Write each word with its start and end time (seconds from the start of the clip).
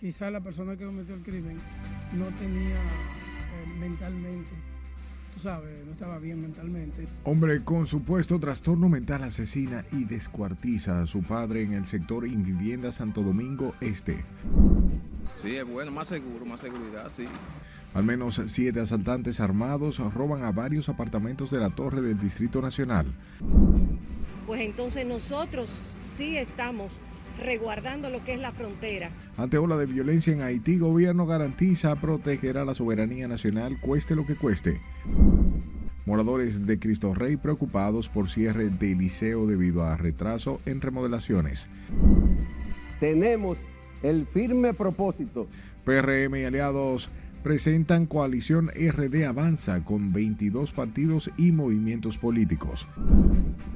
quizá 0.00 0.30
la 0.30 0.40
persona 0.40 0.76
que 0.76 0.86
cometió 0.86 1.14
el 1.14 1.20
crimen 1.20 1.58
no 2.14 2.24
tenía 2.38 2.74
eh, 2.74 3.78
mentalmente, 3.78 4.48
tú 5.34 5.42
sabes, 5.42 5.84
no 5.84 5.92
estaba 5.92 6.18
bien 6.18 6.40
mentalmente. 6.40 7.06
Hombre 7.24 7.62
con 7.62 7.86
supuesto 7.86 8.40
trastorno 8.40 8.88
mental 8.88 9.22
asesina 9.24 9.84
y 9.92 10.04
descuartiza 10.04 11.02
a 11.02 11.06
su 11.06 11.22
padre 11.22 11.62
en 11.62 11.74
el 11.74 11.86
sector 11.86 12.26
Invivienda 12.26 12.92
Santo 12.92 13.22
Domingo 13.22 13.74
Este. 13.82 14.24
Sí, 15.36 15.56
es 15.56 15.66
bueno, 15.66 15.90
más 15.90 16.08
seguro, 16.08 16.46
más 16.46 16.60
seguridad, 16.60 17.10
sí. 17.10 17.26
Al 17.92 18.04
menos 18.04 18.40
siete 18.46 18.80
asaltantes 18.80 19.38
armados 19.40 19.98
roban 20.14 20.44
a 20.44 20.52
varios 20.52 20.88
apartamentos 20.88 21.50
de 21.50 21.58
la 21.58 21.68
torre 21.68 22.00
del 22.00 22.18
Distrito 22.18 22.62
Nacional. 22.62 23.06
Pues 24.46 24.62
entonces 24.62 25.06
nosotros 25.06 25.70
sí 26.16 26.38
estamos 26.38 27.00
resguardando 27.40 28.10
lo 28.10 28.22
que 28.24 28.34
es 28.34 28.40
la 28.40 28.52
frontera. 28.52 29.10
Ante 29.36 29.58
ola 29.58 29.76
de 29.76 29.86
violencia 29.86 30.32
en 30.32 30.42
Haití, 30.42 30.78
gobierno 30.78 31.26
garantiza 31.26 31.96
protegerá 31.96 32.64
la 32.64 32.74
soberanía 32.74 33.26
nacional 33.26 33.78
cueste 33.80 34.14
lo 34.14 34.26
que 34.26 34.36
cueste. 34.36 34.80
Moradores 36.06 36.66
de 36.66 36.78
Cristo 36.78 37.14
Rey 37.14 37.36
preocupados 37.36 38.08
por 38.08 38.28
cierre 38.28 38.68
de 38.68 38.94
liceo 38.94 39.46
debido 39.46 39.84
a 39.84 39.96
retraso 39.96 40.60
en 40.66 40.80
remodelaciones. 40.80 41.66
Tenemos 42.98 43.58
el 44.02 44.26
firme 44.26 44.74
propósito. 44.74 45.46
PRM 45.84 46.36
y 46.36 46.44
aliados 46.44 47.08
presentan 47.42 48.06
coalición 48.06 48.68
RD 48.68 49.24
Avanza 49.24 49.82
con 49.84 50.12
22 50.12 50.72
partidos 50.72 51.30
y 51.38 51.52
movimientos 51.52 52.18
políticos. 52.18 52.86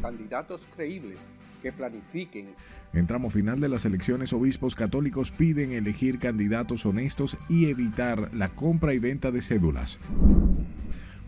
Candidatos 0.03 0.67
creíbles 0.75 1.29
que 1.65 1.73
planifiquen. 1.73 2.49
En 2.93 3.07
tramo 3.07 3.31
final 3.31 3.59
de 3.59 3.71
las 3.71 3.87
elecciones, 3.87 4.35
obispos 4.35 4.75
católicos 4.75 5.31
piden 5.31 5.73
elegir 5.73 6.19
candidatos 6.19 6.85
honestos 6.85 7.39
y 7.49 7.67
evitar 7.67 8.29
la 8.35 8.51
compra 8.51 8.93
y 8.93 8.99
venta 8.99 9.31
de 9.31 9.41
cédulas. 9.41 9.99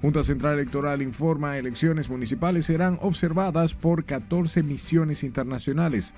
Junta 0.03 0.23
Central 0.25 0.59
Electoral 0.59 1.01
informa 1.01 1.57
elecciones 1.57 2.11
municipales 2.11 2.67
serán 2.67 2.99
observadas 3.01 3.75
por 3.75 4.05
14 4.05 4.63
misiones 4.63 5.25
internacionales. 5.25 6.13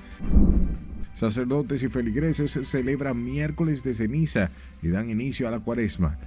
Sacerdotes 1.14 1.84
y 1.84 1.88
feligreses 1.88 2.58
celebran 2.68 3.24
miércoles 3.24 3.84
de 3.84 3.94
ceniza 3.94 4.50
y 4.82 4.88
dan 4.88 5.10
inicio 5.10 5.46
a 5.46 5.52
la 5.52 5.60
cuaresma. 5.60 6.18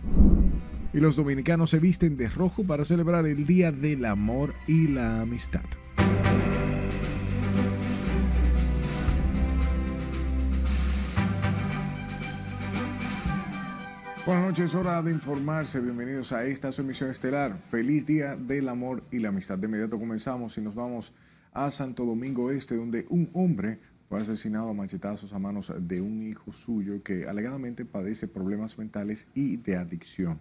Y 0.93 1.01
los 1.01 1.17
dominicanos 1.17 1.71
se 1.71 1.79
visten 1.79 2.15
de 2.15 2.29
rojo 2.29 2.63
para 2.63 2.85
celebrar 2.85 3.25
el 3.25 3.45
Día 3.45 3.73
del 3.73 4.05
Amor 4.05 4.53
y 4.65 4.87
la 4.87 5.21
Amistad. 5.21 5.61
Buenas 14.23 14.45
noches, 14.45 14.75
hora 14.75 15.01
de 15.01 15.11
informarse. 15.11 15.79
Bienvenidos 15.79 16.31
a 16.31 16.45
esta 16.45 16.71
su 16.71 16.81
emisión 16.81 17.09
estelar. 17.09 17.57
Feliz 17.71 18.05
Día 18.05 18.35
del 18.35 18.69
Amor 18.69 19.01
y 19.09 19.17
la 19.17 19.29
Amistad. 19.29 19.57
De 19.57 19.65
inmediato 19.65 19.97
comenzamos 19.97 20.55
y 20.59 20.61
nos 20.61 20.75
vamos 20.75 21.11
a 21.53 21.71
Santo 21.71 22.05
Domingo 22.05 22.51
Este, 22.51 22.75
donde 22.75 23.07
un 23.09 23.31
hombre 23.33 23.79
fue 24.07 24.19
asesinado 24.19 24.69
a 24.69 24.73
machetazos 24.75 25.33
a 25.33 25.39
manos 25.39 25.73
de 25.75 26.01
un 26.01 26.21
hijo 26.21 26.53
suyo 26.53 27.01
que 27.01 27.27
alegadamente 27.27 27.83
padece 27.83 28.27
problemas 28.27 28.77
mentales 28.77 29.25
y 29.33 29.57
de 29.57 29.75
adicción. 29.75 30.37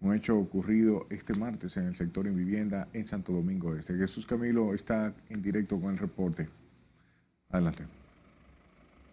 Un 0.00 0.14
hecho 0.14 0.38
ocurrido 0.38 1.06
este 1.10 1.34
martes 1.34 1.76
en 1.76 1.84
el 1.84 1.96
sector 1.96 2.26
en 2.26 2.34
vivienda 2.34 2.88
en 2.94 3.04
Santo 3.04 3.34
Domingo 3.34 3.76
Este. 3.76 3.94
Jesús 3.94 4.24
Camilo 4.24 4.72
está 4.72 5.12
en 5.28 5.42
directo 5.42 5.78
con 5.78 5.92
el 5.92 5.98
reporte. 5.98 6.48
Adelante. 7.50 7.84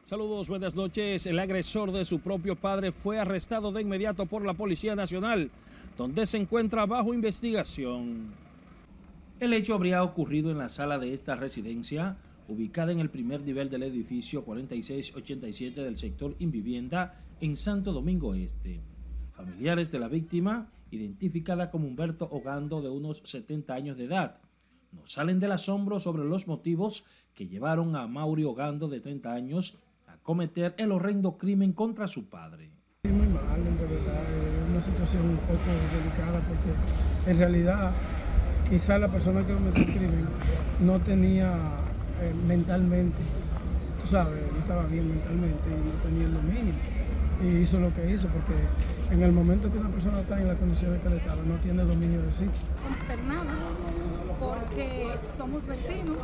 Saludos, 0.05 0.49
buenas 0.49 0.75
noches. 0.75 1.25
El 1.25 1.39
agresor 1.39 1.91
de 1.91 2.05
su 2.05 2.19
propio 2.19 2.55
padre 2.55 2.91
fue 2.91 3.17
arrestado 3.17 3.71
de 3.71 3.81
inmediato 3.81 4.27
por 4.27 4.45
la 4.45 4.53
Policía 4.53 4.95
Nacional, 4.95 5.49
donde 5.97 6.27
se 6.27 6.37
encuentra 6.37 6.85
bajo 6.85 7.15
investigación. 7.15 8.27
El 9.39 9.53
hecho 9.53 9.73
habría 9.73 10.03
ocurrido 10.03 10.51
en 10.51 10.59
la 10.59 10.69
sala 10.69 10.99
de 10.99 11.11
esta 11.15 11.35
residencia 11.35 12.17
ubicada 12.47 12.91
en 12.91 12.99
el 12.99 13.09
primer 13.09 13.41
nivel 13.41 13.71
del 13.71 13.81
edificio 13.81 14.45
4687 14.45 15.81
del 15.81 15.97
sector 15.97 16.35
Invivienda 16.37 17.25
en 17.41 17.57
Santo 17.57 17.91
Domingo 17.91 18.35
Este. 18.35 18.81
Familiares 19.31 19.91
de 19.91 19.97
la 19.97 20.07
víctima, 20.07 20.71
identificada 20.91 21.71
como 21.71 21.87
Humberto 21.87 22.29
Ogando 22.31 22.83
de 22.83 22.91
unos 22.91 23.23
70 23.25 23.73
años 23.73 23.97
de 23.97 24.03
edad, 24.03 24.37
no 24.91 25.01
salen 25.07 25.39
del 25.39 25.53
asombro 25.53 25.99
sobre 25.99 26.25
los 26.25 26.47
motivos 26.47 27.07
que 27.33 27.47
llevaron 27.47 27.95
a 27.95 28.05
Mauri 28.05 28.43
Ogando 28.43 28.87
de 28.87 29.01
30 29.01 29.33
años 29.33 29.79
cometer 30.25 30.73
el 30.77 30.91
horrendo 30.91 31.37
crimen 31.37 31.71
contra 31.71 32.07
su 32.07 32.27
padre. 32.27 32.71
Muy 33.03 33.27
mal, 33.27 33.63
de 33.63 33.85
verdad, 33.85 34.23
es 34.23 34.69
una 34.71 34.81
situación 34.81 35.21
un 35.23 35.37
poco 35.37 35.69
delicada 35.93 36.39
porque 36.39 37.29
en 37.31 37.37
realidad 37.37 37.91
quizá 38.67 38.97
la 38.97 39.07
persona 39.07 39.45
que 39.45 39.53
cometió 39.53 39.83
el 39.83 39.93
crimen 39.93 40.25
no 40.81 40.99
tenía 40.99 41.51
eh, 42.19 42.33
mentalmente, 42.47 43.19
tú 44.01 44.07
sabes, 44.07 44.51
no 44.51 44.57
estaba 44.57 44.87
bien 44.87 45.07
mentalmente 45.07 45.69
y 45.69 45.95
no 45.95 46.01
tenía 46.01 46.25
el 46.25 46.33
dominio. 46.33 46.73
Y 47.43 47.61
hizo 47.61 47.79
lo 47.79 47.93
que 47.93 48.09
hizo, 48.09 48.27
porque 48.29 48.55
en 49.11 49.21
el 49.21 49.31
momento 49.31 49.71
que 49.71 49.77
una 49.77 49.89
persona 49.89 50.21
está 50.21 50.41
en 50.41 50.47
las 50.47 50.57
condiciones 50.57 51.03
que 51.03 51.09
le 51.09 51.17
estaba, 51.17 51.43
no 51.43 51.55
tiene 51.57 51.83
dominio 51.83 52.23
de 52.23 52.33
sí. 52.33 52.45
Consternada, 52.81 53.53
porque 54.47 55.27
somos 55.27 55.65
vecinos 55.65 56.17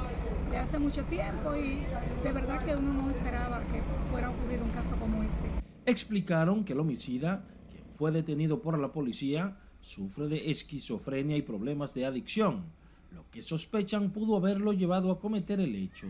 de 0.49 0.57
hace 0.57 0.79
mucho 0.79 1.03
tiempo 1.05 1.55
y 1.55 1.83
de 2.23 2.31
verdad 2.31 2.63
que 2.63 2.75
uno 2.75 2.93
no 2.93 3.09
esperaba 3.09 3.61
que 3.67 3.81
fuera 4.11 4.27
a 4.27 4.31
ocurrir 4.31 4.61
un 4.61 4.69
caso 4.69 4.95
como 4.97 5.23
este. 5.23 5.49
Explicaron 5.85 6.63
que 6.63 6.73
el 6.73 6.79
homicida, 6.79 7.43
quien 7.69 7.83
fue 7.91 8.11
detenido 8.11 8.61
por 8.61 8.77
la 8.77 8.91
policía, 8.91 9.57
sufre 9.81 10.27
de 10.27 10.51
esquizofrenia 10.51 11.37
y 11.37 11.41
problemas 11.41 11.93
de 11.93 12.05
adicción 12.05 12.65
lo 13.11 13.29
que 13.29 13.43
sospechan 13.43 14.11
pudo 14.11 14.37
haberlo 14.37 14.73
llevado 14.73 15.11
a 15.11 15.19
cometer 15.19 15.59
el 15.59 15.75
hecho. 15.75 16.07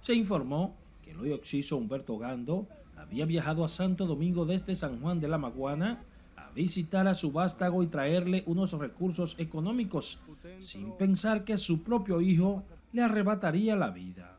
Se 0.00 0.14
informó 0.14 0.76
que 1.02 1.10
el 1.10 1.20
hoy 1.20 1.32
occiso 1.32 1.76
Humberto 1.76 2.18
Gando 2.18 2.66
había 3.08 3.24
viajado 3.24 3.64
a 3.64 3.68
Santo 3.68 4.06
Domingo 4.06 4.44
desde 4.44 4.76
San 4.76 5.00
Juan 5.00 5.20
de 5.20 5.28
la 5.28 5.38
Maguana 5.38 6.00
a 6.36 6.50
visitar 6.50 7.08
a 7.08 7.14
su 7.14 7.32
vástago 7.32 7.82
y 7.82 7.86
traerle 7.86 8.42
unos 8.46 8.72
recursos 8.72 9.34
económicos, 9.38 10.20
sin 10.60 10.92
pensar 10.92 11.44
que 11.44 11.56
su 11.56 11.82
propio 11.82 12.20
hijo 12.20 12.62
le 12.92 13.02
arrebataría 13.02 13.76
la 13.76 13.90
vida. 13.90 14.36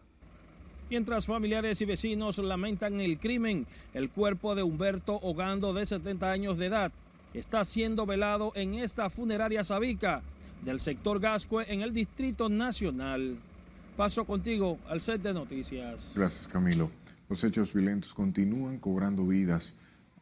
Mientras 0.90 1.26
familiares 1.26 1.82
y 1.82 1.86
vecinos 1.86 2.38
lamentan 2.40 3.00
el 3.00 3.20
crimen, 3.20 3.68
el 3.94 4.10
cuerpo 4.10 4.56
de 4.56 4.64
Humberto 4.64 5.20
Ogando, 5.22 5.74
de 5.74 5.86
70 5.86 6.32
años 6.32 6.58
de 6.58 6.68
edad, 6.68 6.92
está 7.34 7.66
siendo 7.66 8.06
velado 8.06 8.52
en 8.56 8.76
esta 8.76 9.10
funeraria 9.10 9.64
Sabica 9.64 10.22
del 10.64 10.80
sector 10.80 11.20
Gascue 11.20 11.72
en 11.72 11.82
el 11.82 11.94
Distrito 11.94 12.50
Nacional. 12.50 13.38
Paso 13.98 14.26
contigo 14.26 14.80
al 14.88 15.02
set 15.02 15.22
de 15.22 15.34
noticias. 15.34 16.14
Gracias, 16.16 16.48
Camilo. 16.48 16.90
Los 17.30 17.44
hechos 17.44 17.74
violentos 17.74 18.12
continúan 18.16 18.80
cobrando 18.80 19.24
vidas. 19.24 19.76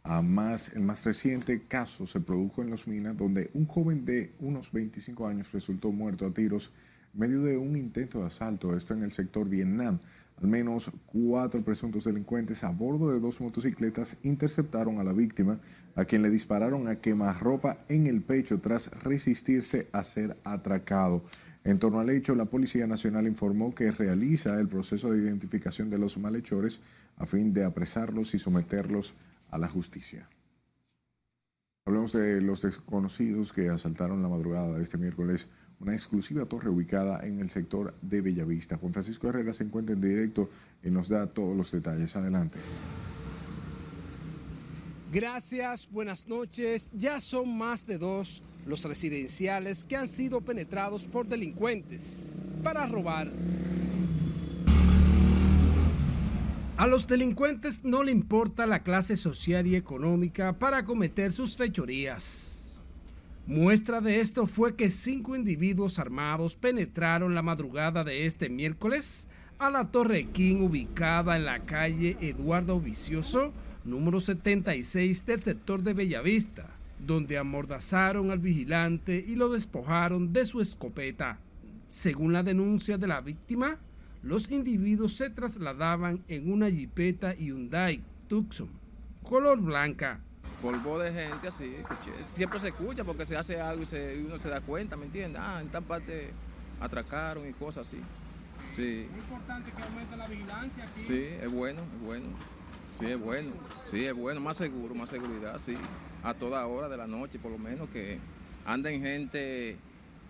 A 0.03 0.19
el 0.19 0.81
más 0.81 1.05
reciente 1.05 1.63
caso 1.63 2.05
se 2.05 2.19
produjo 2.19 2.61
en 2.61 2.69
Los 2.69 2.85
Minas, 2.85 3.17
donde 3.17 3.49
un 3.53 3.65
joven 3.65 4.03
de 4.03 4.33
unos 4.41 4.71
25 4.73 5.25
años 5.25 5.53
resultó 5.53 5.93
muerto 5.93 6.25
a 6.25 6.33
tiros 6.33 6.73
en 7.13 7.19
medio 7.21 7.43
de 7.43 7.57
un 7.57 7.77
intento 7.77 8.19
de 8.19 8.27
asalto, 8.27 8.75
esto 8.75 8.93
en 8.93 9.03
el 9.03 9.13
sector 9.13 9.47
Vietnam. 9.47 9.99
Al 10.41 10.49
menos 10.49 10.91
cuatro 11.05 11.61
presuntos 11.63 12.03
delincuentes 12.03 12.63
a 12.63 12.71
bordo 12.71 13.09
de 13.11 13.21
dos 13.21 13.39
motocicletas 13.39 14.17
interceptaron 14.23 14.99
a 14.99 15.03
la 15.05 15.13
víctima, 15.13 15.59
a 15.95 16.03
quien 16.03 16.21
le 16.21 16.29
dispararon 16.29 16.89
a 16.89 16.97
quemarropa 16.97 17.85
en 17.87 18.07
el 18.07 18.21
pecho 18.21 18.59
tras 18.59 18.91
resistirse 19.01 19.87
a 19.93 20.03
ser 20.03 20.35
atracado. 20.43 21.23
En 21.67 21.79
torno 21.79 21.99
al 21.99 22.09
hecho, 22.09 22.33
la 22.33 22.45
Policía 22.45 22.87
Nacional 22.87 23.27
informó 23.27 23.75
que 23.75 23.91
realiza 23.91 24.57
el 24.57 24.69
proceso 24.69 25.11
de 25.11 25.21
identificación 25.21 25.89
de 25.89 25.97
los 25.97 26.17
malhechores 26.17 26.79
a 27.17 27.25
fin 27.25 27.51
de 27.51 27.65
apresarlos 27.65 28.33
y 28.33 28.39
someterlos 28.39 29.13
a 29.51 29.57
la 29.57 29.67
justicia. 29.67 30.29
Hablemos 31.83 32.13
de 32.13 32.39
los 32.39 32.61
desconocidos 32.61 33.51
que 33.51 33.67
asaltaron 33.67 34.21
la 34.21 34.29
madrugada 34.29 34.77
de 34.77 34.83
este 34.83 34.97
miércoles 34.97 35.49
una 35.81 35.91
exclusiva 35.91 36.45
torre 36.45 36.69
ubicada 36.69 37.27
en 37.27 37.41
el 37.41 37.49
sector 37.49 37.93
de 38.01 38.21
Bellavista. 38.21 38.77
Juan 38.77 38.93
Francisco 38.93 39.27
Herrera 39.27 39.51
se 39.51 39.65
encuentra 39.65 39.93
en 39.93 39.99
directo 39.99 40.49
y 40.81 40.89
nos 40.89 41.09
da 41.09 41.27
todos 41.27 41.53
los 41.53 41.69
detalles. 41.69 42.15
Adelante. 42.15 42.59
Gracias, 45.11 45.91
buenas 45.91 46.29
noches. 46.29 46.89
Ya 46.93 47.19
son 47.19 47.57
más 47.57 47.85
de 47.85 47.97
dos 47.97 48.41
los 48.67 48.83
residenciales 48.85 49.85
que 49.85 49.95
han 49.95 50.07
sido 50.07 50.41
penetrados 50.41 51.05
por 51.05 51.27
delincuentes 51.27 52.53
para 52.63 52.85
robar. 52.85 53.29
A 56.77 56.85
los 56.85 57.07
delincuentes 57.07 57.83
no 57.83 58.03
le 58.03 58.11
importa 58.11 58.67
la 58.67 58.83
clase 58.83 59.17
social 59.17 59.65
y 59.65 59.75
económica 59.75 60.53
para 60.53 60.85
cometer 60.85 61.33
sus 61.33 61.57
fechorías. 61.57 62.43
Muestra 63.47 64.01
de 64.01 64.19
esto 64.19 64.45
fue 64.45 64.75
que 64.75 64.91
cinco 64.91 65.35
individuos 65.35 65.97
armados 65.97 66.55
penetraron 66.55 67.33
la 67.33 67.41
madrugada 67.41 68.03
de 68.03 68.25
este 68.25 68.49
miércoles 68.49 69.25
a 69.57 69.69
la 69.69 69.85
Torre 69.89 70.25
King 70.25 70.57
ubicada 70.57 71.35
en 71.35 71.45
la 71.45 71.59
calle 71.59 72.17
Eduardo 72.21 72.79
Vicioso, 72.79 73.53
número 73.83 74.19
76 74.19 75.25
del 75.25 75.41
sector 75.41 75.81
de 75.81 75.93
Bellavista, 75.93 76.76
donde 76.99 77.37
amordazaron 77.37 78.31
al 78.31 78.39
vigilante 78.39 79.23
y 79.25 79.35
lo 79.35 79.49
despojaron 79.49 80.33
de 80.33 80.45
su 80.45 80.61
escopeta. 80.61 81.39
Según 81.89 82.33
la 82.33 82.43
denuncia 82.43 82.97
de 82.97 83.07
la 83.07 83.21
víctima, 83.21 83.77
los 84.23 84.49
individuos 84.51 85.15
se 85.15 85.29
trasladaban 85.29 86.23
en 86.27 86.51
una 86.51 86.69
jipeta 86.69 87.33
Hyundai 87.33 88.01
Tucson, 88.27 88.69
color 89.23 89.59
blanca. 89.61 90.19
Polvo 90.61 90.97
de 90.97 91.13
gente 91.13 91.47
así, 91.47 91.75
siempre 92.25 92.59
se 92.59 92.69
escucha 92.69 93.03
porque 93.03 93.25
se 93.25 93.37
hace 93.37 93.61
algo 93.61 93.83
y, 93.83 94.25
uno 94.25 94.39
se 94.39 94.49
da 94.49 94.59
cuenta, 94.59 94.97
¿me 94.97 95.05
entiendes? 95.05 95.39
Ah, 95.41 95.59
en 95.61 95.69
tal 95.69 95.83
parte 95.83 96.31
atracaron 96.81 97.47
y 97.47 97.53
cosas 97.53 97.87
así. 97.87 97.97
Sí. 98.75 99.07
Es 99.09 99.17
importante 99.23 99.71
que 99.71 99.81
aumente 99.83 100.17
la 100.17 100.27
vigilancia 100.27 100.83
aquí. 100.83 100.99
Sí, 100.99 101.25
es 101.41 101.51
bueno, 101.51 101.81
es 101.81 102.01
bueno. 102.01 102.25
Sí, 102.91 103.05
es 103.05 103.19
bueno. 103.19 103.51
Sí, 103.85 104.05
es 104.05 104.13
bueno, 104.15 104.41
más 104.41 104.57
seguro, 104.57 104.95
más 104.95 105.09
seguridad, 105.09 105.59
sí. 105.59 105.75
A 106.27 106.33
toda 106.33 106.67
hora 106.67 106.89
de 106.89 106.97
la 106.97 107.07
noche, 107.07 107.39
por 107.39 107.53
lo 107.53 107.57
menos, 107.57 107.87
que 107.87 108.19
anden 108.65 109.01
gente 109.01 109.77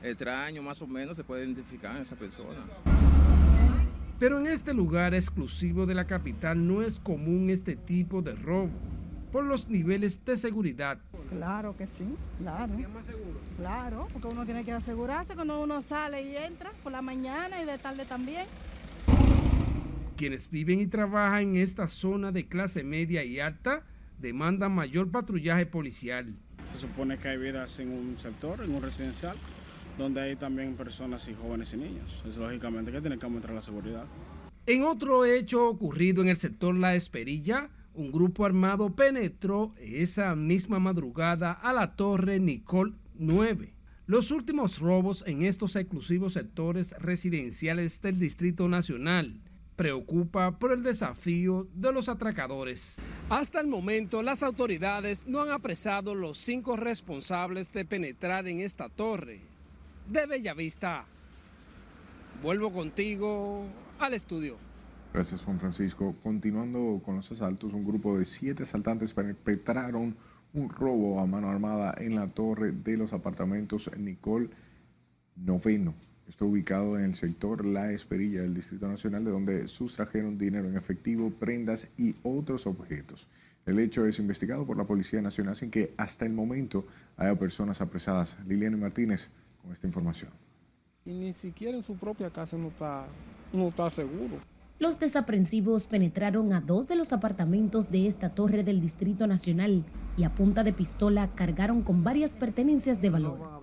extraño, 0.04 0.62
más 0.62 0.80
o 0.84 0.86
menos, 0.86 1.18
se 1.18 1.24
puede 1.24 1.44
identificar 1.44 1.96
a 1.96 2.04
esa 2.04 2.16
persona. 2.16 2.60
Pero 4.20 4.38
en 4.38 4.46
este 4.46 4.76
lugar 4.76 5.16
exclusivo 5.16 5.88
de 5.88 5.96
la 5.96 6.06
capital 6.06 6.68
no 6.68 6.84
es 6.84 7.00
común 7.00 7.50
este 7.50 7.76
tipo 7.76 8.22
de 8.22 8.36
robo 8.36 8.70
por 9.32 9.44
los 9.44 9.70
niveles 9.70 10.24
de 10.24 10.38
seguridad. 10.38 11.00
Claro 11.32 11.76
que 11.76 11.88
sí, 11.88 12.14
claro. 12.38 12.72
más 12.94 13.06
seguro? 13.08 13.40
Claro, 13.58 14.08
porque 14.14 14.28
uno 14.28 14.46
tiene 14.46 14.64
que 14.64 14.74
asegurarse 14.74 15.34
cuando 15.34 15.60
uno 15.60 15.82
sale 15.82 16.22
y 16.22 16.38
entra 16.38 16.74
por 16.84 16.92
la 16.92 17.02
mañana 17.02 17.60
y 17.60 17.66
de 17.66 17.80
tarde 17.80 18.06
también. 18.06 18.46
Quienes 20.16 20.48
viven 20.52 20.80
y 20.80 20.86
trabajan 20.86 21.42
en 21.42 21.58
esta 21.58 21.88
zona 21.88 22.32
de 22.32 22.48
clase 22.48 22.84
media 22.84 23.24
y 23.24 23.40
alta 23.40 23.82
demandan 24.20 24.74
mayor 24.74 25.10
patrullaje 25.10 25.66
policial. 25.66 26.36
Se 26.74 26.80
supone 26.80 27.18
que 27.18 27.30
hay 27.30 27.38
vidas 27.38 27.80
en 27.80 27.92
un 27.92 28.18
sector, 28.18 28.64
en 28.64 28.74
un 28.74 28.82
residencial, 28.82 29.38
donde 29.98 30.22
hay 30.22 30.36
también 30.36 30.76
personas 30.76 31.28
y 31.28 31.34
jóvenes 31.34 31.74
y 31.74 31.78
niños. 31.78 32.24
Es 32.28 32.38
lógicamente 32.38 32.92
que 32.92 33.02
tienen 33.02 33.20
que 33.20 33.26
aumentar 33.26 33.52
la 33.52 33.62
seguridad. 33.62 34.06
En 34.66 34.84
otro 34.84 35.26
hecho 35.26 35.68
ocurrido 35.68 36.22
en 36.22 36.30
el 36.30 36.38
sector 36.38 36.76
La 36.76 36.94
Esperilla, 36.94 37.70
un 37.94 38.12
grupo 38.12 38.46
armado 38.46 38.92
penetró 38.92 39.74
esa 39.80 40.36
misma 40.36 40.80
madrugada 40.80 41.52
a 41.52 41.74
la 41.74 41.96
torre 41.96 42.40
Nicole 42.40 42.94
9. 43.18 43.74
Los 44.06 44.32
últimos 44.32 44.80
robos 44.80 45.24
en 45.26 45.44
estos 45.44 45.76
exclusivos 45.76 46.34
sectores 46.34 46.96
residenciales 47.00 48.02
del 48.02 48.20
Distrito 48.20 48.68
Nacional 48.70 49.42
preocupa 49.78 50.58
por 50.58 50.74
el 50.74 50.84
desafío 50.84 51.68
de 51.74 51.94
los 51.94 52.10
atracadores. 52.10 52.96
Hasta 53.30 53.62
el 53.62 53.68
momento, 53.68 54.24
las 54.24 54.44
autoridades 54.44 55.28
no 55.28 55.42
han 55.42 55.52
apresado 55.52 56.16
los 56.16 56.40
cinco 56.40 56.76
responsables 56.76 57.72
de 57.72 57.86
penetrar 57.86 58.48
en 58.48 58.60
esta 58.60 58.90
torre 58.90 59.40
de 60.10 60.26
Bellavista. 60.26 61.06
Vuelvo 62.42 62.74
contigo 62.74 63.66
al 64.00 64.16
estudio. 64.16 64.58
Gracias, 65.14 65.44
Juan 65.44 65.60
Francisco. 65.60 66.16
Continuando 66.24 67.00
con 67.06 67.18
los 67.18 67.32
asaltos, 67.32 67.72
un 67.74 67.86
grupo 67.86 68.18
de 68.18 68.26
siete 68.26 68.64
asaltantes 68.64 69.14
perpetraron 69.14 70.18
un 70.54 70.70
robo 70.70 71.20
a 71.20 71.28
mano 71.28 71.50
armada 71.50 71.94
en 72.00 72.16
la 72.16 72.28
torre 72.28 72.72
de 72.72 72.98
los 72.98 73.14
apartamentos 73.14 73.92
Nicole 73.96 74.50
Noveno. 75.36 75.94
Está 76.28 76.44
ubicado 76.44 76.98
en 76.98 77.06
el 77.06 77.16
sector 77.16 77.66
La 77.66 77.92
Esperilla 77.92 78.42
del 78.42 78.54
Distrito 78.54 78.88
Nacional, 78.88 79.24
de 79.24 79.32
donde 79.32 79.68
sustrajeron 79.68 80.38
dinero 80.38 80.68
en 80.68 80.76
efectivo, 80.76 81.32
prendas 81.32 81.88
y 81.98 82.16
otros 82.24 82.68
objetos. 82.68 83.28
El 83.66 83.80
hecho 83.80 84.06
es 84.06 84.20
investigado 84.20 84.66
por 84.66 84.78
la 84.78 84.86
Policía 84.86 85.22
Nacional 85.22 85.56
sin 85.56 85.72
que 85.72 85.94
hasta 85.98 86.26
el 86.26 86.34
momento 86.34 86.86
haya 87.16 87.38
personas 87.38 87.82
apresadas. 87.82 88.38
Liliana 88.46 88.78
Martínez 88.78 89.30
con 89.62 89.72
esta 89.72 89.88
información. 89.88 90.32
Y 91.06 91.12
ni 91.12 91.34
siquiera 91.34 91.78
en 91.78 91.84
su 91.84 91.96
propia 91.96 92.30
casa 92.30 92.58
no 92.58 92.68
está, 92.68 93.06
no 93.54 93.70
está 93.70 93.90
seguro. 93.90 94.38
Los 94.80 95.00
desaprensivos 95.00 95.88
penetraron 95.88 96.54
a 96.54 96.62
dos 96.62 96.88
de 96.88 96.96
los 96.96 97.12
apartamentos 97.12 97.90
de 97.90 98.08
esta 98.08 98.36
torre 98.36 98.64
del 98.64 98.80
Distrito 98.80 99.26
Nacional 99.26 99.86
y 100.18 100.24
a 100.24 100.36
punta 100.36 100.64
de 100.64 100.74
pistola 100.74 101.34
cargaron 101.36 101.82
con 101.82 102.04
varias 102.04 102.34
pertenencias 102.34 103.02
de 103.02 103.10
valor. 103.10 103.57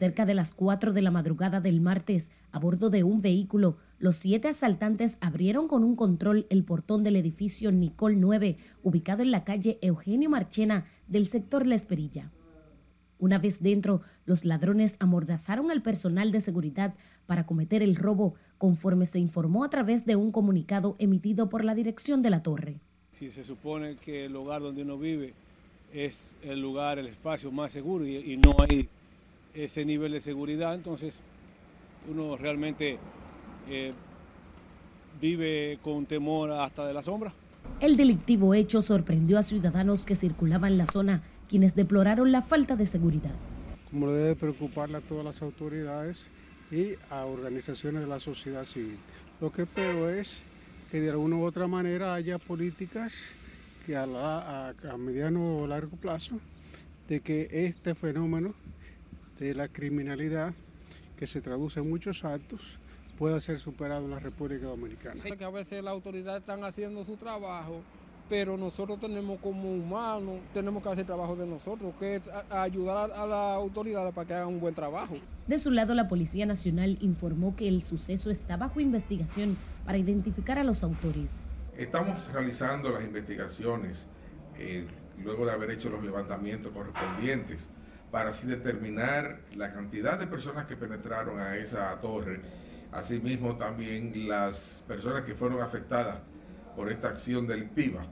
Cerca 0.00 0.24
de 0.24 0.32
las 0.32 0.54
4 0.54 0.94
de 0.94 1.02
la 1.02 1.10
madrugada 1.10 1.60
del 1.60 1.82
martes, 1.82 2.30
a 2.52 2.58
bordo 2.58 2.88
de 2.88 3.04
un 3.04 3.20
vehículo, 3.20 3.76
los 3.98 4.16
siete 4.16 4.48
asaltantes 4.48 5.18
abrieron 5.20 5.68
con 5.68 5.84
un 5.84 5.94
control 5.94 6.46
el 6.48 6.64
portón 6.64 7.04
del 7.04 7.16
edificio 7.16 7.70
Nicole 7.70 8.16
9, 8.16 8.56
ubicado 8.82 9.20
en 9.22 9.30
la 9.30 9.44
calle 9.44 9.78
Eugenio 9.82 10.30
Marchena 10.30 10.86
del 11.06 11.26
sector 11.26 11.66
La 11.66 11.74
Esperilla. 11.74 12.30
Una 13.18 13.38
vez 13.38 13.60
dentro, 13.62 14.00
los 14.24 14.46
ladrones 14.46 14.96
amordazaron 15.00 15.70
al 15.70 15.82
personal 15.82 16.32
de 16.32 16.40
seguridad 16.40 16.94
para 17.26 17.44
cometer 17.44 17.82
el 17.82 17.94
robo, 17.94 18.36
conforme 18.56 19.04
se 19.04 19.18
informó 19.18 19.64
a 19.64 19.68
través 19.68 20.06
de 20.06 20.16
un 20.16 20.32
comunicado 20.32 20.96
emitido 20.98 21.50
por 21.50 21.62
la 21.62 21.74
dirección 21.74 22.22
de 22.22 22.30
la 22.30 22.42
torre. 22.42 22.80
Si 23.18 23.30
se 23.30 23.44
supone 23.44 23.96
que 23.96 24.24
el 24.24 24.32
lugar 24.32 24.62
donde 24.62 24.80
uno 24.80 24.96
vive 24.96 25.34
es 25.92 26.34
el 26.42 26.62
lugar, 26.62 26.98
el 26.98 27.08
espacio 27.08 27.52
más 27.52 27.72
seguro 27.72 28.06
y, 28.06 28.38
no 28.38 28.56
hay 28.60 28.88
ese 29.54 29.84
nivel 29.84 30.12
de 30.12 30.20
seguridad, 30.20 30.74
entonces 30.74 31.14
uno 32.10 32.36
realmente 32.36 32.98
eh, 33.68 33.92
vive 35.20 35.78
con 35.82 36.06
temor 36.06 36.50
hasta 36.52 36.86
de 36.86 36.94
la 36.94 37.02
sombra. 37.02 37.32
El 37.80 37.96
delictivo 37.96 38.54
hecho 38.54 38.82
sorprendió 38.82 39.38
a 39.38 39.42
ciudadanos 39.42 40.04
que 40.04 40.16
circulaban 40.16 40.78
la 40.78 40.86
zona, 40.86 41.22
quienes 41.48 41.74
deploraron 41.74 42.32
la 42.32 42.42
falta 42.42 42.76
de 42.76 42.86
seguridad. 42.86 43.34
Como 43.90 44.10
debe 44.10 44.36
preocuparle 44.36 44.98
a 44.98 45.00
todas 45.00 45.24
las 45.24 45.42
autoridades, 45.42 46.30
y 46.70 46.94
a 47.10 47.24
organizaciones 47.24 48.02
de 48.02 48.06
la 48.06 48.20
sociedad 48.20 48.64
civil. 48.64 48.98
Lo 49.40 49.50
que 49.50 49.62
espero 49.62 50.08
es 50.08 50.42
que 50.90 51.00
de 51.00 51.10
alguna 51.10 51.36
u 51.36 51.44
otra 51.44 51.66
manera 51.66 52.14
haya 52.14 52.38
políticas 52.38 53.32
que 53.86 53.96
a, 53.96 54.04
a, 54.04 54.96
mediano 54.96 55.58
o 55.58 55.66
largo 55.66 55.96
plazo 55.96 56.38
de 57.08 57.20
que 57.20 57.48
este 57.50 57.94
fenómeno 57.94 58.54
de 59.40 59.54
la 59.54 59.68
criminalidad 59.68 60.52
que 61.16 61.26
se 61.26 61.40
traduce 61.40 61.80
en 61.80 61.88
muchos 61.88 62.24
actos 62.24 62.78
pueda 63.18 63.40
ser 63.40 63.58
superado 63.58 64.04
en 64.04 64.10
la 64.10 64.18
República 64.18 64.66
Dominicana. 64.66 65.20
que 65.22 65.44
a 65.44 65.50
veces 65.50 65.82
las 65.82 65.92
autoridades 65.92 66.40
están 66.40 66.62
haciendo 66.62 67.04
su 67.04 67.16
trabajo 67.16 67.82
pero 68.28 68.56
nosotros 68.56 69.00
tenemos 69.00 69.40
como 69.40 69.72
humanos, 69.74 70.38
tenemos 70.54 70.84
que 70.84 70.88
hacer 70.88 71.04
trabajo 71.04 71.34
de 71.34 71.48
nosotros, 71.48 71.92
que 71.98 72.14
es 72.14 72.22
ayudar 72.48 73.10
a, 73.10 73.26
las 73.26 73.56
autoridades 73.56 74.14
para 74.14 74.24
que 74.24 74.34
hagan 74.34 74.46
un 74.46 74.60
buen 74.60 74.72
trabajo. 74.72 75.16
De 75.48 75.58
su 75.58 75.72
lado, 75.72 75.94
la 75.94 76.06
Policía 76.06 76.46
Nacional 76.46 76.96
informó 77.00 77.56
que 77.56 77.66
el 77.66 77.82
suceso 77.82 78.30
está 78.30 78.56
bajo 78.56 78.78
investigación 78.78 79.58
para 79.84 79.98
identificar 79.98 80.60
a 80.60 80.64
los 80.64 80.84
autores. 80.84 81.46
Estamos 81.76 82.32
realizando 82.32 82.90
las 82.90 83.02
investigaciones 83.02 84.06
eh, 84.56 84.86
luego 85.24 85.44
de 85.44 85.50
haber 85.50 85.72
hecho 85.72 85.90
los 85.90 86.04
levantamientos 86.04 86.70
correspondientes 86.70 87.68
para 88.10 88.30
así 88.30 88.46
determinar 88.46 89.40
la 89.54 89.72
cantidad 89.72 90.18
de 90.18 90.26
personas 90.26 90.66
que 90.66 90.76
penetraron 90.76 91.38
a 91.40 91.56
esa 91.56 92.00
torre, 92.00 92.40
asimismo 92.92 93.56
también 93.56 94.28
las 94.28 94.82
personas 94.86 95.24
que 95.24 95.34
fueron 95.34 95.60
afectadas 95.60 96.18
por 96.74 96.90
esta 96.90 97.08
acción 97.08 97.46
delictiva. 97.46 98.04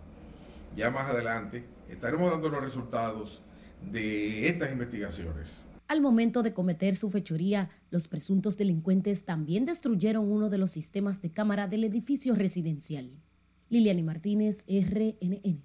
Ya 0.76 0.90
más 0.90 1.11
adelante 1.11 1.64
estaremos 1.88 2.31
dando 2.31 2.49
los 2.49 2.62
resultados 2.62 3.43
de 3.90 4.49
estas 4.49 4.71
investigaciones. 4.71 5.64
Al 5.88 6.00
momento 6.02 6.43
de 6.43 6.52
cometer 6.52 6.95
su 6.97 7.11
fechoría, 7.11 7.71
los 7.90 8.09
presuntos 8.09 8.57
delincuentes 8.59 9.25
también 9.25 9.64
destruyeron 9.64 10.31
uno 10.31 10.50
de 10.50 10.59
los 10.59 10.71
sistemas 10.71 11.23
de 11.23 11.33
cámara 11.33 11.67
del 11.67 11.85
edificio 11.85 12.35
residencial. 12.35 13.11
Liliani 13.71 14.02
Martínez, 14.02 14.64
RNN. 14.69 15.62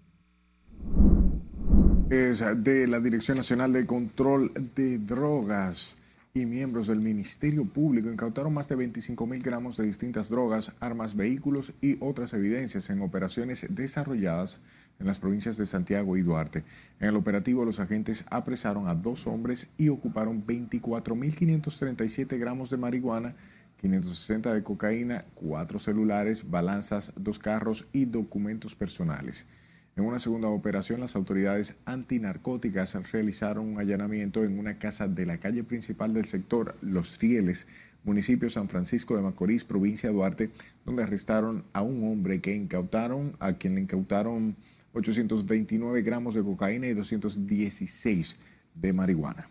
De 2.10 2.86
la 2.88 3.00
Dirección 3.00 3.38
Nacional 3.38 3.72
de 3.74 3.86
Control 3.86 4.52
de 4.76 4.98
Drogas 5.00 5.96
y 6.34 6.46
miembros 6.46 6.88
del 6.88 7.00
Ministerio 7.00 7.64
Público 7.66 8.12
incautaron 8.12 8.54
más 8.54 8.68
de 8.68 8.76
25 8.76 9.26
mil 9.26 9.42
gramos 9.42 9.78
de 9.78 9.86
distintas 9.86 10.30
drogas, 10.30 10.74
armas, 10.80 11.16
vehículos 11.16 11.72
y 11.82 11.98
otras 12.02 12.34
evidencias 12.34 12.90
en 12.90 13.02
operaciones 13.02 13.66
desarrolladas 13.70 14.60
en 15.00 15.08
las 15.08 15.18
provincias 15.18 15.58
de 15.58 15.66
Santiago 15.66 16.18
y 16.18 16.22
Duarte. 16.22 16.64
En 17.00 17.08
el 17.08 17.16
operativo, 17.16 17.64
los 17.66 17.80
agentes 17.80 18.26
apresaron 18.30 18.88
a 18.88 18.96
dos 18.96 19.26
hombres 19.26 19.70
y 19.78 19.90
ocuparon 19.90 20.46
24.537 20.46 22.38
gramos 22.38 22.70
de 22.70 22.78
marihuana, 22.78 23.34
560 23.82 24.54
de 24.54 24.64
cocaína, 24.64 25.26
cuatro 25.34 25.80
celulares, 25.80 26.50
balanzas, 26.50 27.14
dos 27.16 27.40
carros 27.40 27.88
y 27.92 28.06
documentos 28.06 28.76
personales. 28.76 29.48
En 29.96 30.06
una 30.06 30.18
segunda 30.18 30.48
operación, 30.48 31.02
las 31.02 31.16
autoridades 31.16 31.76
antinarcóticas 31.86 32.96
realizaron 33.12 33.68
un 33.68 33.80
allanamiento 33.80 34.44
en 34.44 34.58
una 34.58 34.80
casa 34.80 35.08
de 35.08 35.28
la 35.28 35.38
calle 35.38 35.64
principal 35.64 36.16
del 36.16 36.26
sector 36.26 36.76
Los 36.82 37.20
Rieles, 37.20 37.68
municipio 38.04 38.50
San 38.50 38.70
Francisco 38.70 39.16
de 39.16 39.22
Macorís, 39.22 39.64
provincia 39.64 40.10
de 40.10 40.16
Duarte, 40.16 40.50
donde 40.84 41.04
arrestaron 41.04 41.64
a 41.74 41.84
un 41.84 42.12
hombre 42.12 42.42
que 42.42 42.56
incautaron, 42.56 43.36
a 43.40 43.54
quien 43.54 43.76
le 43.76 43.82
incautaron 43.82 44.56
829 44.94 46.02
gramos 46.02 46.34
de 46.34 46.42
cocaína 46.42 46.88
y 46.88 46.96
216 46.96 48.36
de 48.74 48.94
marihuana. 48.94 49.48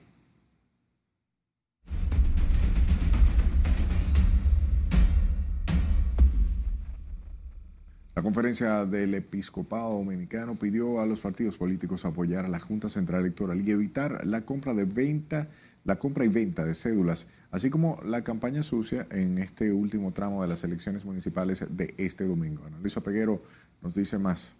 La 8.14 8.20
conferencia 8.20 8.84
del 8.84 9.14
episcopado 9.14 9.94
dominicano 9.94 10.54
pidió 10.54 11.00
a 11.00 11.06
los 11.06 11.22
partidos 11.22 11.56
políticos 11.56 12.04
apoyar 12.04 12.44
a 12.44 12.48
la 12.48 12.60
Junta 12.60 12.90
Central 12.90 13.22
Electoral 13.22 13.66
y 13.66 13.70
evitar 13.70 14.26
la 14.26 14.42
compra 14.42 14.74
de 14.74 14.84
venta, 14.84 15.48
la 15.84 15.98
compra 15.98 16.26
y 16.26 16.28
venta 16.28 16.62
de 16.62 16.74
cédulas, 16.74 17.26
así 17.50 17.70
como 17.70 17.98
la 18.04 18.22
campaña 18.22 18.64
sucia 18.64 19.06
en 19.10 19.38
este 19.38 19.72
último 19.72 20.12
tramo 20.12 20.42
de 20.42 20.48
las 20.48 20.62
elecciones 20.62 21.06
municipales 21.06 21.64
de 21.70 21.94
este 21.96 22.26
domingo. 22.26 22.64
Ana 22.66 22.78
Luisa 22.80 23.00
Peguero 23.00 23.42
nos 23.80 23.94
dice 23.94 24.18
más. 24.18 24.54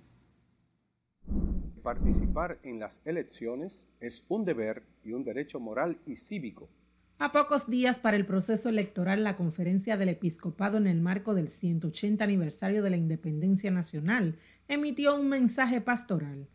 Participar 1.82 2.58
en 2.62 2.78
las 2.78 3.02
elecciones 3.04 3.86
es 4.00 4.24
un 4.28 4.46
deber 4.46 4.82
y 5.04 5.12
un 5.12 5.24
derecho 5.24 5.60
moral 5.60 5.98
y 6.06 6.16
cívico 6.16 6.70
a 7.18 7.32
pocos 7.32 7.68
días 7.68 8.00
para 8.00 8.16
el 8.16 8.26
proceso 8.26 8.68
electoral, 8.68 9.22
la 9.22 9.36
conferencia 9.36 9.96
del 9.96 10.08
episcopado 10.08 10.76
en 10.76 10.86
el 10.86 11.00
marco 11.00 11.34
del 11.34 11.50
180 11.50 12.22
aniversario 12.24 12.82
de 12.82 12.90
la 12.90 12.96
independencia 12.96 13.70
nacional 13.70 14.38
emitió 14.68 15.14
un 15.14 15.28
mensaje 15.28 15.80
pastoral. 15.80 16.48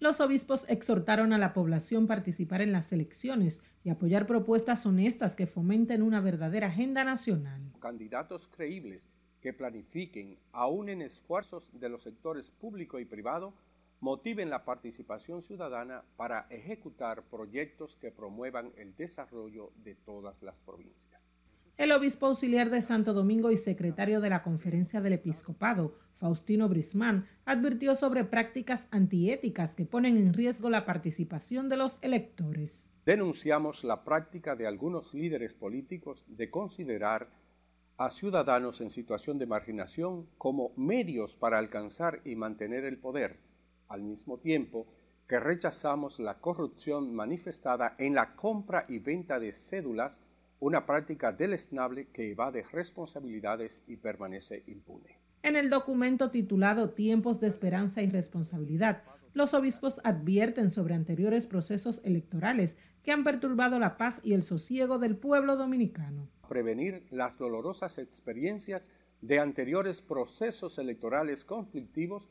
Los 0.00 0.20
obispos 0.20 0.66
exhortaron 0.68 1.32
a 1.32 1.38
la 1.38 1.52
población 1.52 2.06
participar 2.06 2.62
en 2.62 2.72
las 2.72 2.92
elecciones 2.92 3.62
y 3.84 3.90
apoyar 3.90 4.26
propuestas 4.26 4.86
honestas 4.86 5.36
que 5.36 5.46
fomenten 5.46 6.02
una 6.02 6.20
verdadera 6.20 6.68
agenda 6.68 7.04
nacional. 7.04 7.72
Candidatos 7.80 8.46
creíbles 8.46 9.10
que 9.40 9.52
planifiquen, 9.52 10.38
aún 10.52 10.88
en 10.88 11.02
esfuerzos 11.02 11.70
de 11.78 11.90
los 11.90 12.02
sectores 12.02 12.50
público 12.50 12.98
y 12.98 13.04
privado, 13.04 13.54
motiven 14.04 14.50
la 14.50 14.66
participación 14.66 15.40
ciudadana 15.40 16.04
para 16.18 16.46
ejecutar 16.50 17.22
proyectos 17.22 17.96
que 17.96 18.10
promuevan 18.10 18.70
el 18.76 18.94
desarrollo 18.94 19.72
de 19.82 19.94
todas 19.94 20.42
las 20.42 20.60
provincias. 20.60 21.40
El 21.78 21.90
obispo 21.90 22.26
auxiliar 22.26 22.68
de 22.68 22.82
Santo 22.82 23.14
Domingo 23.14 23.50
y 23.50 23.56
secretario 23.56 24.20
de 24.20 24.28
la 24.28 24.42
Conferencia 24.42 25.00
del 25.00 25.14
Episcopado, 25.14 25.96
Faustino 26.18 26.68
Brisman, 26.68 27.26
advirtió 27.46 27.94
sobre 27.94 28.24
prácticas 28.24 28.86
antiéticas 28.90 29.74
que 29.74 29.86
ponen 29.86 30.18
en 30.18 30.34
riesgo 30.34 30.68
la 30.68 30.84
participación 30.84 31.70
de 31.70 31.78
los 31.78 31.98
electores. 32.02 32.90
Denunciamos 33.06 33.84
la 33.84 34.04
práctica 34.04 34.54
de 34.54 34.66
algunos 34.66 35.14
líderes 35.14 35.54
políticos 35.54 36.24
de 36.28 36.50
considerar 36.50 37.30
a 37.96 38.10
ciudadanos 38.10 38.82
en 38.82 38.90
situación 38.90 39.38
de 39.38 39.46
marginación 39.46 40.26
como 40.36 40.74
medios 40.76 41.36
para 41.36 41.58
alcanzar 41.58 42.20
y 42.26 42.36
mantener 42.36 42.84
el 42.84 42.98
poder 42.98 43.53
al 43.88 44.02
mismo 44.02 44.38
tiempo 44.38 44.86
que 45.26 45.40
rechazamos 45.40 46.18
la 46.18 46.38
corrupción 46.38 47.14
manifestada 47.14 47.94
en 47.98 48.14
la 48.14 48.34
compra 48.34 48.84
y 48.88 48.98
venta 48.98 49.40
de 49.40 49.52
cédulas, 49.52 50.20
una 50.60 50.86
práctica 50.86 51.32
deleznable 51.32 52.08
que 52.08 52.30
evade 52.30 52.64
responsabilidades 52.72 53.82
y 53.86 53.96
permanece 53.96 54.62
impune. 54.66 55.18
En 55.42 55.56
el 55.56 55.68
documento 55.68 56.30
titulado 56.30 56.90
Tiempos 56.90 57.40
de 57.40 57.48
Esperanza 57.48 58.02
y 58.02 58.08
Responsabilidad, 58.08 59.02
los 59.34 59.52
obispos 59.52 60.00
advierten 60.04 60.70
sobre 60.70 60.94
anteriores 60.94 61.46
procesos 61.46 62.00
electorales 62.04 62.76
que 63.02 63.12
han 63.12 63.24
perturbado 63.24 63.78
la 63.78 63.96
paz 63.96 64.20
y 64.22 64.32
el 64.32 64.42
sosiego 64.42 64.98
del 64.98 65.16
pueblo 65.16 65.56
dominicano. 65.56 66.28
Prevenir 66.48 67.06
las 67.10 67.36
dolorosas 67.36 67.98
experiencias 67.98 68.90
de 69.20 69.40
anteriores 69.40 70.00
procesos 70.00 70.78
electorales 70.78 71.44
conflictivos 71.44 72.28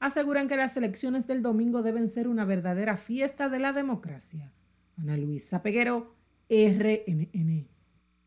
aseguran 0.00 0.48
que 0.48 0.56
las 0.56 0.76
elecciones 0.76 1.26
del 1.26 1.42
domingo 1.42 1.82
deben 1.82 2.08
ser 2.08 2.26
una 2.26 2.44
verdadera 2.44 2.96
fiesta 2.96 3.48
de 3.48 3.58
la 3.60 3.72
democracia. 3.72 4.50
Ana 4.96 5.16
Luisa 5.16 5.62
Peguero, 5.62 6.14
RNN. 6.48 7.68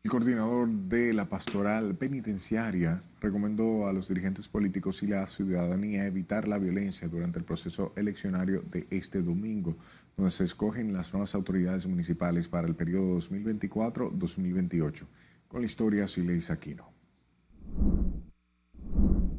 El 0.04 0.10
coordinador 0.10 0.68
de 0.68 1.14
la 1.14 1.28
pastoral 1.28 1.96
penitenciaria 1.96 3.02
recomendó 3.20 3.86
a 3.86 3.92
los 3.92 4.08
dirigentes 4.08 4.48
políticos 4.48 5.02
y 5.02 5.06
la 5.06 5.26
ciudadanía 5.26 6.06
evitar 6.06 6.46
la 6.46 6.58
violencia 6.58 7.08
durante 7.08 7.38
el 7.38 7.44
proceso 7.44 7.92
eleccionario 7.96 8.62
de 8.70 8.86
este 8.90 9.22
domingo, 9.22 9.76
donde 10.16 10.30
se 10.30 10.44
escogen 10.44 10.92
las 10.92 11.12
nuevas 11.12 11.34
autoridades 11.34 11.86
municipales 11.86 12.48
para 12.48 12.68
el 12.68 12.74
periodo 12.74 13.18
2024-2028. 13.18 15.06
Con 15.48 15.60
la 15.62 15.66
historia, 15.66 16.06
Sileis 16.06 16.50
Aquino. 16.50 16.92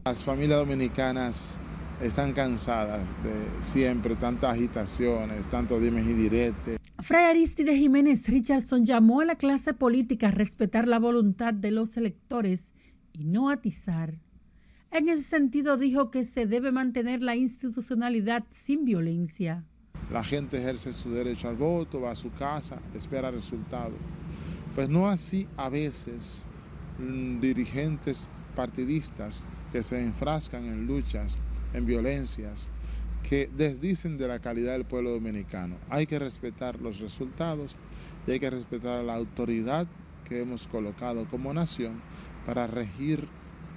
Las 0.03 0.23
familias 0.23 0.59
dominicanas 0.59 1.59
están 2.01 2.33
cansadas 2.33 3.07
de 3.23 3.61
siempre 3.61 4.15
tantas 4.15 4.53
agitaciones, 4.53 5.47
tantos 5.47 5.81
dimes 5.81 6.05
y 6.05 6.13
diretes. 6.13 6.79
Fray 6.99 7.25
Aristide 7.25 7.75
Jiménez 7.77 8.27
Richardson 8.27 8.85
llamó 8.85 9.21
a 9.21 9.25
la 9.25 9.35
clase 9.35 9.73
política 9.73 10.29
a 10.29 10.31
respetar 10.31 10.87
la 10.87 10.99
voluntad 10.99 11.53
de 11.53 11.71
los 11.71 11.97
electores 11.97 12.73
y 13.13 13.25
no 13.25 13.49
atizar. 13.49 14.19
En 14.91 15.09
ese 15.09 15.23
sentido 15.23 15.77
dijo 15.77 16.09
que 16.09 16.23
se 16.23 16.45
debe 16.45 16.71
mantener 16.71 17.21
la 17.21 17.35
institucionalidad 17.35 18.45
sin 18.49 18.85
violencia. 18.85 19.65
La 20.11 20.23
gente 20.23 20.57
ejerce 20.57 20.93
su 20.93 21.11
derecho 21.11 21.49
al 21.49 21.55
voto, 21.55 22.01
va 22.01 22.11
a 22.11 22.15
su 22.15 22.31
casa, 22.31 22.79
espera 22.93 23.31
resultados. 23.31 23.97
Pues 24.73 24.89
no 24.89 25.07
así 25.07 25.47
a 25.57 25.69
veces 25.69 26.47
mm, 26.99 27.39
dirigentes 27.39 28.29
partidistas 28.55 29.45
que 29.71 29.83
se 29.83 30.01
enfrascan 30.01 30.65
en 30.65 30.85
luchas 30.87 31.39
en 31.75 31.85
violencias 31.85 32.69
que 33.27 33.49
desdicen 33.55 34.17
de 34.17 34.27
la 34.27 34.39
calidad 34.39 34.73
del 34.73 34.85
pueblo 34.85 35.11
dominicano. 35.11 35.77
Hay 35.89 36.05
que 36.05 36.19
respetar 36.19 36.79
los 36.79 36.99
resultados 36.99 37.75
y 38.27 38.31
hay 38.31 38.39
que 38.39 38.49
respetar 38.49 38.99
a 38.99 39.03
la 39.03 39.15
autoridad 39.15 39.87
que 40.27 40.41
hemos 40.41 40.67
colocado 40.67 41.25
como 41.25 41.53
nación 41.53 42.01
para 42.45 42.67
regir 42.67 43.27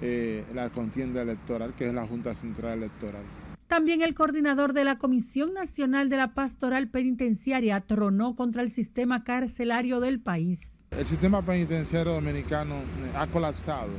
eh, 0.01 0.45
la 0.53 0.69
contienda 0.69 1.21
electoral, 1.21 1.73
que 1.75 1.87
es 1.87 1.93
la 1.93 2.05
Junta 2.07 2.33
Central 2.35 2.79
Electoral. 2.79 3.23
También 3.67 4.01
el 4.01 4.15
coordinador 4.15 4.73
de 4.73 4.83
la 4.83 4.97
Comisión 4.97 5.53
Nacional 5.53 6.09
de 6.09 6.17
la 6.17 6.33
Pastoral 6.33 6.87
Penitenciaria 6.87 7.81
tronó 7.81 8.35
contra 8.35 8.63
el 8.63 8.71
sistema 8.71 9.23
carcelario 9.23 9.99
del 9.99 10.19
país. 10.19 10.59
El 10.91 11.05
sistema 11.05 11.43
penitenciario 11.43 12.13
dominicano 12.13 12.75
eh, 12.75 13.11
ha 13.15 13.27
colapsado. 13.27 13.91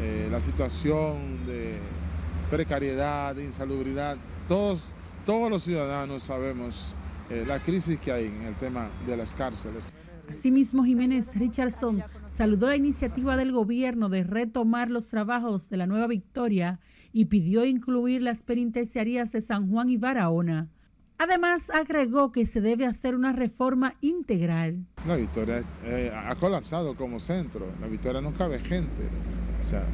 Eh, 0.00 0.28
la 0.30 0.40
situación 0.40 1.46
de 1.46 1.57
precariedad, 2.48 3.36
insalubridad. 3.36 4.16
Todos, 4.48 4.84
todos 5.24 5.50
los 5.50 5.62
ciudadanos 5.62 6.22
sabemos 6.22 6.94
eh, 7.30 7.44
la 7.46 7.60
crisis 7.60 7.98
que 7.98 8.12
hay 8.12 8.26
en 8.26 8.42
el 8.42 8.54
tema 8.56 8.90
de 9.06 9.16
las 9.16 9.32
cárceles. 9.32 9.92
Asimismo, 10.30 10.84
Jiménez 10.84 11.34
Richardson 11.34 12.02
saludó 12.26 12.68
la 12.68 12.76
iniciativa 12.76 13.36
del 13.36 13.52
gobierno 13.52 14.08
de 14.08 14.24
retomar 14.24 14.90
los 14.90 15.08
trabajos 15.08 15.70
de 15.70 15.78
la 15.78 15.86
Nueva 15.86 16.06
Victoria 16.06 16.80
y 17.12 17.26
pidió 17.26 17.64
incluir 17.64 18.20
las 18.22 18.42
penitenciarías 18.42 19.32
de 19.32 19.40
San 19.40 19.70
Juan 19.70 19.88
y 19.88 19.96
Barahona. 19.96 20.68
Además, 21.16 21.68
agregó 21.70 22.30
que 22.30 22.46
se 22.46 22.60
debe 22.60 22.86
hacer 22.86 23.14
una 23.14 23.32
reforma 23.32 23.94
integral. 24.00 24.86
La 25.06 25.16
Victoria 25.16 25.62
eh, 25.84 26.12
ha 26.14 26.34
colapsado 26.36 26.94
como 26.94 27.18
centro. 27.18 27.66
La 27.80 27.88
Victoria 27.88 28.20
no 28.20 28.32
cabe 28.32 28.60
gente. 28.60 29.02
O 29.60 29.64
sea, 29.64 29.84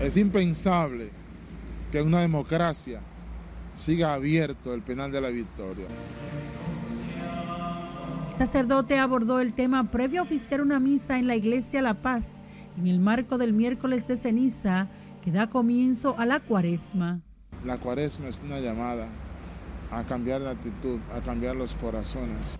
es 0.00 0.16
impensable 0.16 1.10
que 1.94 2.00
en 2.00 2.08
una 2.08 2.22
democracia 2.22 2.98
siga 3.72 4.14
abierto 4.14 4.74
el 4.74 4.82
penal 4.82 5.12
de 5.12 5.20
la 5.20 5.28
victoria. 5.28 5.86
El 8.28 8.34
sacerdote 8.34 8.98
abordó 8.98 9.38
el 9.38 9.52
tema 9.52 9.92
previo 9.92 10.20
a 10.20 10.24
oficiar 10.24 10.60
una 10.60 10.80
misa 10.80 11.20
en 11.20 11.28
la 11.28 11.36
iglesia 11.36 11.82
La 11.82 11.94
Paz 11.94 12.26
en 12.76 12.88
el 12.88 12.98
marco 12.98 13.38
del 13.38 13.52
miércoles 13.52 14.08
de 14.08 14.16
ceniza 14.16 14.88
que 15.22 15.30
da 15.30 15.48
comienzo 15.48 16.16
a 16.18 16.26
la 16.26 16.40
cuaresma. 16.40 17.20
La 17.64 17.78
cuaresma 17.78 18.26
es 18.26 18.40
una 18.44 18.58
llamada 18.58 19.06
a 19.92 20.02
cambiar 20.02 20.42
de 20.42 20.50
actitud, 20.50 20.98
a 21.14 21.20
cambiar 21.20 21.54
los 21.54 21.76
corazones. 21.76 22.58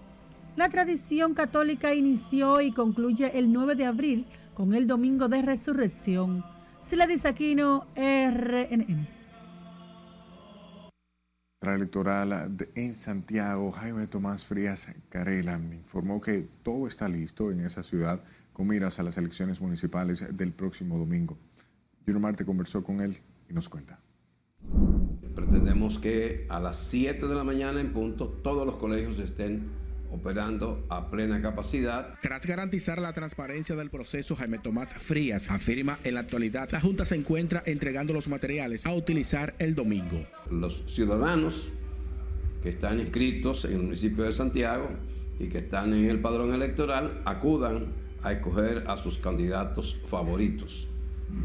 La 0.55 0.69
tradición 0.69 1.35
católica 1.35 1.93
inició 1.93 2.61
y 2.61 2.71
concluye 2.71 3.37
el 3.37 3.53
9 3.53 3.75
de 3.75 3.87
abril 3.87 4.27
con 4.55 4.75
el 4.75 4.87
Domingo 4.87 5.27
de 5.27 5.43
Resurrección. 5.43 6.45
Sila 6.83 7.09
Aquino, 7.25 7.85
RNN 7.97 9.24
electoral 11.73 12.55
en 12.75 12.95
Santiago, 12.95 13.73
Jaime 13.73 14.07
Tomás 14.07 14.45
Frías 14.45 14.89
Carela 15.09 15.59
informó 15.73 16.21
que 16.21 16.47
todo 16.63 16.87
está 16.87 17.09
listo 17.09 17.51
en 17.51 17.61
esa 17.61 17.83
ciudad 17.83 18.21
con 18.53 18.67
miras 18.67 18.99
a 18.99 19.03
las 19.03 19.17
elecciones 19.17 19.61
municipales 19.61 20.25
del 20.37 20.53
próximo 20.53 20.99
domingo. 20.99 21.39
Junior 22.05 22.21
Marte 22.21 22.45
conversó 22.45 22.85
con 22.85 23.01
él 23.01 23.17
y 23.49 23.55
nos 23.55 23.69
cuenta. 23.69 23.99
pretendemos 25.35 25.99
que 25.99 26.47
a 26.51 26.61
las 26.61 26.77
7 26.77 27.27
de 27.27 27.35
la 27.35 27.45
mañana 27.45 27.81
en 27.81 27.93
punto 27.93 28.29
todos 28.29 28.67
los 28.67 28.77
colegios 28.77 29.19
estén 29.19 29.84
operando 30.15 30.87
a 30.89 31.11
plena 31.11 31.43
capacidad. 31.43 32.15
Tras 32.23 32.47
garantizar 32.47 33.01
la 33.01 33.13
transparencia 33.13 33.75
del 33.77 33.91
proceso, 33.91 34.37
Jaime 34.37 34.59
Tomás 34.59 34.95
Frías 34.95 35.51
afirma 35.51 35.99
en 36.05 36.15
la 36.15 36.21
actualidad 36.21 36.71
la 36.71 36.81
Junta 36.81 37.05
se 37.05 37.17
encuentra 37.17 37.63
entregando 37.67 38.13
los 38.13 38.29
materiales 38.29 38.87
a 38.87 38.93
utilizar 38.93 39.55
el 39.59 39.75
domingo. 39.75 40.25
Los 40.51 40.85
ciudadanos 40.87 41.71
que 42.63 42.71
están 42.71 43.01
inscritos 43.01 43.65
en 43.65 43.73
el 43.73 43.83
municipio 43.83 44.25
de 44.25 44.33
Santiago 44.33 44.89
y 45.39 45.49
que 45.49 45.59
están 45.59 45.93
en 45.93 46.07
el 46.07 46.21
padrón 46.21 46.55
electoral 46.55 47.23
acudan 47.25 47.93
a 48.23 48.33
escoger 48.33 48.85
a 48.87 48.97
sus 48.97 49.19
candidatos 49.19 50.01
favoritos. 50.07 50.89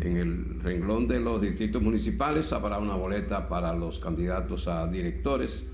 En 0.02 0.18
el 0.18 0.60
renglón 0.62 1.08
de 1.08 1.20
los 1.20 1.42
distritos 1.42 1.82
municipales 1.82 2.54
habrá 2.54 2.78
una 2.78 2.96
boleta 2.96 3.50
para 3.50 3.74
los 3.74 3.98
candidatos 3.98 4.68
a 4.68 4.88
directores 4.88 5.66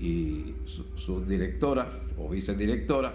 y 0.00 0.54
su, 0.64 1.24
directora 1.24 2.00
o 2.18 2.28
vicedirectora 2.28 3.14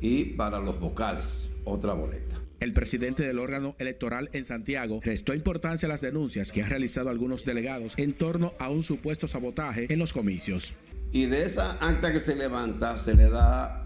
y 0.00 0.24
para 0.24 0.58
los 0.58 0.78
vocales 0.80 1.50
otra 1.64 1.92
boleta. 1.92 2.40
El 2.60 2.72
presidente 2.72 3.22
del 3.24 3.38
órgano 3.38 3.76
electoral 3.78 4.30
en 4.32 4.44
Santiago 4.44 5.00
restó 5.02 5.34
importancia 5.34 5.86
a 5.86 5.90
las 5.90 6.00
denuncias 6.00 6.50
que 6.50 6.62
han 6.62 6.70
realizado 6.70 7.10
algunos 7.10 7.44
delegados 7.44 7.94
en 7.98 8.14
torno 8.14 8.54
a 8.58 8.68
un 8.68 8.82
supuesto 8.82 9.28
sabotaje 9.28 9.92
en 9.92 9.98
los 9.98 10.12
comicios. 10.12 10.74
Y 11.12 11.26
de 11.26 11.44
esa 11.44 11.72
acta 11.80 12.12
que 12.12 12.20
se 12.20 12.34
levanta 12.34 12.98
se 12.98 13.14
le 13.14 13.28
da 13.28 13.84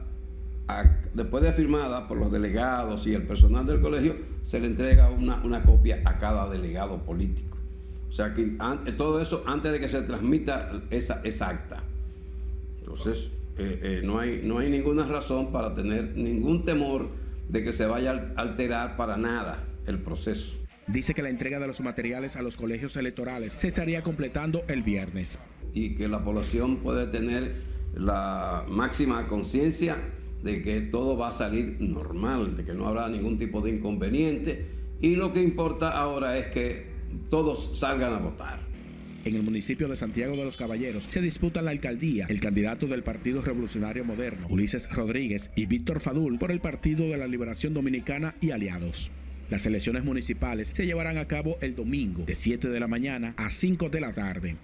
después 1.14 1.42
de 1.42 1.52
firmada 1.52 2.06
por 2.08 2.18
los 2.18 2.30
delegados 2.30 3.06
y 3.06 3.14
el 3.14 3.22
personal 3.22 3.66
del 3.66 3.80
colegio, 3.80 4.16
se 4.42 4.60
le 4.60 4.66
entrega 4.66 5.10
una, 5.10 5.42
una 5.42 5.62
copia 5.62 6.02
a 6.04 6.18
cada 6.18 6.48
delegado 6.48 7.04
político. 7.04 7.56
O 8.08 8.12
sea 8.12 8.32
que 8.34 8.56
todo 8.96 9.20
eso 9.20 9.44
antes 9.46 9.72
de 9.72 9.80
que 9.80 9.88
se 9.88 10.02
transmita 10.02 10.82
esa, 10.90 11.20
esa 11.24 11.48
acta. 11.48 11.82
Entonces, 12.88 13.30
eh, 13.58 13.80
eh, 13.82 14.00
no, 14.02 14.18
hay, 14.18 14.40
no 14.42 14.58
hay 14.58 14.70
ninguna 14.70 15.06
razón 15.06 15.52
para 15.52 15.74
tener 15.74 16.16
ningún 16.16 16.64
temor 16.64 17.10
de 17.48 17.62
que 17.62 17.72
se 17.72 17.86
vaya 17.86 18.32
a 18.34 18.40
alterar 18.40 18.96
para 18.96 19.16
nada 19.16 19.64
el 19.86 19.98
proceso. 20.00 20.54
Dice 20.86 21.12
que 21.12 21.22
la 21.22 21.28
entrega 21.28 21.58
de 21.58 21.66
los 21.66 21.82
materiales 21.82 22.36
a 22.36 22.42
los 22.42 22.56
colegios 22.56 22.96
electorales 22.96 23.52
se 23.52 23.68
estaría 23.68 24.02
completando 24.02 24.62
el 24.68 24.82
viernes. 24.82 25.38
Y 25.74 25.96
que 25.96 26.08
la 26.08 26.24
población 26.24 26.78
puede 26.78 27.06
tener 27.06 27.56
la 27.94 28.64
máxima 28.68 29.26
conciencia 29.26 29.96
de 30.42 30.62
que 30.62 30.80
todo 30.80 31.18
va 31.18 31.28
a 31.28 31.32
salir 31.32 31.76
normal, 31.80 32.56
de 32.56 32.64
que 32.64 32.72
no 32.72 32.86
habrá 32.86 33.08
ningún 33.08 33.36
tipo 33.36 33.60
de 33.60 33.70
inconveniente 33.70 34.66
y 35.00 35.16
lo 35.16 35.32
que 35.34 35.42
importa 35.42 35.90
ahora 35.90 36.38
es 36.38 36.46
que 36.46 36.86
todos 37.28 37.78
salgan 37.78 38.14
a 38.14 38.18
votar. 38.18 38.67
En 39.24 39.34
el 39.34 39.42
municipio 39.42 39.88
de 39.88 39.96
Santiago 39.96 40.36
de 40.36 40.44
los 40.44 40.56
Caballeros 40.56 41.04
se 41.08 41.20
disputan 41.20 41.64
la 41.64 41.72
alcaldía 41.72 42.26
el 42.28 42.40
candidato 42.40 42.86
del 42.86 43.02
Partido 43.02 43.42
Revolucionario 43.42 44.04
Moderno, 44.04 44.46
Ulises 44.48 44.88
Rodríguez, 44.90 45.50
y 45.56 45.66
Víctor 45.66 46.00
Fadul 46.00 46.38
por 46.38 46.50
el 46.52 46.60
Partido 46.60 47.08
de 47.08 47.18
la 47.18 47.26
Liberación 47.26 47.74
Dominicana 47.74 48.36
y 48.40 48.52
aliados. 48.52 49.10
Las 49.50 49.66
elecciones 49.66 50.04
municipales 50.04 50.68
se 50.68 50.86
llevarán 50.86 51.18
a 51.18 51.26
cabo 51.26 51.58
el 51.60 51.74
domingo 51.74 52.24
de 52.24 52.34
7 52.34 52.68
de 52.68 52.80
la 52.80 52.86
mañana 52.86 53.34
a 53.36 53.50
5 53.50 53.88
de 53.88 54.00
la 54.00 54.12
tarde. 54.12 54.56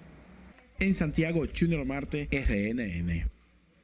En 0.79 0.93
Santiago, 0.93 1.43
Junior 1.57 1.85
Marte, 1.85 2.27
RNN. 2.31 3.09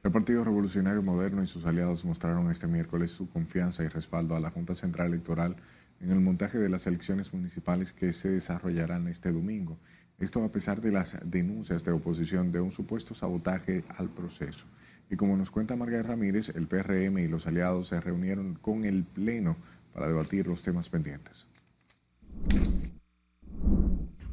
El 0.04 0.10
Partido 0.10 0.42
Revolucionario 0.42 1.02
Moderno 1.02 1.42
y 1.42 1.46
sus 1.46 1.64
aliados 1.64 2.04
mostraron 2.04 2.50
este 2.50 2.66
miércoles 2.66 3.10
su 3.10 3.28
confianza 3.28 3.84
y 3.84 3.88
respaldo 3.88 4.34
a 4.36 4.40
la 4.40 4.50
Junta 4.50 4.74
Central 4.74 5.08
Electoral 5.08 5.56
en 6.00 6.10
el 6.10 6.20
montaje 6.20 6.58
de 6.58 6.68
las 6.68 6.86
elecciones 6.86 7.32
municipales 7.32 7.92
que 7.92 8.12
se 8.12 8.30
desarrollarán 8.30 9.06
este 9.08 9.30
domingo. 9.30 9.78
Esto 10.22 10.44
a 10.44 10.52
pesar 10.52 10.80
de 10.80 10.92
las 10.92 11.18
denuncias 11.24 11.84
de 11.84 11.90
oposición 11.90 12.52
de 12.52 12.60
un 12.60 12.70
supuesto 12.70 13.12
sabotaje 13.12 13.82
al 13.98 14.08
proceso. 14.08 14.66
Y 15.10 15.16
como 15.16 15.36
nos 15.36 15.50
cuenta 15.50 15.74
Margarita 15.74 16.10
Ramírez, 16.10 16.50
el 16.50 16.68
PRM 16.68 17.18
y 17.18 17.26
los 17.26 17.48
aliados 17.48 17.88
se 17.88 18.00
reunieron 18.00 18.54
con 18.54 18.84
el 18.84 19.02
Pleno 19.02 19.56
para 19.92 20.06
debatir 20.06 20.46
los 20.46 20.62
temas 20.62 20.88
pendientes. 20.88 21.48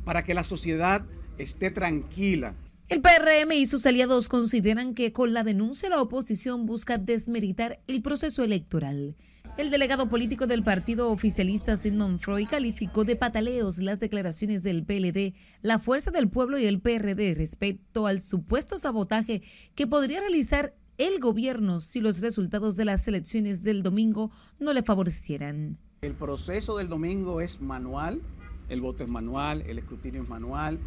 Para 0.06 0.24
que 0.24 0.36
la 0.36 0.44
sociedad 0.44 1.04
esté 1.40 1.72
tranquila 1.72 2.54
el 2.90 3.02
PRM 3.04 3.52
y 3.52 3.68
sus 3.68 3.86
aliados 3.86 4.28
consideran 4.30 4.96
que 4.96 5.14
con 5.14 5.32
la 5.32 5.44
denuncia 5.44 5.90
la 5.90 6.02
oposición 6.02 6.66
busca 6.66 6.98
desmeritar 6.98 7.82
el 7.86 8.02
proceso 8.02 8.44
electoral. 8.44 9.16
El 9.60 9.72
delegado 9.72 10.08
político 10.08 10.48
del 10.48 10.64
partido 10.64 11.12
oficialista 11.12 11.76
Sigmund 11.76 12.20
Freud 12.20 12.48
calificó 12.50 13.04
de 13.04 13.18
pataleos 13.18 13.78
las 13.80 14.00
declaraciones 14.00 14.64
del 14.64 14.86
PLD, 14.86 15.34
la 15.62 15.80
Fuerza 15.80 16.12
del 16.12 16.30
Pueblo 16.30 16.58
y 16.58 16.66
el 16.66 16.80
PRD 16.80 17.36
respecto 17.36 18.08
al 18.08 18.22
supuesto 18.22 18.78
sabotaje 18.78 19.42
que 19.76 19.86
podría 19.86 20.22
realizar 20.22 20.76
el 20.98 21.20
gobierno 21.20 21.82
si 21.82 22.00
los 22.00 22.22
resultados 22.22 22.78
de 22.78 22.86
las 22.86 23.06
elecciones 23.10 23.62
del 23.62 23.84
domingo 23.84 24.32
no 24.60 24.72
le 24.72 24.82
favorecieran. 24.82 25.78
El 26.04 26.14
proceso 26.14 26.78
del 26.78 26.88
domingo 26.88 27.42
es 27.42 27.60
manual, 27.60 28.22
el 28.70 28.80
voto 28.80 29.04
es 29.04 29.10
manual, 29.10 29.64
el 29.64 29.80
escrutinio 29.80 30.24
es 30.24 30.30
manual. 30.30 30.80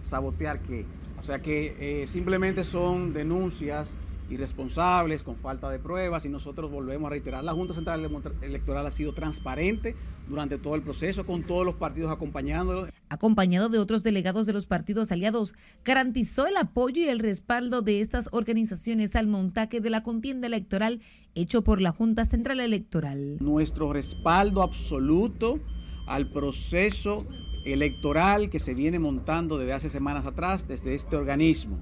¿Sabotear 0.00 0.60
qué? 0.60 0.86
O 1.20 1.22
sea 1.22 1.42
que 1.42 1.76
eh, 1.78 2.06
simplemente 2.06 2.64
son 2.64 3.12
denuncias 3.12 3.98
irresponsables, 4.30 5.22
con 5.22 5.36
falta 5.36 5.68
de 5.70 5.78
pruebas, 5.78 6.24
y 6.24 6.28
nosotros 6.28 6.70
volvemos 6.70 7.08
a 7.08 7.10
reiterar, 7.10 7.44
la 7.44 7.52
Junta 7.52 7.74
Central 7.74 8.08
Electoral 8.42 8.86
ha 8.86 8.90
sido 8.90 9.12
transparente 9.12 9.94
durante 10.28 10.58
todo 10.58 10.74
el 10.74 10.82
proceso, 10.82 11.26
con 11.26 11.42
todos 11.42 11.64
los 11.66 11.74
partidos 11.74 12.10
acompañándolo. 12.10 12.88
Acompañado 13.08 13.68
de 13.68 13.78
otros 13.78 14.02
delegados 14.02 14.46
de 14.46 14.52
los 14.52 14.66
partidos 14.66 15.12
aliados, 15.12 15.54
garantizó 15.84 16.46
el 16.46 16.56
apoyo 16.56 17.02
y 17.02 17.08
el 17.08 17.18
respaldo 17.18 17.82
de 17.82 18.00
estas 18.00 18.28
organizaciones 18.32 19.14
al 19.16 19.26
montaje 19.26 19.80
de 19.80 19.90
la 19.90 20.02
contienda 20.02 20.46
electoral 20.46 21.00
hecho 21.34 21.62
por 21.62 21.80
la 21.80 21.90
Junta 21.90 22.24
Central 22.24 22.60
Electoral. 22.60 23.36
Nuestro 23.40 23.92
respaldo 23.92 24.62
absoluto 24.62 25.60
al 26.06 26.30
proceso 26.30 27.26
electoral 27.64 28.50
que 28.50 28.58
se 28.58 28.74
viene 28.74 28.98
montando 28.98 29.58
desde 29.58 29.72
hace 29.72 29.88
semanas 29.88 30.26
atrás 30.26 30.68
desde 30.68 30.94
este 30.94 31.16
organismo. 31.16 31.78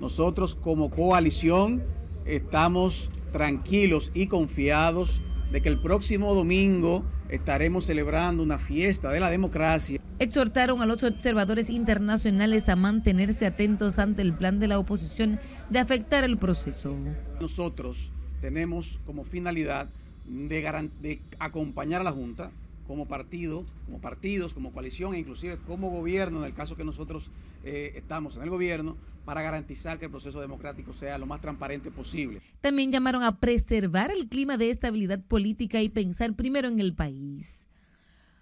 Nosotros 0.00 0.54
como 0.54 0.90
coalición 0.90 1.82
estamos 2.24 3.10
tranquilos 3.32 4.10
y 4.14 4.26
confiados 4.26 5.20
de 5.50 5.60
que 5.60 5.68
el 5.68 5.80
próximo 5.80 6.34
domingo 6.34 7.04
estaremos 7.28 7.86
celebrando 7.86 8.42
una 8.42 8.58
fiesta 8.58 9.10
de 9.10 9.20
la 9.20 9.30
democracia. 9.30 10.00
Exhortaron 10.18 10.82
a 10.82 10.86
los 10.86 11.04
observadores 11.04 11.70
internacionales 11.70 12.68
a 12.68 12.76
mantenerse 12.76 13.46
atentos 13.46 13.98
ante 13.98 14.22
el 14.22 14.34
plan 14.34 14.60
de 14.60 14.68
la 14.68 14.78
oposición 14.78 15.40
de 15.70 15.78
afectar 15.78 16.24
el 16.24 16.38
proceso. 16.38 16.96
Nosotros 17.40 18.12
tenemos 18.40 19.00
como 19.04 19.24
finalidad 19.24 19.88
de, 20.26 20.90
de 21.00 21.22
acompañar 21.38 22.00
a 22.00 22.04
la 22.04 22.12
Junta 22.12 22.50
como 22.88 23.06
partido, 23.06 23.64
como 23.84 24.00
partidos, 24.00 24.54
como 24.54 24.72
coalición 24.72 25.14
e 25.14 25.20
inclusive 25.20 25.58
como 25.66 25.90
gobierno, 25.90 26.40
en 26.40 26.46
el 26.46 26.54
caso 26.54 26.74
que 26.74 26.84
nosotros 26.84 27.30
eh, 27.62 27.92
estamos 27.94 28.36
en 28.36 28.42
el 28.42 28.50
gobierno, 28.50 28.96
para 29.26 29.42
garantizar 29.42 29.98
que 29.98 30.06
el 30.06 30.10
proceso 30.10 30.40
democrático 30.40 30.94
sea 30.94 31.18
lo 31.18 31.26
más 31.26 31.42
transparente 31.42 31.90
posible. 31.90 32.40
También 32.62 32.90
llamaron 32.90 33.22
a 33.22 33.38
preservar 33.38 34.10
el 34.10 34.26
clima 34.26 34.56
de 34.56 34.70
estabilidad 34.70 35.22
política 35.22 35.82
y 35.82 35.90
pensar 35.90 36.34
primero 36.34 36.66
en 36.66 36.80
el 36.80 36.94
país. 36.94 37.66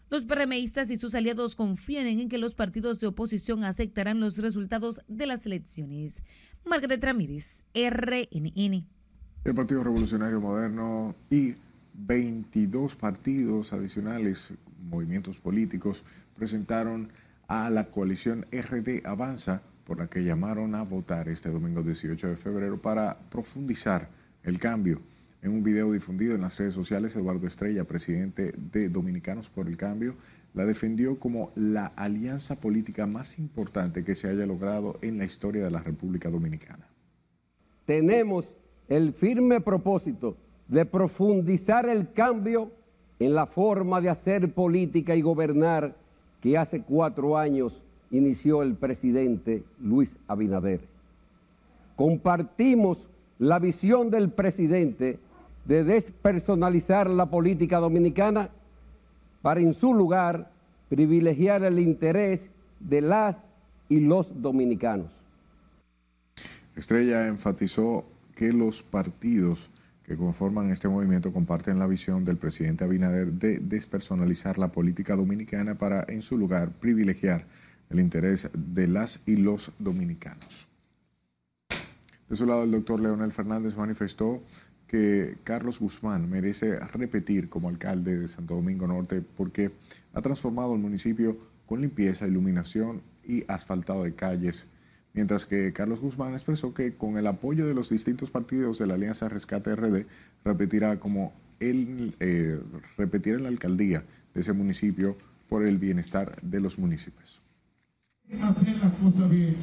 Los 0.09 0.25
PRMistas 0.25 0.89
y 0.93 0.97
sus 0.97 1.17
aliados 1.17 1.57
confían 1.57 2.07
en 2.07 2.29
que 2.29 2.39
los 2.39 2.55
partidos 2.55 3.01
de 3.01 3.09
oposición 3.09 3.65
aceptarán 3.65 4.21
los 4.21 4.39
resultados 4.39 5.01
de 5.09 5.27
las 5.27 5.45
elecciones. 5.45 6.23
Margaret 6.65 7.03
Ramírez, 7.03 7.65
RNN. 7.75 8.87
El 9.45 9.55
Partido 9.55 9.83
Revolucionario 9.83 10.41
Moderno 10.41 11.17
y 11.31 11.55
22 11.99 12.95
partidos 12.97 13.73
adicionales, 13.73 14.53
movimientos 14.89 15.39
políticos, 15.39 16.05
presentaron 16.37 17.11
a 17.49 17.71
la 17.71 17.87
coalición 17.91 18.45
RD 18.53 19.07
Avanza, 19.07 19.63
por 19.85 19.99
la 19.99 20.09
que 20.09 20.25
llamaron 20.25 20.75
a 20.75 20.83
votar 20.83 21.29
este 21.29 21.49
domingo 21.49 21.83
18 21.83 22.29
de 22.29 22.37
febrero 22.37 22.77
para 22.77 23.17
profundizar 23.31 24.09
el 24.43 24.59
cambio. 24.59 25.01
En 25.43 25.53
un 25.53 25.63
video 25.63 25.93
difundido 25.93 26.35
en 26.35 26.41
las 26.41 26.59
redes 26.59 26.75
sociales, 26.75 27.15
Eduardo 27.15 27.47
Estrella, 27.47 27.85
presidente 27.85 28.53
de 28.57 28.89
Dominicanos 28.89 29.49
por 29.49 29.69
el 29.69 29.77
Cambio, 29.77 30.17
la 30.55 30.65
defendió 30.65 31.21
como 31.21 31.53
la 31.55 31.87
alianza 31.87 32.57
política 32.57 33.07
más 33.07 33.39
importante 33.39 34.03
que 34.03 34.15
se 34.15 34.29
haya 34.29 34.47
logrado 34.47 34.99
en 35.03 35.19
la 35.19 35.25
historia 35.25 35.63
de 35.63 35.71
la 35.71 35.81
República 35.81 36.31
Dominicana. 36.31 36.89
Tenemos 37.85 38.57
el 38.89 39.13
firme 39.13 39.61
propósito 39.61 40.37
de 40.69 40.85
profundizar 40.85 41.89
el 41.89 42.13
cambio 42.13 42.71
en 43.19 43.35
la 43.35 43.47
forma 43.47 44.01
de 44.01 44.11
hacer 44.11 44.53
política 44.53 45.15
y 45.15 45.23
gobernar 45.23 45.95
que 46.41 46.59
hace 46.59 46.83
cuatro 46.83 47.39
años 47.39 47.83
inició 48.11 48.63
el 48.63 48.75
presidente 48.75 49.65
Luis 49.81 50.17
Abinader. 50.29 50.81
Compartimos 51.97 53.09
la 53.39 53.59
visión 53.59 54.11
del 54.11 54.31
presidente 54.31 55.19
de 55.65 55.85
despersonalizar 55.85 57.09
la 57.11 57.27
política 57.27 57.79
dominicana 57.79 58.51
para 59.43 59.61
en 59.61 59.75
su 59.75 59.95
lugar 59.95 60.51
privilegiar 60.89 61.65
el 61.65 61.79
interés 61.79 62.51
de 62.81 63.01
las 63.01 63.43
y 63.89 64.01
los 64.01 64.41
dominicanos. 64.41 65.13
Estrella 66.75 67.27
enfatizó 67.27 68.05
que 68.35 68.53
los 68.53 68.83
partidos 68.83 69.71
que 70.07 70.17
conforman 70.17 70.71
este 70.71 70.89
movimiento 70.89 71.33
comparten 71.33 71.81
la 71.81 71.87
visión 71.89 72.25
del 72.25 72.37
presidente 72.37 72.85
Abinader 72.85 73.33
de 73.33 73.59
despersonalizar 73.59 74.57
la 74.57 74.71
política 74.71 75.17
dominicana 75.17 75.75
para, 75.75 76.05
en 76.07 76.23
su 76.23 76.39
lugar, 76.39 76.71
privilegiar 76.71 77.45
el 77.91 77.99
interés 77.99 78.49
de 78.55 78.87
las 78.87 79.21
y 79.27 79.37
los 79.37 79.73
dominicanos. 79.81 80.69
De 82.29 82.37
su 82.37 82.47
lado, 82.47 82.63
el 82.63 82.71
doctor 82.71 83.01
Leonel 83.01 83.33
Fernández 83.33 83.77
manifestó 83.77 84.43
que 84.87 85.39
Carlos 85.43 85.81
Guzmán 85.81 86.31
merece 86.31 86.79
repetir 86.79 87.49
como 87.49 87.69
alcalde 87.69 88.17
de 88.17 88.29
Santo 88.29 88.55
Domingo 88.55 88.87
Norte 88.87 89.23
porque 89.37 89.73
ha 90.15 90.23
transformado 90.23 90.75
el 90.75 90.81
municipio 90.81 91.37
con 91.67 91.81
limpieza, 91.81 92.29
iluminación 92.29 93.03
y 93.25 93.45
asfaltado 93.49 94.05
de 94.05 94.15
calles, 94.15 94.67
mientras 95.17 95.47
que 95.47 95.73
Carlos 95.73 95.99
Guzmán 96.01 96.35
expresó 96.35 96.73
que 96.75 96.95
con 96.95 97.17
el 97.17 97.27
apoyo 97.27 97.67
de 97.67 97.75
los 97.75 97.89
distintos 97.89 98.31
partidos 98.31 98.79
de 98.79 98.87
la 98.87 98.95
Alianza 98.95 99.29
Rescate 99.29 99.75
RD 99.75 100.05
repetirá 100.45 101.01
como 101.01 101.33
él 101.59 102.15
eh, 102.21 102.61
repetirá 102.99 103.39
la 103.39 103.49
alcaldía 103.49 104.05
de 104.35 104.43
ese 104.43 104.53
municipio 104.53 105.17
por 105.49 105.67
el 105.67 105.79
bienestar 105.79 106.41
de 106.43 106.61
los 106.61 106.79
municipios. 106.79 107.41
Hacer 108.43 108.77
las 108.77 108.93
cosas 108.95 109.31
bien. 109.31 109.57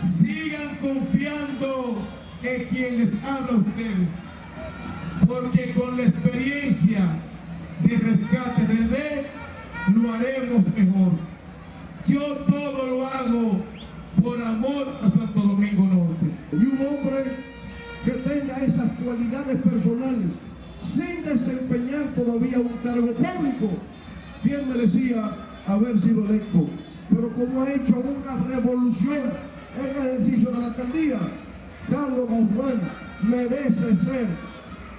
Sigan 0.00 0.76
confiando 0.76 1.98
en 2.42 2.64
quien 2.68 2.98
les 2.98 3.22
habla 3.22 3.52
a 3.52 3.56
ustedes, 3.56 4.22
porque 5.26 5.74
con 5.74 5.96
la 5.96 6.04
experiencia 6.04 7.04
de 7.80 7.96
rescate 7.98 8.62
RD 8.62 10.00
lo 10.00 10.12
haremos 10.12 10.74
mejor. 10.74 11.12
Yo 12.06 12.36
todo 12.46 12.86
lo 12.86 13.06
hago 13.06 13.73
por 14.22 14.40
amor 14.42 14.86
a 15.02 15.08
Santo 15.08 15.40
Domingo 15.40 15.84
Norte. 15.84 16.34
Y 16.52 16.56
un 16.56 16.78
hombre 16.86 17.36
que 18.04 18.10
tenga 18.10 18.56
esas 18.58 18.90
cualidades 19.02 19.62
personales 19.62 20.28
sin 20.80 21.24
desempeñar 21.24 22.14
todavía 22.14 22.58
un 22.58 22.76
cargo 22.82 23.12
público, 23.14 23.70
bien 24.42 24.68
merecía 24.68 25.30
haber 25.66 26.00
sido 26.00 26.26
electo. 26.26 26.68
Pero 27.08 27.34
como 27.34 27.62
ha 27.62 27.72
hecho 27.72 27.94
una 27.96 28.44
revolución 28.54 29.30
en 29.78 29.86
el 29.86 30.08
ejercicio 30.08 30.50
de 30.50 30.58
la 30.58 30.66
alcaldía, 30.66 31.18
Carlos 31.88 32.28
Guzmán 32.28 32.80
merece 33.22 33.96
ser 33.96 34.26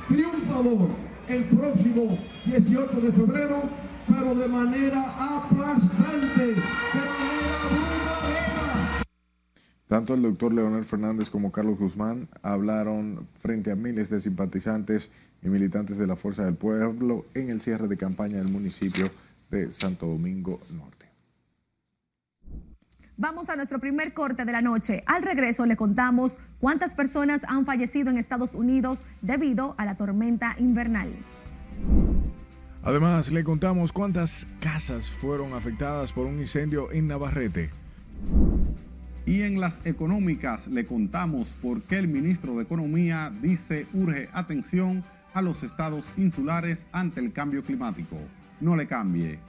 triunfador 0.08 0.90
el 1.28 1.44
próximo 1.46 2.18
18 2.46 3.02
de 3.02 3.12
febrero, 3.12 3.64
pero 4.08 4.36
de 4.36 4.48
manera 4.48 5.02
aplastante. 5.20 6.56
Tanto 9.88 10.16
el 10.16 10.24
doctor 10.24 10.52
Leonel 10.52 10.84
Fernández 10.84 11.30
como 11.30 11.52
Carlos 11.52 11.78
Guzmán 11.78 12.28
hablaron 12.42 13.28
frente 13.40 13.72
a 13.72 13.76
miles 13.76 14.10
de 14.10 14.20
simpatizantes 14.20 15.12
y 15.44 15.50
militantes 15.50 15.98
de 15.98 16.08
la 16.08 16.16
Fuerza 16.16 16.44
del 16.44 16.56
Pueblo 16.56 17.26
en 17.36 17.52
el 17.52 17.62
cierre 17.62 17.88
de 17.88 17.96
campaña 17.96 18.38
del 18.38 18.48
municipio 18.48 19.12
de 19.52 19.70
Santo 19.70 20.08
Domingo 20.08 20.60
Norte. 20.76 21.06
Vamos 23.18 23.50
a 23.50 23.56
nuestro 23.56 23.80
primer 23.80 24.14
corte 24.14 24.44
de 24.44 24.52
la 24.52 24.62
noche. 24.62 25.04
Al 25.06 25.22
regreso 25.22 25.66
le 25.66 25.78
contamos 25.78 26.40
cuántas 26.60 26.96
personas 26.96 27.44
han 27.48 27.66
fallecido 27.66 28.10
en 28.10 28.18
Estados 28.18 28.56
Unidos 28.56 29.06
debido 29.22 29.76
a 29.78 29.86
la 29.86 29.96
tormenta 29.96 30.56
invernal. 30.58 31.10
Además, 32.84 33.32
le 33.32 33.44
contamos 33.44 33.94
cuántas 33.94 34.48
casas 34.60 35.10
fueron 35.10 35.54
afectadas 35.54 36.12
por 36.12 36.26
un 36.26 36.40
incendio 36.40 36.92
en 36.92 37.08
Navarrete. 37.08 37.70
Y 39.26 39.42
en 39.42 39.60
las 39.60 39.86
económicas 39.88 40.68
le 40.68 40.86
contamos 40.86 41.48
por 41.62 41.82
qué 41.82 41.98
el 41.98 42.08
ministro 42.08 42.56
de 42.56 42.64
Economía 42.64 43.32
dice 43.42 43.88
urge 43.94 44.30
atención 44.34 45.04
a 45.34 45.42
los 45.42 45.64
estados 45.64 46.06
insulares 46.16 46.86
ante 46.92 47.22
el 47.22 47.34
cambio 47.34 47.64
climático. 47.64 48.18
No 48.62 48.76
le 48.76 48.86
cambie. 48.86 49.40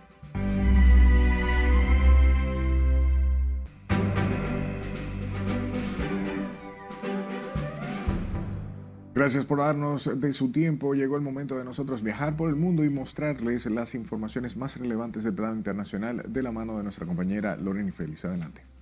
Gracias 9.15 9.47
por 9.47 9.59
darnos 9.59 10.11
de 10.21 10.33
su 10.33 10.53
tiempo. 10.53 10.95
Llegó 10.95 11.17
el 11.17 11.23
momento 11.23 11.57
de 11.57 11.65
nosotros 11.65 12.03
viajar 12.03 12.37
por 12.37 12.51
el 12.51 12.57
mundo 12.57 12.85
y 12.85 12.91
mostrarles 12.91 13.65
las 13.67 13.95
informaciones 13.95 14.57
más 14.57 14.77
relevantes 14.79 15.25
del 15.25 15.35
plano 15.35 15.57
internacional 15.57 16.23
de 16.29 16.43
la 16.43 16.53
mano 16.53 16.77
de 16.77 16.83
nuestra 16.83 17.07
compañera 17.07 17.57
Lorena 17.57 17.93
Félix. 17.93 18.25
Adelante. 18.27 18.76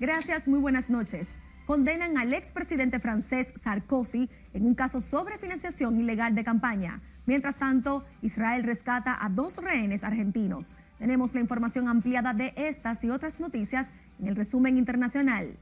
Gracias, 0.00 0.48
muy 0.48 0.60
buenas 0.60 0.88
noches. 0.88 1.38
Condenan 1.66 2.16
al 2.16 2.32
expresidente 2.32 3.00
francés 3.00 3.52
Sarkozy 3.60 4.30
en 4.54 4.64
un 4.64 4.74
caso 4.74 4.98
sobre 4.98 5.36
financiación 5.36 6.00
ilegal 6.00 6.34
de 6.34 6.42
campaña. 6.42 7.02
Mientras 7.26 7.58
tanto, 7.58 8.06
Israel 8.22 8.64
rescata 8.64 9.18
a 9.22 9.28
dos 9.28 9.58
rehenes 9.58 10.02
argentinos. 10.02 10.74
Tenemos 10.98 11.34
la 11.34 11.40
información 11.40 11.86
ampliada 11.86 12.32
de 12.32 12.54
estas 12.56 13.04
y 13.04 13.10
otras 13.10 13.40
noticias 13.40 13.92
en 14.18 14.28
el 14.28 14.36
resumen 14.36 14.78
internacional. 14.78 15.58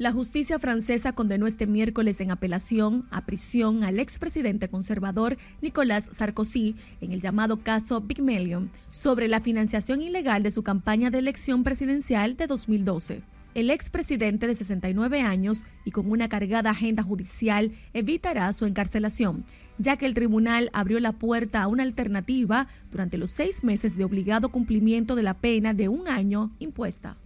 La 0.00 0.12
justicia 0.12 0.58
francesa 0.58 1.12
condenó 1.12 1.46
este 1.46 1.66
miércoles 1.66 2.22
en 2.22 2.30
apelación 2.30 3.06
a 3.10 3.26
prisión 3.26 3.84
al 3.84 3.98
expresidente 3.98 4.70
conservador 4.70 5.36
Nicolas 5.60 6.08
Sarkozy 6.10 6.74
en 7.02 7.12
el 7.12 7.20
llamado 7.20 7.58
caso 7.58 8.00
Big 8.00 8.22
Million 8.22 8.70
sobre 8.90 9.28
la 9.28 9.40
financiación 9.40 10.00
ilegal 10.00 10.42
de 10.42 10.52
su 10.52 10.62
campaña 10.62 11.10
de 11.10 11.18
elección 11.18 11.64
presidencial 11.64 12.38
de 12.38 12.46
2012. 12.46 13.20
El 13.52 13.68
expresidente 13.68 14.46
de 14.46 14.54
69 14.54 15.20
años 15.20 15.66
y 15.84 15.90
con 15.90 16.10
una 16.10 16.30
cargada 16.30 16.70
agenda 16.70 17.02
judicial 17.02 17.72
evitará 17.92 18.50
su 18.54 18.64
encarcelación, 18.64 19.44
ya 19.76 19.98
que 19.98 20.06
el 20.06 20.14
tribunal 20.14 20.70
abrió 20.72 20.98
la 20.98 21.12
puerta 21.12 21.60
a 21.60 21.66
una 21.66 21.82
alternativa 21.82 22.68
durante 22.90 23.18
los 23.18 23.32
seis 23.32 23.62
meses 23.62 23.98
de 23.98 24.04
obligado 24.04 24.48
cumplimiento 24.48 25.14
de 25.14 25.24
la 25.24 25.34
pena 25.34 25.74
de 25.74 25.90
un 25.90 26.08
año 26.08 26.52
impuesta. 26.58 27.18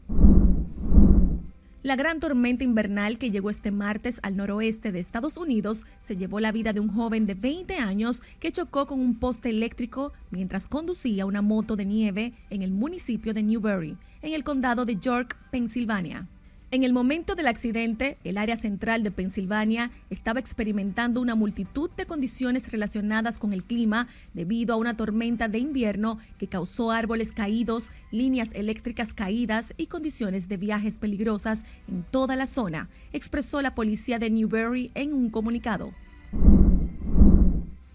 La 1.85 1.97
gran 1.97 2.19
tormenta 2.19 2.65
invernal 2.65 3.19
que 3.19 3.31
llegó 3.31 3.51
este 3.51 3.71
martes 3.71 4.19
al 4.23 4.39
noroeste 4.39 4.91
de 4.91 5.01
Estados 5.01 5.37
Unidos 5.37 5.85
se 6.01 6.17
llevó 6.17 6.41
la 6.41 6.51
vida 6.51 6.73
de 6.73 6.81
un 6.81 6.89
joven 6.89 7.27
de 7.27 7.35
20 7.35 7.77
años 7.77 8.23
que 8.41 8.53
chocó 8.53 8.87
con 8.87 9.01
un 9.01 9.19
poste 9.19 9.51
eléctrico 9.51 10.15
mientras 10.31 10.67
conducía 10.67 11.27
una 11.27 11.43
moto 11.43 11.77
de 11.77 11.85
nieve 11.85 12.33
en 12.49 12.63
el 12.63 12.71
municipio 12.71 13.35
de 13.35 13.43
Newberry, 13.43 13.99
en 14.23 14.33
el 14.33 14.45
condado 14.45 14.87
de 14.87 14.97
York, 14.97 15.37
Pensilvania. 15.51 16.27
En 16.75 16.83
el 16.83 16.93
momento 16.93 17.37
del 17.37 17.47
accidente, 17.47 18.19
el 18.25 18.37
área 18.37 18.57
central 18.57 19.05
de 19.05 19.13
Pensilvania 19.13 19.93
estaba 20.11 20.41
experimentando 20.41 21.21
una 21.21 21.37
multitud 21.37 21.89
de 21.97 22.05
condiciones 22.05 22.73
relacionadas 22.73 23.39
con 23.39 23.53
el 23.53 23.63
clima 23.63 24.09
debido 24.33 24.75
a 24.75 24.77
una 24.77 24.97
tormenta 24.97 25.47
de 25.47 25.61
invierno 25.61 26.19
que 26.37 26.49
causó 26.49 26.91
árboles 26.91 27.33
caídos, 27.33 27.93
líneas 28.11 28.51
eléctricas 28.55 29.15
caídas 29.15 29.73
y 29.77 29.87
condiciones 29.87 30.49
de 30.49 30.57
viajes 30.57 30.99
peligrosas 30.99 31.65
en 31.87 32.03
toda 32.03 32.35
la 32.35 32.49
zona, 32.49 32.89
expresó 33.13 33.63
la 33.63 33.77
policía 33.77 34.19
de 34.19 34.31
Newberry 34.31 34.91
en 34.97 35.13
un 35.13 35.31
comunicado. 35.31 35.93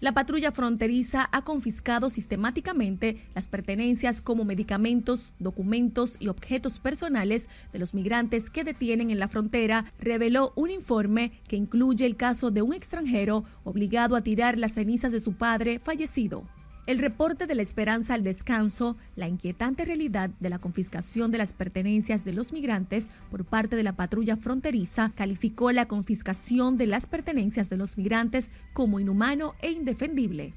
La 0.00 0.12
patrulla 0.12 0.50
fronteriza 0.50 1.28
ha 1.30 1.44
confiscado 1.44 2.08
sistemáticamente 2.08 3.22
las 3.34 3.46
pertenencias 3.46 4.22
como 4.22 4.46
medicamentos, 4.46 5.34
documentos 5.38 6.16
y 6.18 6.28
objetos 6.28 6.78
personales 6.78 7.50
de 7.74 7.80
los 7.80 7.92
migrantes 7.92 8.48
que 8.48 8.64
detienen 8.64 9.10
en 9.10 9.18
la 9.18 9.28
frontera, 9.28 9.92
reveló 9.98 10.54
un 10.56 10.70
informe 10.70 11.32
que 11.46 11.56
incluye 11.56 12.06
el 12.06 12.16
caso 12.16 12.50
de 12.50 12.62
un 12.62 12.72
extranjero 12.72 13.44
obligado 13.62 14.16
a 14.16 14.22
tirar 14.22 14.56
las 14.56 14.72
cenizas 14.72 15.12
de 15.12 15.20
su 15.20 15.34
padre 15.34 15.78
fallecido. 15.78 16.44
El 16.90 16.98
reporte 16.98 17.46
de 17.46 17.54
la 17.54 17.62
esperanza 17.62 18.14
al 18.14 18.24
descanso, 18.24 18.96
la 19.14 19.28
inquietante 19.28 19.84
realidad 19.84 20.28
de 20.40 20.50
la 20.50 20.58
confiscación 20.58 21.30
de 21.30 21.38
las 21.38 21.52
pertenencias 21.52 22.24
de 22.24 22.32
los 22.32 22.52
migrantes 22.52 23.10
por 23.30 23.44
parte 23.44 23.76
de 23.76 23.84
la 23.84 23.92
patrulla 23.92 24.36
fronteriza, 24.36 25.12
calificó 25.14 25.70
la 25.70 25.86
confiscación 25.86 26.78
de 26.78 26.88
las 26.88 27.06
pertenencias 27.06 27.70
de 27.70 27.76
los 27.76 27.96
migrantes 27.96 28.50
como 28.72 28.98
inhumano 28.98 29.54
e 29.62 29.70
indefendible. 29.70 30.52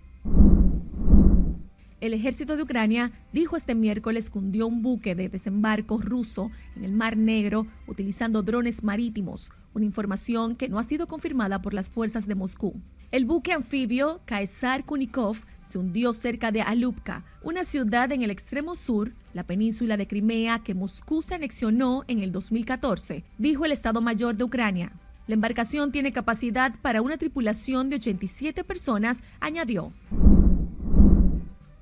El 2.01 2.15
ejército 2.15 2.57
de 2.57 2.63
Ucrania 2.63 3.11
dijo 3.31 3.55
este 3.55 3.75
miércoles 3.75 4.31
que 4.31 4.39
hundió 4.39 4.65
un 4.65 4.81
buque 4.81 5.13
de 5.13 5.29
desembarco 5.29 5.99
ruso 5.99 6.49
en 6.75 6.83
el 6.83 6.93
Mar 6.93 7.15
Negro 7.15 7.67
utilizando 7.85 8.41
drones 8.41 8.83
marítimos, 8.83 9.51
una 9.75 9.85
información 9.85 10.55
que 10.55 10.67
no 10.67 10.79
ha 10.79 10.83
sido 10.83 11.05
confirmada 11.05 11.61
por 11.61 11.75
las 11.75 11.91
fuerzas 11.91 12.25
de 12.25 12.33
Moscú. 12.33 12.81
El 13.11 13.25
buque 13.25 13.53
anfibio 13.53 14.21
Caesar 14.25 14.85
Kunikov 14.85 15.37
se 15.63 15.77
hundió 15.77 16.13
cerca 16.13 16.51
de 16.51 16.61
Alupka, 16.61 17.23
una 17.41 17.63
ciudad 17.63 18.11
en 18.11 18.21
el 18.21 18.31
extremo 18.31 18.75
sur, 18.75 19.13
la 19.33 19.43
península 19.43 19.97
de 19.97 20.07
Crimea 20.07 20.59
que 20.59 20.73
Moscú 20.73 21.21
se 21.21 21.35
anexionó 21.35 22.03
en 22.07 22.19
el 22.19 22.31
2014, 22.31 23.23
dijo 23.37 23.65
el 23.65 23.71
Estado 23.71 24.01
Mayor 24.01 24.35
de 24.35 24.43
Ucrania. 24.43 24.91
La 25.27 25.35
embarcación 25.35 25.91
tiene 25.91 26.11
capacidad 26.11 26.73
para 26.81 27.01
una 27.01 27.17
tripulación 27.17 27.89
de 27.89 27.95
87 27.95 28.63
personas, 28.63 29.23
añadió. 29.39 29.93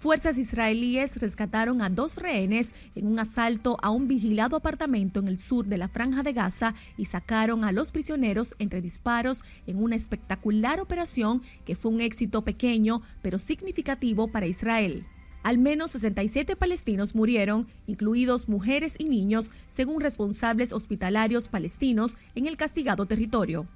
Fuerzas 0.01 0.39
israelíes 0.39 1.17
rescataron 1.17 1.83
a 1.83 1.89
dos 1.91 2.15
rehenes 2.15 2.73
en 2.95 3.05
un 3.05 3.19
asalto 3.19 3.77
a 3.83 3.91
un 3.91 4.07
vigilado 4.07 4.55
apartamento 4.55 5.19
en 5.19 5.27
el 5.27 5.37
sur 5.37 5.67
de 5.67 5.77
la 5.77 5.89
franja 5.89 6.23
de 6.23 6.33
Gaza 6.33 6.73
y 6.97 7.05
sacaron 7.05 7.63
a 7.63 7.71
los 7.71 7.91
prisioneros 7.91 8.55
entre 8.57 8.81
disparos 8.81 9.43
en 9.67 9.77
una 9.77 9.95
espectacular 9.95 10.79
operación 10.79 11.43
que 11.65 11.75
fue 11.75 11.91
un 11.91 12.01
éxito 12.01 12.41
pequeño 12.41 13.03
pero 13.21 13.37
significativo 13.37 14.27
para 14.27 14.47
Israel. 14.47 15.05
Al 15.43 15.59
menos 15.59 15.91
67 15.91 16.55
palestinos 16.55 17.13
murieron, 17.13 17.67
incluidos 17.85 18.49
mujeres 18.49 18.95
y 18.97 19.03
niños, 19.03 19.51
según 19.67 20.01
responsables 20.01 20.73
hospitalarios 20.73 21.47
palestinos 21.47 22.17
en 22.33 22.47
el 22.47 22.57
castigado 22.57 23.05
territorio. 23.05 23.67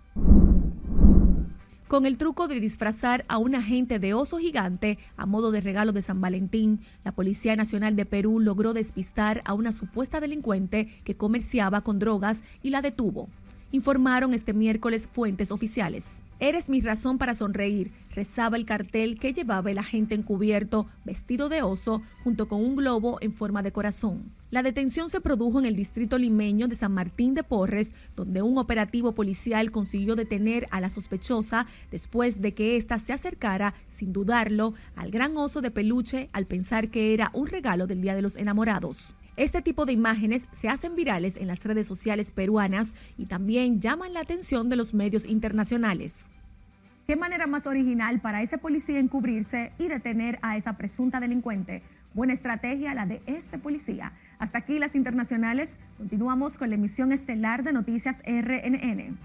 Con 1.88 2.08
el 2.08 2.18
truco 2.18 2.48
de 2.48 2.60
disfrazar 2.60 3.26
a 3.28 3.38
un 3.38 3.54
agente 3.54 4.00
de 4.00 4.16
oso 4.16 4.40
gigante 4.40 4.98
a 5.18 5.28
modo 5.28 5.52
de 5.52 5.62
regalo 5.62 5.92
de 5.92 6.02
San 6.02 6.20
Valentín, 6.20 6.80
la 7.04 7.12
Policía 7.12 7.56
Nacional 7.56 7.96
de 7.96 8.08
Perú 8.08 8.40
logró 8.40 8.74
despistar 8.74 9.44
a 9.46 9.54
una 9.54 9.72
supuesta 9.72 10.20
delincuente 10.20 10.88
que 11.04 11.16
comerciaba 11.16 11.82
con 11.82 12.00
drogas 12.00 12.42
y 12.64 12.72
la 12.72 12.82
detuvo, 12.82 13.30
informaron 13.72 14.34
este 14.34 14.54
miércoles 14.54 15.08
fuentes 15.12 15.52
oficiales. 15.52 16.22
Eres 16.40 16.70
mi 16.70 16.82
razón 16.82 17.20
para 17.20 17.36
sonreír, 17.36 17.92
rezaba 18.16 18.58
el 18.58 18.66
cartel 18.66 19.20
que 19.20 19.34
llevaba 19.34 19.70
el 19.70 19.78
agente 19.78 20.16
encubierto, 20.16 20.88
vestido 21.06 21.50
de 21.50 21.62
oso, 21.62 22.02
junto 22.24 22.48
con 22.48 22.62
un 22.62 22.76
globo 22.76 23.20
en 23.22 23.32
forma 23.32 23.62
de 23.62 23.72
corazón. 23.72 24.32
La 24.56 24.64
detención 24.64 25.10
se 25.10 25.20
produjo 25.20 25.60
en 25.60 25.66
el 25.66 25.76
distrito 25.76 26.18
limeño 26.18 26.70
de 26.70 26.78
San 26.78 26.94
Martín 26.94 27.34
de 27.34 27.44
Porres, 27.44 27.94
donde 28.16 28.42
un 28.42 28.58
operativo 28.58 29.12
policial 29.12 29.70
consiguió 29.70 30.16
detener 30.16 30.66
a 30.72 30.80
la 30.80 30.90
sospechosa 30.90 31.68
después 31.92 32.40
de 32.40 32.54
que 32.54 32.78
ésta 32.78 32.98
se 32.98 33.12
acercara, 33.12 33.74
sin 33.90 34.14
dudarlo, 34.14 34.74
al 34.96 35.12
gran 35.12 35.36
oso 35.36 35.60
de 35.60 35.72
peluche 35.72 36.30
al 36.32 36.46
pensar 36.46 36.88
que 36.88 37.14
era 37.14 37.32
un 37.34 37.48
regalo 37.48 37.86
del 37.86 38.00
Día 38.00 38.16
de 38.16 38.22
los 38.22 38.38
Enamorados. 38.38 39.14
Este 39.36 39.62
tipo 39.62 39.86
de 39.86 39.92
imágenes 39.92 40.48
se 40.54 40.70
hacen 40.70 40.96
virales 40.96 41.36
en 41.36 41.48
las 41.48 41.62
redes 41.66 41.86
sociales 41.86 42.32
peruanas 42.32 42.96
y 43.18 43.26
también 43.26 43.82
llaman 43.82 44.14
la 44.14 44.22
atención 44.22 44.70
de 44.70 44.78
los 44.78 44.94
medios 44.94 45.26
internacionales. 45.26 46.30
¿Qué 47.06 47.18
manera 47.18 47.46
más 47.46 47.68
original 47.68 48.22
para 48.22 48.42
ese 48.42 48.58
policía 48.58 49.00
encubrirse 49.00 49.74
y 49.78 49.90
detener 49.90 50.40
a 50.42 50.56
esa 50.56 50.78
presunta 50.78 51.20
delincuente? 51.20 51.84
Buena 52.14 52.32
estrategia 52.32 52.94
la 52.94 53.06
de 53.06 53.22
este 53.26 53.60
policía. 53.60 54.14
Hasta 54.40 54.60
aquí 54.60 54.80
las 54.80 54.96
internacionales. 54.96 55.80
Continuamos 55.98 56.58
con 56.58 56.70
la 56.70 56.76
emisión 56.76 57.12
estelar 57.12 57.64
de 57.64 57.74
Noticias 57.74 58.22
RNN. 58.26 59.18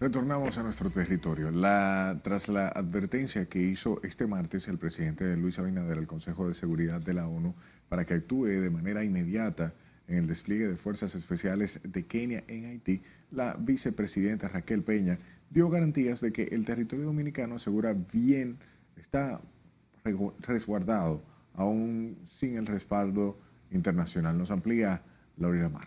Retornamos 0.00 0.58
a 0.58 0.62
nuestro 0.62 0.90
territorio. 0.90 1.50
La, 1.50 2.20
tras 2.22 2.48
la 2.48 2.68
advertencia 2.68 3.46
que 3.46 3.60
hizo 3.60 4.02
este 4.02 4.26
martes 4.26 4.68
el 4.68 4.78
presidente 4.78 5.36
Luis 5.36 5.58
Abinader 5.58 5.98
al 5.98 6.06
Consejo 6.06 6.48
de 6.48 6.54
Seguridad 6.54 7.00
de 7.00 7.14
la 7.14 7.26
ONU 7.26 7.54
para 7.88 8.04
que 8.04 8.14
actúe 8.14 8.46
de 8.46 8.70
manera 8.70 9.04
inmediata 9.04 9.72
en 10.08 10.18
el 10.18 10.26
despliegue 10.26 10.68
de 10.68 10.76
fuerzas 10.76 11.14
especiales 11.14 11.80
de 11.82 12.04
Kenia 12.04 12.44
en 12.48 12.66
Haití, 12.66 13.02
la 13.30 13.56
vicepresidenta 13.58 14.48
Raquel 14.48 14.82
Peña 14.82 15.18
dio 15.48 15.70
garantías 15.70 16.20
de 16.20 16.32
que 16.32 16.44
el 16.44 16.64
territorio 16.64 17.06
dominicano 17.06 17.54
asegura 17.54 17.94
bien, 18.12 18.58
está 18.96 19.40
resguardado, 20.42 21.22
aún 21.54 22.18
sin 22.26 22.56
el 22.56 22.66
respaldo 22.66 23.38
internacional. 23.74 24.38
Nos 24.38 24.50
amplía 24.50 25.02
Laura 25.36 25.68
Mar. 25.68 25.84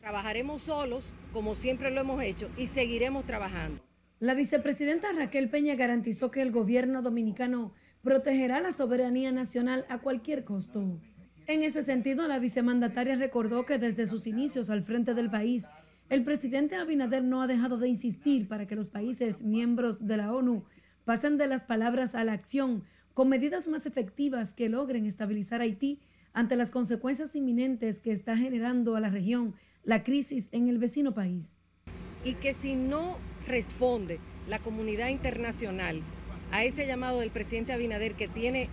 Trabajaremos 0.00 0.62
solos, 0.62 1.10
como 1.32 1.54
siempre 1.54 1.90
lo 1.90 2.00
hemos 2.00 2.22
hecho, 2.22 2.50
y 2.56 2.66
seguiremos 2.66 3.24
trabajando. 3.26 3.82
La 4.18 4.34
vicepresidenta 4.34 5.12
Raquel 5.12 5.48
Peña 5.48 5.74
garantizó 5.76 6.30
que 6.30 6.42
el 6.42 6.50
gobierno 6.50 7.02
dominicano 7.02 7.72
protegerá 8.02 8.60
la 8.60 8.72
soberanía 8.72 9.30
nacional 9.32 9.86
a 9.88 9.98
cualquier 9.98 10.44
costo. 10.44 10.98
En 11.46 11.62
ese 11.62 11.82
sentido, 11.82 12.26
la 12.28 12.38
vicemandataria 12.38 13.16
recordó 13.16 13.66
que 13.66 13.78
desde 13.78 14.06
sus 14.06 14.26
inicios 14.26 14.70
al 14.70 14.82
frente 14.82 15.14
del 15.14 15.30
país, 15.30 15.64
el 16.08 16.24
presidente 16.24 16.76
Abinader 16.76 17.22
no 17.22 17.42
ha 17.42 17.46
dejado 17.46 17.78
de 17.78 17.88
insistir 17.88 18.48
para 18.48 18.66
que 18.66 18.76
los 18.76 18.88
países 18.88 19.42
miembros 19.42 20.06
de 20.06 20.16
la 20.16 20.32
ONU 20.32 20.64
pasen 21.04 21.38
de 21.38 21.46
las 21.46 21.64
palabras 21.64 22.14
a 22.14 22.24
la 22.24 22.32
acción 22.32 22.84
con 23.14 23.28
medidas 23.28 23.68
más 23.68 23.86
efectivas 23.86 24.54
que 24.54 24.68
logren 24.68 25.06
estabilizar 25.06 25.60
Haití 25.60 26.00
ante 26.32 26.56
las 26.56 26.70
consecuencias 26.70 27.34
inminentes 27.34 28.00
que 28.00 28.12
está 28.12 28.36
generando 28.36 28.96
a 28.96 29.00
la 29.00 29.10
región 29.10 29.54
la 29.84 30.02
crisis 30.02 30.48
en 30.52 30.68
el 30.68 30.78
vecino 30.78 31.14
país. 31.14 31.56
Y 32.24 32.34
que 32.34 32.54
si 32.54 32.74
no 32.74 33.16
responde 33.46 34.20
la 34.48 34.58
comunidad 34.58 35.08
internacional 35.08 36.02
a 36.52 36.64
ese 36.64 36.86
llamado 36.86 37.20
del 37.20 37.30
presidente 37.30 37.72
Abinader 37.72 38.14
que 38.14 38.28
tiene 38.28 38.68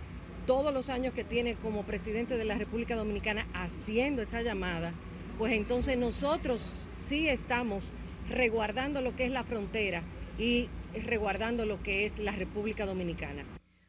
todos 0.46 0.72
los 0.72 0.88
años 0.88 1.14
que 1.14 1.24
tiene 1.24 1.54
como 1.56 1.84
presidente 1.84 2.36
de 2.36 2.44
la 2.44 2.56
República 2.56 2.96
Dominicana 2.96 3.46
haciendo 3.54 4.22
esa 4.22 4.42
llamada, 4.42 4.92
pues 5.36 5.52
entonces 5.52 5.96
nosotros 5.98 6.88
sí 6.92 7.28
estamos 7.28 7.92
reguardando 8.28 9.00
lo 9.00 9.14
que 9.14 9.24
es 9.24 9.30
la 9.30 9.44
frontera 9.44 10.02
y 10.38 10.68
reguardando 11.04 11.66
lo 11.66 11.82
que 11.82 12.04
es 12.04 12.18
la 12.18 12.32
República 12.32 12.86
Dominicana. 12.86 13.44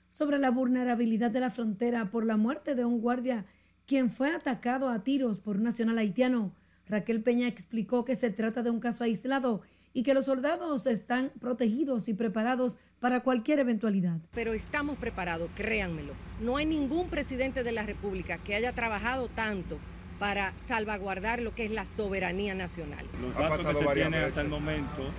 Sobre 0.10 0.38
la 0.38 0.51
vulnerabilidad 0.51 1.32
de 1.32 1.39
la 1.39 1.51
frontera 1.51 2.10
por 2.12 2.25
la 2.25 2.38
muerte 2.38 2.75
de 2.75 2.86
un 2.86 2.99
guardia 2.99 3.45
quien 3.89 4.12
fue 4.12 4.32
atacado 4.32 4.88
a 4.89 4.99
tiros 4.99 5.39
por 5.39 5.58
un 5.58 5.63
nacional 5.63 5.97
haitiano, 5.97 6.52
Raquel 6.88 7.23
Peña 7.23 7.47
explicó 7.47 8.06
que 8.06 8.15
se 8.15 8.30
trata 8.30 8.62
de 8.62 8.69
un 8.69 8.80
caso 8.80 9.04
aislado 9.04 9.63
y 9.95 10.04
que 10.04 10.13
los 10.13 10.25
soldados 10.25 10.86
están 10.86 11.32
protegidos 11.39 12.08
y 12.08 12.13
preparados 12.13 12.78
para 12.99 13.21
cualquier 13.21 13.58
eventualidad. 13.58 14.19
Pero 14.32 14.54
estamos 14.54 14.99
preparados, 14.99 15.49
créanmelo. 15.56 16.13
No 16.39 16.58
hay 16.58 16.67
ningún 16.67 17.10
presidente 17.10 17.63
de 17.63 17.71
la 17.71 17.82
República 17.82 18.38
que 18.38 18.54
haya 18.54 18.73
trabajado 18.73 19.28
tanto 19.28 19.80
para 20.19 20.54
salvaguardar 20.60 21.41
lo 21.41 21.56
que 21.56 21.65
es 21.65 21.71
la 21.71 21.86
soberanía 21.86 22.54
nacional. 22.54 23.08
Los 23.19 23.34
datos 23.34 23.65
que 23.65 23.73
se 23.73 23.88
tienen 23.95 24.23
hasta 24.23 24.41
el 24.41 24.49
momento 24.49 25.10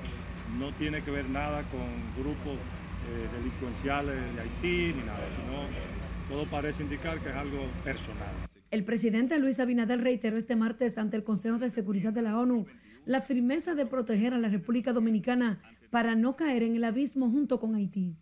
no 0.61 0.73
tiene 0.75 1.03
que 1.03 1.11
ver 1.11 1.29
nada 1.29 1.65
con 1.71 2.23
grupos 2.23 2.55
eh, 2.55 3.37
delincuenciales 3.37 4.15
de 4.37 4.41
Haití 4.41 4.95
ni 4.97 5.03
nada, 5.03 5.27
sino 5.35 5.67
todo 6.29 6.45
parece 6.49 6.85
indicar 6.85 7.19
que 7.19 7.31
es 7.31 7.35
algo 7.35 7.67
personal. 7.83 8.51
El 8.71 8.85
presidente 8.85 9.37
Luis 9.41 9.59
Abinader 9.59 10.01
reiteró 10.01 10.37
este 10.37 10.55
martes 10.55 10.97
ante 10.97 11.17
el 11.17 11.25
Consejo 11.25 11.59
de 11.59 11.71
Seguridad 11.71 12.13
de 12.13 12.23
la 12.23 12.39
ONU 12.39 12.67
la 13.05 13.21
firmeza 13.21 13.75
de 13.75 13.85
proteger 13.85 14.33
a 14.33 14.39
la 14.39 14.49
República 14.49 14.93
Dominicana 14.93 15.61
para 15.91 16.15
no 16.15 16.37
caer 16.37 16.63
en 16.63 16.77
el 16.77 16.85
abismo 16.85 17.29
junto 17.31 17.59
con 17.59 17.75
Haití. 17.75 18.15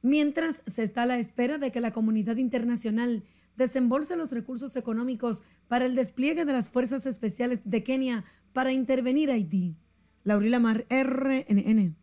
Mientras 0.00 0.62
se 0.66 0.84
está 0.84 1.02
a 1.02 1.06
la 1.06 1.18
espera 1.18 1.58
de 1.58 1.70
que 1.70 1.82
la 1.82 1.92
comunidad 1.92 2.36
internacional 2.36 3.24
desembolse 3.56 4.16
los 4.16 4.30
recursos 4.30 4.74
económicos 4.76 5.42
para 5.68 5.84
el 5.84 5.94
despliegue 5.94 6.46
de 6.46 6.52
las 6.54 6.70
fuerzas 6.70 7.04
especiales 7.04 7.60
de 7.64 7.82
Kenia 7.82 8.24
para 8.54 8.72
intervenir 8.72 9.30
Haití. 9.30 9.76
Laurila 10.24 10.60
Mar, 10.60 10.86
RNN. 10.88 11.99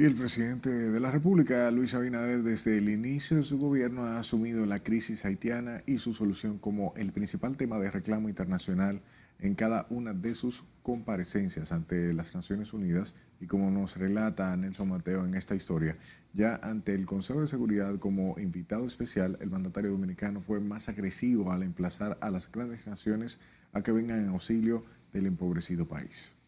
Y 0.00 0.06
el 0.06 0.14
presidente 0.14 0.70
de 0.70 0.98
la 0.98 1.10
República, 1.10 1.70
Luis 1.70 1.92
Abinader, 1.92 2.42
desde 2.42 2.78
el 2.78 2.88
inicio 2.88 3.36
de 3.36 3.42
su 3.42 3.58
gobierno 3.58 4.04
ha 4.04 4.18
asumido 4.18 4.64
la 4.64 4.78
crisis 4.78 5.26
haitiana 5.26 5.82
y 5.84 5.98
su 5.98 6.14
solución 6.14 6.56
como 6.56 6.94
el 6.96 7.12
principal 7.12 7.58
tema 7.58 7.78
de 7.78 7.90
reclamo 7.90 8.30
internacional 8.30 9.02
en 9.40 9.54
cada 9.54 9.86
una 9.90 10.14
de 10.14 10.34
sus 10.34 10.64
comparecencias 10.82 11.70
ante 11.70 12.14
las 12.14 12.34
Naciones 12.34 12.72
Unidas 12.72 13.14
y 13.42 13.46
como 13.46 13.70
nos 13.70 13.98
relata 13.98 14.56
Nelson 14.56 14.88
Mateo 14.88 15.26
en 15.26 15.34
esta 15.34 15.54
historia, 15.54 15.98
ya 16.32 16.58
ante 16.62 16.94
el 16.94 17.04
Consejo 17.04 17.42
de 17.42 17.46
Seguridad 17.46 17.98
como 17.98 18.38
invitado 18.38 18.86
especial, 18.86 19.36
el 19.42 19.50
mandatario 19.50 19.90
dominicano 19.90 20.40
fue 20.40 20.60
más 20.60 20.88
agresivo 20.88 21.52
al 21.52 21.62
emplazar 21.62 22.16
a 22.22 22.30
las 22.30 22.50
grandes 22.50 22.86
naciones 22.86 23.38
a 23.74 23.82
que 23.82 23.92
vengan 23.92 24.20
en 24.20 24.30
auxilio 24.30 24.82
del 25.12 25.26
empobrecido 25.26 25.86
país. 25.86 26.39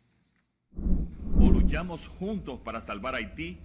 O 1.41 1.51
luchamos 1.51 2.07
juntos 2.07 2.61
para 2.61 2.81
salvar 2.81 3.15
a 3.15 3.19
Haití 3.19 3.59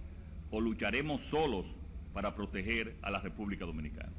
o 0.50 0.60
lucharemos 0.60 1.22
solos 1.22 1.78
para 2.12 2.34
proteger 2.34 2.96
a 3.02 3.10
la 3.10 3.20
República 3.20 3.64
Dominicana. 3.64 4.12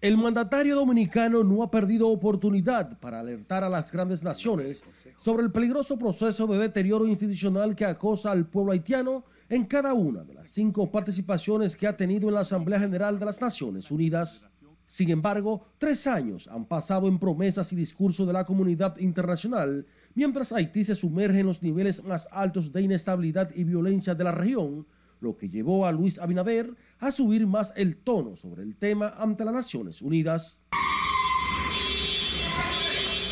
El 0.00 0.16
mandatario 0.16 0.76
dominicano 0.76 1.42
no 1.42 1.62
ha 1.62 1.70
perdido 1.72 2.08
oportunidad 2.08 3.00
para 3.00 3.18
alertar 3.18 3.64
a 3.64 3.68
las 3.68 3.90
grandes 3.90 4.22
naciones 4.22 4.84
sobre 5.16 5.42
el 5.42 5.50
peligroso 5.50 5.98
proceso 5.98 6.46
de 6.46 6.58
deterioro 6.58 7.08
institucional 7.08 7.74
que 7.74 7.84
acosa 7.84 8.30
al 8.30 8.46
pueblo 8.46 8.72
haitiano 8.72 9.24
en 9.48 9.64
cada 9.64 9.94
una 9.94 10.22
de 10.22 10.34
las 10.34 10.50
cinco 10.50 10.88
participaciones 10.90 11.74
que 11.74 11.88
ha 11.88 11.96
tenido 11.96 12.28
en 12.28 12.34
la 12.34 12.40
Asamblea 12.40 12.78
General 12.78 13.18
de 13.18 13.24
las 13.24 13.40
Naciones 13.40 13.90
Unidas. 13.90 14.46
Sin 14.86 15.10
embargo, 15.10 15.66
tres 15.78 16.06
años 16.06 16.46
han 16.46 16.64
pasado 16.64 17.08
en 17.08 17.18
promesas 17.18 17.72
y 17.72 17.76
discursos 17.76 18.24
de 18.26 18.32
la 18.32 18.44
comunidad 18.44 18.96
internacional, 18.98 19.84
mientras 20.18 20.52
Haití 20.52 20.82
se 20.82 20.96
sumerge 20.96 21.38
en 21.38 21.46
los 21.46 21.62
niveles 21.62 22.02
más 22.02 22.28
altos 22.32 22.72
de 22.72 22.82
inestabilidad 22.82 23.54
y 23.54 23.62
violencia 23.62 24.16
de 24.16 24.24
la 24.24 24.32
región, 24.32 24.84
lo 25.20 25.38
que 25.38 25.48
llevó 25.48 25.86
a 25.86 25.92
Luis 25.92 26.18
Abinader 26.18 26.74
a 26.98 27.12
subir 27.12 27.46
más 27.46 27.72
el 27.76 27.94
tono 27.94 28.34
sobre 28.34 28.64
el 28.64 28.74
tema 28.74 29.14
ante 29.16 29.44
las 29.44 29.54
Naciones 29.54 30.02
Unidas. 30.02 30.60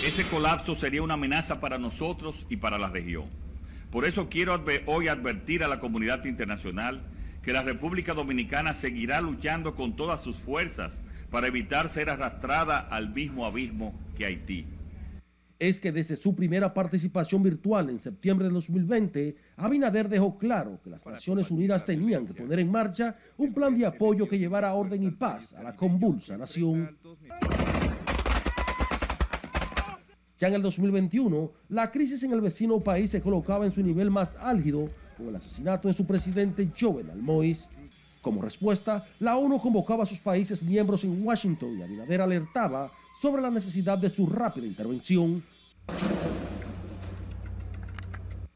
Ese 0.05 0.23
colapso 0.31 0.77
sería 0.77 1.03
una 1.03 1.15
amenaza 1.15 1.59
para 1.59 1.77
nosotros 1.77 2.47
y 2.49 2.59
para 2.59 2.79
la 2.79 2.89
región. 2.89 3.25
Por 3.91 4.05
eso 4.05 4.29
quiero 4.29 4.57
hoy 4.87 5.09
advertir 5.09 5.65
a 5.65 5.69
la 5.69 5.81
comunidad 5.81 6.25
internacional 6.25 7.03
que 7.43 7.53
la 7.53 7.63
República 7.63 8.15
Dominicana 8.15 8.75
seguirá 8.75 9.21
luchando 9.21 9.75
con 9.75 9.97
todas 9.97 10.21
sus 10.21 10.37
fuerzas 10.37 11.03
para 11.33 11.49
evitar 11.49 11.89
ser 11.89 12.11
arrastrada 12.11 12.79
al 12.79 13.13
mismo 13.13 13.45
abismo 13.45 13.93
que 14.17 14.27
Haití 14.27 14.67
es 15.59 15.81
que 15.81 15.93
desde 15.93 16.17
su 16.17 16.35
primera 16.35 16.73
participación 16.73 17.43
virtual 17.43 17.89
en 17.89 17.99
septiembre 17.99 18.47
de 18.49 18.55
2020, 18.55 19.37
Abinader 19.57 20.09
dejó 20.09 20.37
claro 20.37 20.81
que 20.83 20.91
las 20.91 21.07
Naciones 21.07 21.51
Unidas 21.51 21.85
tenían 21.85 22.27
que 22.27 22.35
poner 22.35 22.59
en 22.59 22.71
marcha 22.71 23.17
un 23.39 23.55
plan 23.55 23.77
de 23.77 23.87
apoyo 23.87 24.29
que 24.29 24.39
llevara 24.39 24.75
orden 24.75 25.03
y 25.03 25.11
paz 25.11 25.55
a 25.55 25.63
la 25.63 25.75
convulsa 25.75 26.37
nación. 26.37 26.99
Ya 30.39 30.49
en 30.49 30.55
el 30.55 30.63
2021, 30.63 31.51
la 31.71 31.91
crisis 31.91 32.23
en 32.23 32.33
el 32.33 32.43
vecino 32.43 32.81
país 32.81 33.11
se 33.11 33.23
colocaba 33.23 33.65
en 33.65 33.73
su 33.73 33.83
nivel 33.83 34.11
más 34.11 34.37
álgido 34.37 34.91
con 35.17 35.29
el 35.29 35.37
asesinato 35.37 35.89
de 35.89 35.95
su 35.95 36.07
presidente 36.07 36.69
Jovenel 36.79 37.23
Moïse. 37.23 37.71
Como 38.21 38.43
respuesta, 38.43 39.07
la 39.21 39.39
ONU 39.39 39.59
convocaba 39.59 40.03
a 40.03 40.07
sus 40.07 40.21
países 40.21 40.63
miembros 40.63 41.05
en 41.05 41.25
Washington 41.25 41.79
y 41.79 41.83
Abinader 41.83 42.21
alertaba 42.21 42.93
sobre 43.21 43.43
la 43.43 43.51
necesidad 43.51 43.99
de 43.99 44.09
su 44.09 44.27
rápida 44.27 44.67
intervención. 44.67 45.43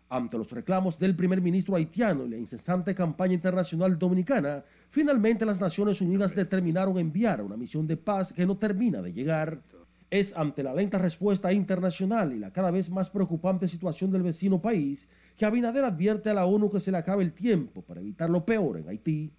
Ante 0.09 0.37
los 0.37 0.51
reclamos 0.51 0.99
del 0.99 1.15
primer 1.15 1.41
ministro 1.41 1.77
haitiano 1.77 2.27
y 2.27 2.31
la 2.31 2.37
incesante 2.37 2.95
campaña 2.95 3.35
internacional 3.35 3.97
dominicana, 3.99 4.65
finalmente 4.91 5.47
las 5.47 5.61
Naciones 5.61 6.01
Unidas 6.01 6.35
determinaron 6.35 6.99
enviar 6.99 7.41
una 7.41 7.57
misión 7.57 7.87
de 7.87 7.97
paz 7.97 8.33
que 8.33 8.45
no 8.45 8.59
termina 8.59 9.01
de 9.01 9.13
llegar. 9.13 9.63
Es 10.11 10.37
ante 10.37 10.65
la 10.65 10.75
lenta 10.75 10.99
respuesta 10.99 11.53
internacional 11.53 12.33
y 12.33 12.41
la 12.41 12.53
cada 12.53 12.73
vez 12.73 12.91
más 12.91 13.09
preocupante 13.09 13.69
situación 13.69 14.11
del 14.11 14.25
vecino 14.25 14.61
país 14.61 15.09
que 15.37 15.47
Abinader 15.47 15.85
advierte 15.85 16.29
a 16.29 16.35
la 16.35 16.45
ONU 16.45 16.69
que 16.71 16.81
se 16.81 16.91
le 16.91 16.99
acabe 16.99 17.23
el 17.23 17.33
tiempo 17.33 17.83
para 17.83 18.01
evitar 18.01 18.29
lo 18.29 18.45
peor 18.45 18.79
en 18.79 18.89
Haití. 18.89 19.33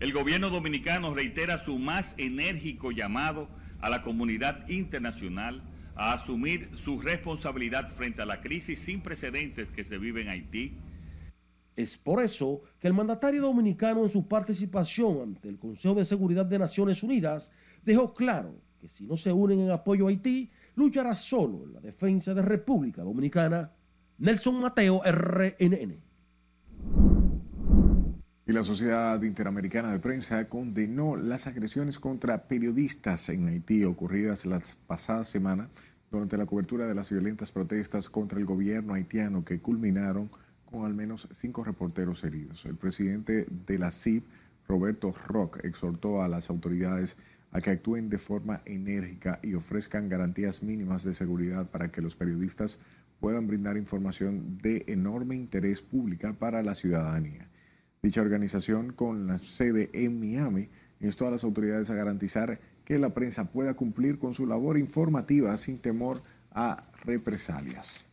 El 0.00 0.12
gobierno 0.12 0.50
dominicano 0.50 1.14
reitera 1.14 1.58
su 1.58 1.78
más 1.78 2.16
enérgico 2.18 2.90
llamado 2.90 3.48
a 3.80 3.90
la 3.90 4.02
comunidad 4.02 4.68
internacional 4.68 5.62
a 5.94 6.14
asumir 6.14 6.70
su 6.74 7.00
responsabilidad 7.00 7.88
frente 7.88 8.22
a 8.22 8.26
la 8.26 8.40
crisis 8.40 8.80
sin 8.80 9.02
precedentes 9.02 9.70
que 9.70 9.84
se 9.84 9.98
vive 9.98 10.22
en 10.22 10.28
Haití. 10.28 10.72
Es 11.76 11.98
por 11.98 12.22
eso 12.22 12.62
que 12.78 12.88
el 12.88 12.94
mandatario 12.94 13.42
dominicano 13.42 14.04
en 14.04 14.10
su 14.10 14.26
participación 14.26 15.22
ante 15.22 15.48
el 15.48 15.58
Consejo 15.58 15.94
de 15.94 16.04
Seguridad 16.04 16.46
de 16.46 16.58
Naciones 16.58 17.02
Unidas 17.02 17.50
dejó 17.84 18.12
claro 18.14 18.54
que 18.80 18.88
si 18.88 19.06
no 19.06 19.16
se 19.16 19.32
unen 19.32 19.60
en 19.60 19.70
apoyo 19.70 20.06
a 20.06 20.10
Haití, 20.10 20.50
luchará 20.74 21.14
solo 21.14 21.64
en 21.64 21.74
la 21.74 21.80
defensa 21.80 22.34
de 22.34 22.42
República 22.42 23.02
Dominicana. 23.02 23.70
Nelson 24.18 24.60
Mateo, 24.60 25.02
RNN. 25.04 26.09
Y 28.50 28.52
la 28.52 28.64
Sociedad 28.64 29.22
Interamericana 29.22 29.92
de 29.92 30.00
Prensa 30.00 30.48
condenó 30.48 31.14
las 31.14 31.46
agresiones 31.46 32.00
contra 32.00 32.48
periodistas 32.48 33.28
en 33.28 33.46
Haití 33.46 33.84
ocurridas 33.84 34.44
la 34.44 34.60
pasada 34.88 35.24
semana 35.24 35.68
durante 36.10 36.36
la 36.36 36.46
cobertura 36.46 36.88
de 36.88 36.96
las 36.96 37.10
violentas 37.10 37.52
protestas 37.52 38.10
contra 38.10 38.40
el 38.40 38.46
gobierno 38.46 38.94
haitiano 38.94 39.44
que 39.44 39.60
culminaron 39.60 40.32
con 40.68 40.84
al 40.84 40.94
menos 40.94 41.28
cinco 41.32 41.62
reporteros 41.62 42.24
heridos. 42.24 42.64
El 42.64 42.74
presidente 42.74 43.46
de 43.68 43.78
la 43.78 43.92
CIP, 43.92 44.26
Roberto 44.66 45.14
Rock, 45.28 45.64
exhortó 45.64 46.20
a 46.20 46.26
las 46.26 46.50
autoridades 46.50 47.16
a 47.52 47.60
que 47.60 47.70
actúen 47.70 48.08
de 48.08 48.18
forma 48.18 48.62
enérgica 48.64 49.38
y 49.44 49.54
ofrezcan 49.54 50.08
garantías 50.08 50.60
mínimas 50.60 51.04
de 51.04 51.14
seguridad 51.14 51.70
para 51.70 51.92
que 51.92 52.02
los 52.02 52.16
periodistas 52.16 52.80
puedan 53.20 53.46
brindar 53.46 53.76
información 53.76 54.58
de 54.60 54.86
enorme 54.88 55.36
interés 55.36 55.80
pública 55.80 56.32
para 56.32 56.64
la 56.64 56.74
ciudadanía. 56.74 57.49
Dicha 58.02 58.22
organización, 58.22 58.92
con 58.92 59.26
la 59.26 59.38
sede 59.38 59.90
en 59.92 60.18
Miami, 60.18 60.68
instó 61.00 61.26
a 61.26 61.30
las 61.30 61.44
autoridades 61.44 61.90
a 61.90 61.94
garantizar 61.94 62.58
que 62.84 62.98
la 62.98 63.10
prensa 63.10 63.44
pueda 63.44 63.74
cumplir 63.74 64.18
con 64.18 64.34
su 64.34 64.46
labor 64.46 64.78
informativa 64.78 65.56
sin 65.56 65.78
temor 65.78 66.22
a 66.50 66.82
represalias. 67.04 68.06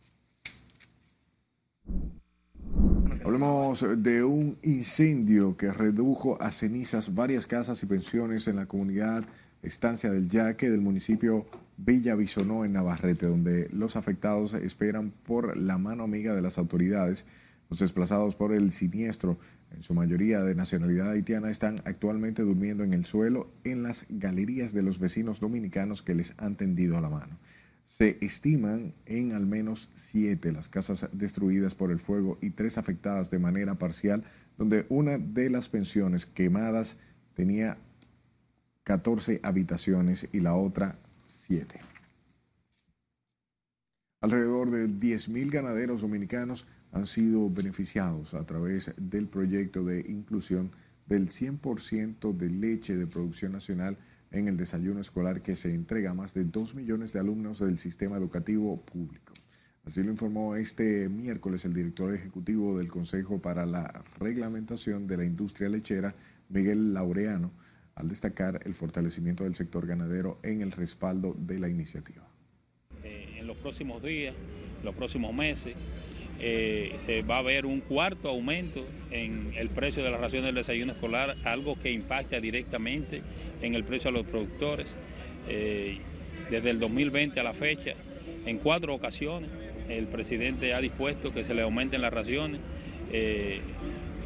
Hablemos 3.24 3.84
de 3.98 4.22
un 4.24 4.58
incendio 4.62 5.56
que 5.56 5.72
redujo 5.72 6.40
a 6.40 6.50
cenizas 6.50 7.14
varias 7.14 7.46
casas 7.46 7.82
y 7.82 7.86
pensiones 7.86 8.46
en 8.46 8.56
la 8.56 8.66
comunidad 8.66 9.24
Estancia 9.62 10.10
del 10.10 10.28
Yaque 10.28 10.70
del 10.70 10.80
municipio 10.80 11.46
Villa 11.76 12.14
Bisonó 12.14 12.64
en 12.64 12.74
Navarrete, 12.74 13.26
donde 13.26 13.68
los 13.72 13.96
afectados 13.96 14.54
esperan 14.54 15.10
por 15.10 15.56
la 15.56 15.78
mano 15.78 16.04
amiga 16.04 16.34
de 16.34 16.42
las 16.42 16.58
autoridades. 16.58 17.26
Los 17.68 17.80
desplazados 17.80 18.34
por 18.34 18.52
el 18.52 18.72
siniestro 18.72 19.38
en 19.74 19.82
su 19.82 19.94
mayoría 19.94 20.40
de 20.40 20.54
nacionalidad 20.54 21.10
haitiana, 21.10 21.50
están 21.50 21.82
actualmente 21.84 22.42
durmiendo 22.42 22.84
en 22.84 22.94
el 22.94 23.04
suelo 23.04 23.50
en 23.64 23.82
las 23.82 24.06
galerías 24.08 24.72
de 24.72 24.82
los 24.82 24.98
vecinos 24.98 25.40
dominicanos 25.40 26.02
que 26.02 26.14
les 26.14 26.34
han 26.38 26.56
tendido 26.56 27.00
la 27.00 27.10
mano. 27.10 27.38
Se 27.86 28.18
estiman 28.20 28.94
en 29.06 29.32
al 29.32 29.46
menos 29.46 29.90
siete 29.94 30.52
las 30.52 30.68
casas 30.68 31.08
destruidas 31.12 31.74
por 31.74 31.90
el 31.90 32.00
fuego 32.00 32.38
y 32.40 32.50
tres 32.50 32.78
afectadas 32.78 33.30
de 33.30 33.38
manera 33.38 33.76
parcial, 33.76 34.24
donde 34.56 34.86
una 34.88 35.18
de 35.18 35.50
las 35.50 35.68
pensiones 35.68 36.26
quemadas 36.26 36.98
tenía 37.34 37.78
14 38.84 39.40
habitaciones 39.42 40.28
y 40.32 40.40
la 40.40 40.54
otra 40.54 40.96
7. 41.26 41.78
Alrededor 44.20 44.70
de 44.70 44.88
10.000 44.88 45.50
ganaderos 45.50 46.00
dominicanos 46.00 46.66
han 46.92 47.06
sido 47.06 47.50
beneficiados 47.50 48.34
a 48.34 48.44
través 48.44 48.92
del 48.96 49.28
proyecto 49.28 49.84
de 49.84 50.00
inclusión 50.00 50.70
del 51.06 51.28
100% 51.28 52.36
de 52.36 52.50
leche 52.50 52.96
de 52.96 53.06
producción 53.06 53.52
nacional 53.52 53.96
en 54.30 54.48
el 54.48 54.56
desayuno 54.56 55.00
escolar 55.00 55.42
que 55.42 55.56
se 55.56 55.72
entrega 55.72 56.10
a 56.10 56.14
más 56.14 56.34
de 56.34 56.44
2 56.44 56.74
millones 56.74 57.12
de 57.12 57.20
alumnos 57.20 57.60
del 57.60 57.78
sistema 57.78 58.16
educativo 58.16 58.80
público. 58.82 59.32
Así 59.86 60.02
lo 60.02 60.10
informó 60.10 60.54
este 60.54 61.08
miércoles 61.08 61.64
el 61.64 61.72
director 61.72 62.14
ejecutivo 62.14 62.76
del 62.76 62.88
Consejo 62.88 63.40
para 63.40 63.64
la 63.64 64.04
Reglamentación 64.18 65.06
de 65.06 65.16
la 65.16 65.24
Industria 65.24 65.70
Lechera, 65.70 66.14
Miguel 66.50 66.92
Laureano, 66.92 67.52
al 67.94 68.08
destacar 68.08 68.60
el 68.66 68.74
fortalecimiento 68.74 69.44
del 69.44 69.54
sector 69.54 69.86
ganadero 69.86 70.40
en 70.42 70.60
el 70.60 70.72
respaldo 70.72 71.34
de 71.38 71.58
la 71.58 71.70
iniciativa. 71.70 72.28
Eh, 73.02 73.38
en 73.38 73.46
los 73.46 73.56
próximos 73.56 74.02
días, 74.02 74.36
los 74.84 74.94
próximos 74.94 75.34
meses, 75.34 75.74
eh, 76.40 76.94
se 76.98 77.22
va 77.22 77.38
a 77.38 77.42
ver 77.42 77.66
un 77.66 77.80
cuarto 77.80 78.28
aumento 78.28 78.86
en 79.10 79.52
el 79.56 79.70
precio 79.70 80.04
de 80.04 80.10
la 80.10 80.18
ración 80.18 80.44
del 80.44 80.54
desayuno 80.54 80.92
escolar, 80.92 81.36
algo 81.44 81.76
que 81.78 81.90
impacta 81.90 82.40
directamente 82.40 83.22
en 83.60 83.74
el 83.74 83.82
precio 83.82 84.10
a 84.10 84.12
los 84.12 84.24
productores. 84.24 84.96
Eh, 85.48 85.98
desde 86.50 86.70
el 86.70 86.78
2020 86.78 87.40
a 87.40 87.42
la 87.42 87.54
fecha, 87.54 87.94
en 88.46 88.58
cuatro 88.58 88.94
ocasiones, 88.94 89.50
el 89.88 90.06
presidente 90.06 90.74
ha 90.74 90.80
dispuesto 90.80 91.32
que 91.32 91.44
se 91.44 91.54
le 91.54 91.62
aumenten 91.62 92.02
las 92.02 92.12
raciones, 92.12 92.60
eh, 93.12 93.60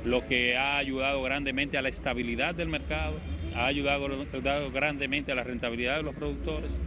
lo 0.04 0.26
que 0.26 0.56
ha 0.56 0.76
ayudado 0.76 1.22
grandemente 1.22 1.78
a 1.78 1.82
la 1.82 1.88
estabilidad 1.88 2.54
del 2.54 2.68
mercado, 2.68 3.14
ha 3.54 3.66
ayudado, 3.66 4.06
ayudado 4.06 4.70
grandemente 4.70 5.32
a 5.32 5.34
la 5.34 5.44
rentabilidad 5.44 5.96
de 5.96 6.02
los 6.02 6.14
productores. 6.14 6.78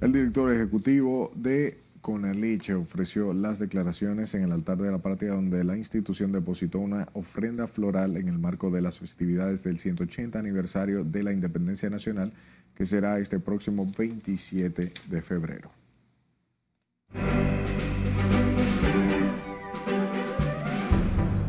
El 0.00 0.12
director 0.12 0.52
ejecutivo 0.52 1.30
de 1.34 1.81
con 2.02 2.22
la 2.22 2.34
leche 2.34 2.74
ofreció 2.74 3.32
las 3.32 3.60
declaraciones 3.60 4.34
en 4.34 4.42
el 4.42 4.52
altar 4.52 4.76
de 4.76 4.90
la 4.90 4.98
patria 4.98 5.30
donde 5.30 5.62
la 5.62 5.76
institución 5.76 6.32
depositó 6.32 6.80
una 6.80 7.08
ofrenda 7.12 7.68
floral 7.68 8.16
en 8.16 8.26
el 8.26 8.40
marco 8.40 8.70
de 8.70 8.82
las 8.82 8.98
festividades 8.98 9.62
del 9.62 9.78
180 9.78 10.36
aniversario 10.36 11.04
de 11.04 11.22
la 11.22 11.32
independencia 11.32 11.88
nacional 11.88 12.32
que 12.74 12.86
será 12.86 13.20
este 13.20 13.38
próximo 13.38 13.90
27 13.96 14.92
de 15.08 15.22
febrero. 15.22 15.70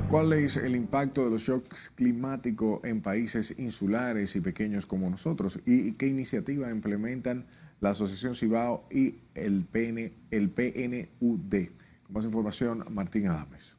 ¿Cuál 0.08 0.34
es 0.34 0.58
el 0.58 0.76
impacto 0.76 1.26
de 1.26 1.32
los 1.32 1.42
shocks 1.42 1.92
climáticos 1.96 2.84
en 2.84 3.02
países 3.02 3.56
insulares 3.58 4.36
y 4.36 4.42
pequeños 4.42 4.86
como 4.86 5.10
nosotros? 5.10 5.60
¿Y 5.66 5.94
qué 5.94 6.06
iniciativa 6.06 6.70
implementan? 6.70 7.46
La 7.84 7.90
Asociación 7.90 8.34
Cibao 8.34 8.88
y 8.90 9.16
el, 9.36 9.66
PN, 9.66 10.14
el 10.32 10.50
PNUD. 10.50 11.68
Con 12.04 12.14
más 12.14 12.24
información, 12.24 12.86
Martín 12.90 13.28
Adames. 13.28 13.76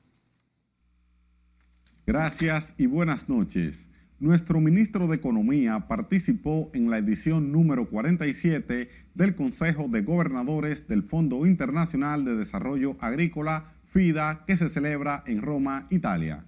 Gracias 2.07 2.75
y 2.77 2.85
buenas 2.85 3.31
noches. 3.31 3.89
Nuestro 4.21 4.61
ministro 4.61 5.07
de 5.09 5.17
Economía 5.17 5.89
participó 5.89 6.71
en 6.75 6.91
la 6.91 6.99
edición 6.99 7.51
número 7.51 7.89
47 7.89 8.91
del 9.15 9.35
Consejo 9.35 9.89
de 9.89 10.03
Gobernadores 10.03 10.87
del 10.87 11.03
Fondo 11.03 11.47
Internacional 11.47 12.27
de 12.27 12.37
Desarrollo 12.37 12.99
Agrícola, 13.01 13.73
FIDA, 13.87 14.45
que 14.47 14.59
se 14.59 14.69
celebra 14.69 15.25
en 15.27 15.41
Roma, 15.41 15.87
Italia. 15.89 16.45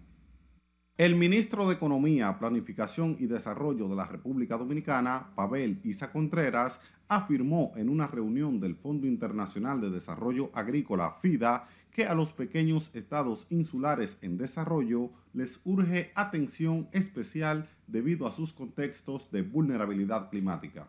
El 0.99 1.15
ministro 1.15 1.69
de 1.69 1.75
Economía, 1.75 2.39
Planificación 2.39 3.19
y 3.21 3.27
Desarrollo 3.27 3.87
de 3.87 3.97
la 3.97 4.07
República 4.07 4.57
Dominicana, 4.57 5.27
Pavel 5.35 5.79
Isa 5.85 6.11
Contreras, 6.11 6.81
afirmó 7.07 7.75
en 7.77 7.91
una 7.91 8.07
reunión 8.07 8.61
del 8.61 8.77
Fondo 8.77 9.07
Internacional 9.07 9.83
de 9.83 9.91
Desarrollo 9.91 10.51
Agrícola, 10.55 11.13
FIDA, 11.21 11.69
que 11.91 12.07
a 12.07 12.15
los 12.15 12.33
pequeños 12.33 12.91
estados 12.95 13.47
insulares 13.51 14.17
en 14.23 14.39
desarrollo 14.39 15.11
les 15.35 15.61
urge 15.65 16.13
atención 16.15 16.89
especial 16.93 17.69
debido 17.87 18.27
a 18.27 18.33
sus 18.33 18.55
contextos 18.55 19.31
de 19.31 19.43
vulnerabilidad 19.43 20.31
climática. 20.31 20.89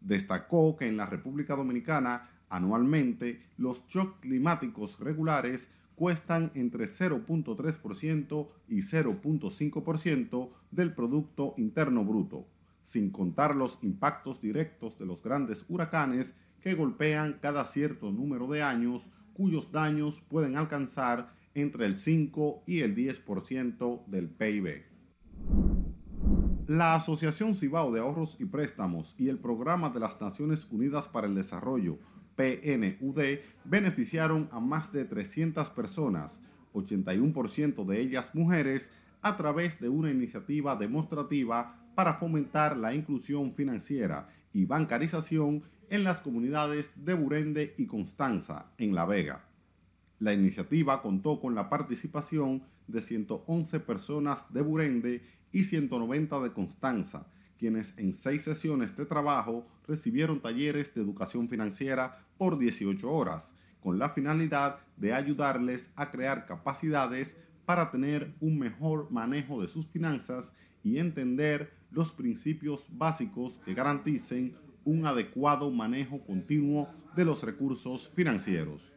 Destacó 0.00 0.74
que 0.74 0.88
en 0.88 0.96
la 0.96 1.04
República 1.04 1.54
Dominicana 1.54 2.30
anualmente 2.48 3.42
los 3.58 3.86
shocks 3.88 4.20
climáticos 4.20 4.98
regulares 4.98 5.68
cuestan 5.98 6.52
entre 6.54 6.86
0.3% 6.86 8.48
y 8.68 8.76
0.5% 8.82 10.50
del 10.70 10.94
Producto 10.94 11.54
Interno 11.56 12.04
Bruto, 12.04 12.46
sin 12.84 13.10
contar 13.10 13.56
los 13.56 13.80
impactos 13.82 14.40
directos 14.40 14.96
de 14.96 15.06
los 15.06 15.22
grandes 15.22 15.64
huracanes 15.68 16.34
que 16.60 16.74
golpean 16.74 17.38
cada 17.42 17.64
cierto 17.64 18.12
número 18.12 18.46
de 18.46 18.62
años, 18.62 19.10
cuyos 19.34 19.72
daños 19.72 20.20
pueden 20.28 20.56
alcanzar 20.56 21.32
entre 21.54 21.86
el 21.86 21.96
5 21.96 22.62
y 22.64 22.80
el 22.80 22.94
10% 22.94 24.06
del 24.06 24.28
PIB. 24.28 24.84
La 26.68 26.94
Asociación 26.94 27.56
Cibao 27.56 27.90
de 27.90 27.98
Ahorros 28.00 28.36
y 28.38 28.44
Préstamos 28.44 29.16
y 29.18 29.30
el 29.30 29.38
Programa 29.38 29.90
de 29.90 29.98
las 29.98 30.20
Naciones 30.20 30.68
Unidas 30.70 31.08
para 31.08 31.26
el 31.26 31.34
Desarrollo 31.34 31.98
PNUD 32.38 33.40
beneficiaron 33.64 34.48
a 34.52 34.60
más 34.60 34.92
de 34.92 35.04
300 35.04 35.70
personas, 35.70 36.38
81% 36.72 37.84
de 37.84 38.00
ellas 38.00 38.32
mujeres, 38.32 38.92
a 39.22 39.36
través 39.36 39.80
de 39.80 39.88
una 39.88 40.12
iniciativa 40.12 40.76
demostrativa 40.76 41.74
para 41.96 42.14
fomentar 42.14 42.76
la 42.76 42.94
inclusión 42.94 43.52
financiera 43.54 44.28
y 44.52 44.66
bancarización 44.66 45.64
en 45.90 46.04
las 46.04 46.20
comunidades 46.20 46.92
de 46.94 47.14
Burende 47.14 47.74
y 47.76 47.86
Constanza, 47.86 48.70
en 48.78 48.94
La 48.94 49.04
Vega. 49.04 49.44
La 50.20 50.32
iniciativa 50.32 51.02
contó 51.02 51.40
con 51.40 51.56
la 51.56 51.68
participación 51.68 52.62
de 52.86 53.02
111 53.02 53.80
personas 53.80 54.46
de 54.52 54.62
Burende 54.62 55.22
y 55.50 55.64
190 55.64 56.38
de 56.38 56.52
Constanza, 56.52 57.26
quienes 57.58 57.92
en 57.96 58.14
seis 58.14 58.42
sesiones 58.42 58.96
de 58.96 59.04
trabajo 59.04 59.66
recibieron 59.86 60.40
talleres 60.40 60.94
de 60.94 61.00
educación 61.00 61.48
financiera 61.48 62.24
por 62.38 62.58
18 62.58 63.10
horas, 63.10 63.52
con 63.80 63.98
la 63.98 64.10
finalidad 64.10 64.78
de 64.96 65.12
ayudarles 65.12 65.90
a 65.96 66.10
crear 66.10 66.46
capacidades 66.46 67.36
para 67.66 67.90
tener 67.90 68.34
un 68.40 68.58
mejor 68.58 69.10
manejo 69.10 69.60
de 69.60 69.68
sus 69.68 69.86
finanzas 69.86 70.52
y 70.82 70.98
entender 70.98 71.72
los 71.90 72.12
principios 72.12 72.86
básicos 72.90 73.60
que 73.64 73.74
garanticen 73.74 74.54
un 74.84 75.06
adecuado 75.06 75.70
manejo 75.70 76.20
continuo 76.24 76.88
de 77.14 77.24
los 77.24 77.42
recursos 77.42 78.08
financieros. 78.14 78.94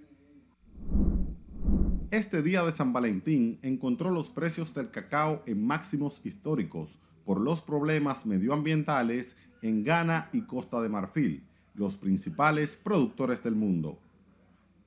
Este 2.11 2.41
día 2.41 2.63
de 2.63 2.71
San 2.71 2.93
Valentín 2.93 3.59
encontró 3.61 4.09
los 4.09 4.31
precios 4.31 4.73
del 4.73 4.91
cacao 4.91 5.43
en 5.45 5.65
máximos 5.65 6.21
históricos 6.23 6.99
por 7.25 7.39
los 7.39 7.61
problemas 7.61 8.25
medioambientales 8.25 9.35
en 9.61 9.83
Ghana 9.83 10.29
y 10.33 10.41
Costa 10.41 10.81
de 10.81 10.89
Marfil, 10.89 11.43
los 11.75 11.97
principales 11.97 12.75
productores 12.75 13.43
del 13.43 13.55
mundo. 13.55 13.99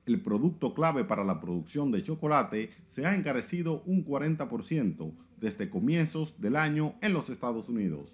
El 0.05 0.21
producto 0.21 0.73
clave 0.73 1.03
para 1.03 1.23
la 1.23 1.39
producción 1.39 1.91
de 1.91 2.03
chocolate 2.03 2.69
se 2.89 3.05
ha 3.05 3.15
encarecido 3.15 3.81
un 3.85 4.05
40% 4.05 5.13
desde 5.39 5.69
comienzos 5.69 6.39
del 6.39 6.55
año 6.55 6.95
en 7.01 7.13
los 7.13 7.29
Estados 7.29 7.69
Unidos. 7.69 8.13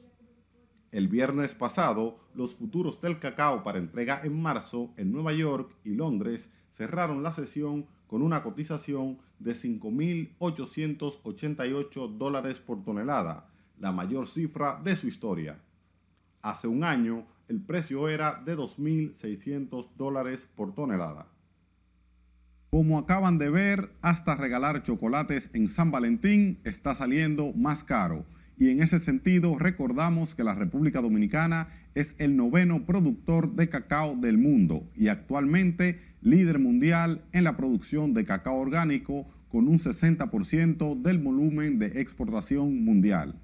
El 0.91 1.07
viernes 1.07 1.55
pasado, 1.55 2.19
los 2.33 2.55
futuros 2.55 3.01
del 3.01 3.19
cacao 3.19 3.63
para 3.63 3.79
entrega 3.79 4.21
en 4.23 4.41
marzo 4.41 4.93
en 4.97 5.11
Nueva 5.11 5.33
York 5.33 5.75
y 5.83 5.95
Londres 5.95 6.49
cerraron 6.71 7.23
la 7.23 7.33
sesión 7.33 7.87
con 8.07 8.21
una 8.21 8.43
cotización 8.43 9.17
de 9.39 9.53
5.888 9.53 12.17
dólares 12.17 12.59
por 12.59 12.83
tonelada, 12.83 13.50
la 13.81 13.91
mayor 13.91 14.27
cifra 14.27 14.79
de 14.83 14.95
su 14.95 15.07
historia. 15.07 15.57
Hace 16.41 16.67
un 16.67 16.83
año, 16.83 17.25
el 17.47 17.59
precio 17.59 18.07
era 18.07 18.41
de 18.45 18.55
2.600 18.55 19.89
dólares 19.97 20.47
por 20.55 20.73
tonelada. 20.73 21.27
Como 22.69 22.97
acaban 22.99 23.37
de 23.37 23.49
ver, 23.49 23.91
hasta 24.01 24.35
regalar 24.35 24.83
chocolates 24.83 25.49
en 25.53 25.67
San 25.67 25.91
Valentín 25.91 26.59
está 26.63 26.95
saliendo 26.95 27.51
más 27.53 27.83
caro. 27.83 28.23
Y 28.57 28.69
en 28.69 28.81
ese 28.81 28.99
sentido, 28.99 29.57
recordamos 29.57 30.35
que 30.35 30.43
la 30.43 30.53
República 30.53 31.01
Dominicana 31.01 31.69
es 31.95 32.13
el 32.19 32.37
noveno 32.37 32.85
productor 32.85 33.55
de 33.55 33.67
cacao 33.67 34.15
del 34.15 34.37
mundo 34.37 34.87
y 34.95 35.07
actualmente 35.07 35.99
líder 36.21 36.59
mundial 36.59 37.23
en 37.33 37.43
la 37.43 37.57
producción 37.57 38.13
de 38.13 38.25
cacao 38.25 38.57
orgánico 38.57 39.25
con 39.49 39.67
un 39.67 39.79
60% 39.79 41.01
del 41.01 41.17
volumen 41.17 41.79
de 41.79 41.99
exportación 41.99 42.85
mundial. 42.85 43.35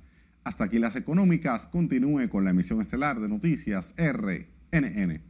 Hasta 0.47 0.63
aquí 0.63 0.79
las 0.79 0.95
económicas. 0.95 1.65
Continúe 1.65 2.29
con 2.29 2.45
la 2.45 2.51
emisión 2.51 2.79
estelar 2.79 3.19
de 3.19 3.27
noticias 3.27 3.93
RNN. 3.97 5.21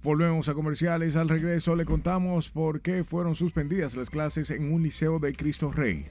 Volvemos 0.00 0.48
a 0.48 0.54
comerciales. 0.54 1.16
Al 1.16 1.28
regreso 1.28 1.74
le 1.74 1.84
contamos 1.84 2.50
por 2.50 2.82
qué 2.82 3.02
fueron 3.02 3.34
suspendidas 3.34 3.96
las 3.96 4.10
clases 4.10 4.52
en 4.52 4.72
un 4.72 4.84
liceo 4.84 5.18
de 5.18 5.34
Cristo 5.34 5.72
Rey. 5.72 6.06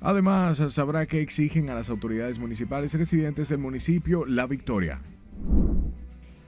Además, 0.00 0.62
sabrá 0.72 1.04
que 1.04 1.20
exigen 1.20 1.68
a 1.68 1.74
las 1.74 1.90
autoridades 1.90 2.38
municipales 2.38 2.94
residentes 2.94 3.50
del 3.50 3.58
municipio 3.58 4.24
La 4.24 4.46
Victoria. 4.46 5.02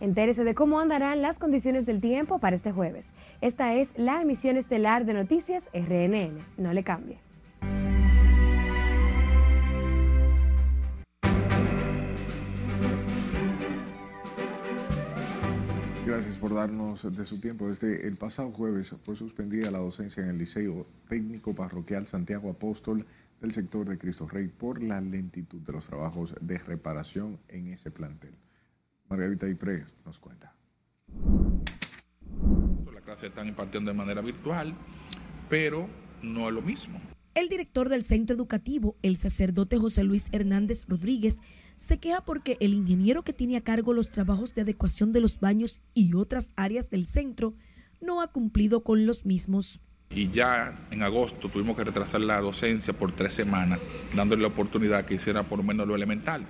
Entérese 0.00 0.42
de 0.42 0.54
cómo 0.54 0.80
andarán 0.80 1.20
las 1.20 1.38
condiciones 1.38 1.84
del 1.84 2.00
tiempo 2.00 2.38
para 2.38 2.56
este 2.56 2.72
jueves. 2.72 3.12
Esta 3.42 3.74
es 3.74 3.90
la 3.98 4.22
emisión 4.22 4.56
estelar 4.56 5.04
de 5.04 5.12
Noticias 5.12 5.64
RNN. 5.74 6.38
No 6.56 6.72
le 6.72 6.82
cambie. 6.82 7.25
Gracias 16.16 16.36
por 16.36 16.54
darnos 16.54 17.14
de 17.14 17.26
su 17.26 17.40
tiempo. 17.40 17.68
Desde 17.68 18.08
el 18.08 18.16
pasado 18.16 18.50
jueves 18.50 18.90
fue 19.04 19.14
suspendida 19.14 19.70
la 19.70 19.80
docencia 19.80 20.22
en 20.22 20.30
el 20.30 20.38
Liceo 20.38 20.86
Técnico 21.10 21.54
Parroquial 21.54 22.06
Santiago 22.06 22.48
Apóstol 22.48 23.04
del 23.38 23.52
sector 23.52 23.86
de 23.86 23.98
Cristo 23.98 24.26
Rey 24.26 24.48
por 24.48 24.82
la 24.82 24.98
lentitud 25.02 25.60
de 25.60 25.74
los 25.74 25.86
trabajos 25.86 26.34
de 26.40 26.56
reparación 26.56 27.38
en 27.48 27.68
ese 27.68 27.90
plantel. 27.90 28.32
Margarita 29.10 29.46
Ipre 29.46 29.84
nos 30.06 30.18
cuenta. 30.18 30.54
Las 32.94 33.02
clases 33.04 33.28
están 33.28 33.48
impartiendo 33.48 33.90
de 33.90 33.98
manera 33.98 34.22
virtual, 34.22 34.72
pero 35.50 35.86
no 36.22 36.48
es 36.48 36.54
lo 36.54 36.62
mismo. 36.62 36.98
El 37.34 37.50
director 37.50 37.90
del 37.90 38.04
centro 38.04 38.34
educativo, 38.34 38.96
el 39.02 39.18
sacerdote 39.18 39.76
José 39.76 40.02
Luis 40.02 40.30
Hernández 40.32 40.86
Rodríguez, 40.88 41.40
se 41.76 41.98
queja 41.98 42.22
porque 42.22 42.56
el 42.60 42.74
ingeniero 42.74 43.22
que 43.22 43.32
tiene 43.32 43.56
a 43.56 43.60
cargo 43.60 43.92
los 43.92 44.10
trabajos 44.10 44.54
de 44.54 44.62
adecuación 44.62 45.12
de 45.12 45.20
los 45.20 45.40
baños 45.40 45.80
y 45.94 46.14
otras 46.14 46.52
áreas 46.56 46.90
del 46.90 47.06
centro 47.06 47.54
no 48.00 48.20
ha 48.20 48.28
cumplido 48.28 48.82
con 48.82 49.06
los 49.06 49.24
mismos. 49.24 49.80
Y 50.10 50.30
ya 50.30 50.86
en 50.90 51.02
agosto 51.02 51.48
tuvimos 51.48 51.76
que 51.76 51.84
retrasar 51.84 52.20
la 52.20 52.40
docencia 52.40 52.92
por 52.94 53.12
tres 53.12 53.34
semanas, 53.34 53.80
dándole 54.14 54.42
la 54.42 54.48
oportunidad 54.48 55.04
que 55.04 55.14
hiciera 55.14 55.42
por 55.42 55.58
lo 55.58 55.64
menos 55.64 55.86
lo 55.86 55.94
elemental. 55.94 56.46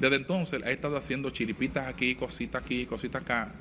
Desde 0.00 0.16
entonces 0.16 0.62
ha 0.62 0.70
estado 0.70 0.96
haciendo 0.96 1.30
chiripitas 1.30 1.88
aquí, 1.88 2.14
cositas 2.14 2.62
aquí, 2.62 2.86
cositas 2.86 3.22
acá, 3.22 3.54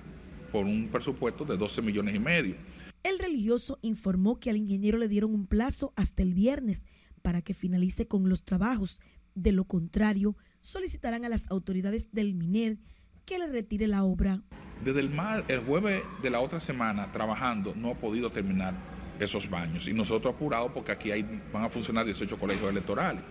por 0.52 0.66
un 0.66 0.90
presupuesto 0.90 1.46
de 1.46 1.58
12 1.58 1.82
millones 1.82 2.16
y 2.16 2.20
medio. 2.20 2.56
El 3.04 3.20
religioso 3.20 3.80
informó 3.82 4.40
que 4.40 4.50
al 4.50 4.58
ingeniero 4.58 4.98
le 4.98 5.08
dieron 5.08 5.34
un 5.34 5.48
plazo 5.48 5.94
hasta 5.96 6.22
el 6.24 6.34
viernes 6.34 6.84
para 7.22 7.42
que 7.42 7.54
finalice 7.54 8.08
con 8.08 8.30
los 8.30 8.44
trabajos. 8.44 9.00
De 9.34 9.52
lo 9.52 9.64
contrario, 9.64 10.36
solicitarán 10.62 11.26
a 11.26 11.30
las 11.30 11.50
autoridades 11.52 12.12
del 12.12 12.34
MINER 12.34 12.78
que 13.26 13.38
le 13.38 13.48
retire 13.48 13.88
la 13.88 14.04
obra. 14.04 14.42
Desde 14.84 15.00
el, 15.00 15.10
mar, 15.10 15.44
el 15.48 15.60
jueves 15.60 16.04
de 16.22 16.30
la 16.30 16.40
otra 16.40 16.60
semana 16.60 17.12
trabajando 17.12 17.74
no 17.76 17.92
ha 17.92 17.96
podido 17.96 18.32
terminar 18.32 18.76
esos 19.20 19.50
baños 19.50 19.88
y 19.88 19.94
nosotros 19.94 20.34
apurados 20.34 20.72
porque 20.72 20.92
aquí 20.92 21.12
hay, 21.12 21.24
van 21.54 21.64
a 21.64 21.70
funcionar 21.70 22.06
18 22.06 22.38
colegios 22.40 22.70
electorales. 22.70 23.24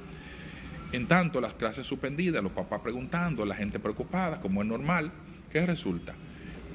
En 0.92 1.06
tanto, 1.06 1.40
las 1.40 1.54
clases 1.54 1.86
suspendidas, 1.86 2.42
los 2.42 2.52
papás 2.52 2.80
preguntando, 2.80 3.44
la 3.44 3.54
gente 3.54 3.78
preocupada, 3.78 4.40
como 4.40 4.62
es 4.62 4.68
normal, 4.68 5.12
¿qué 5.50 5.64
resulta? 5.64 6.14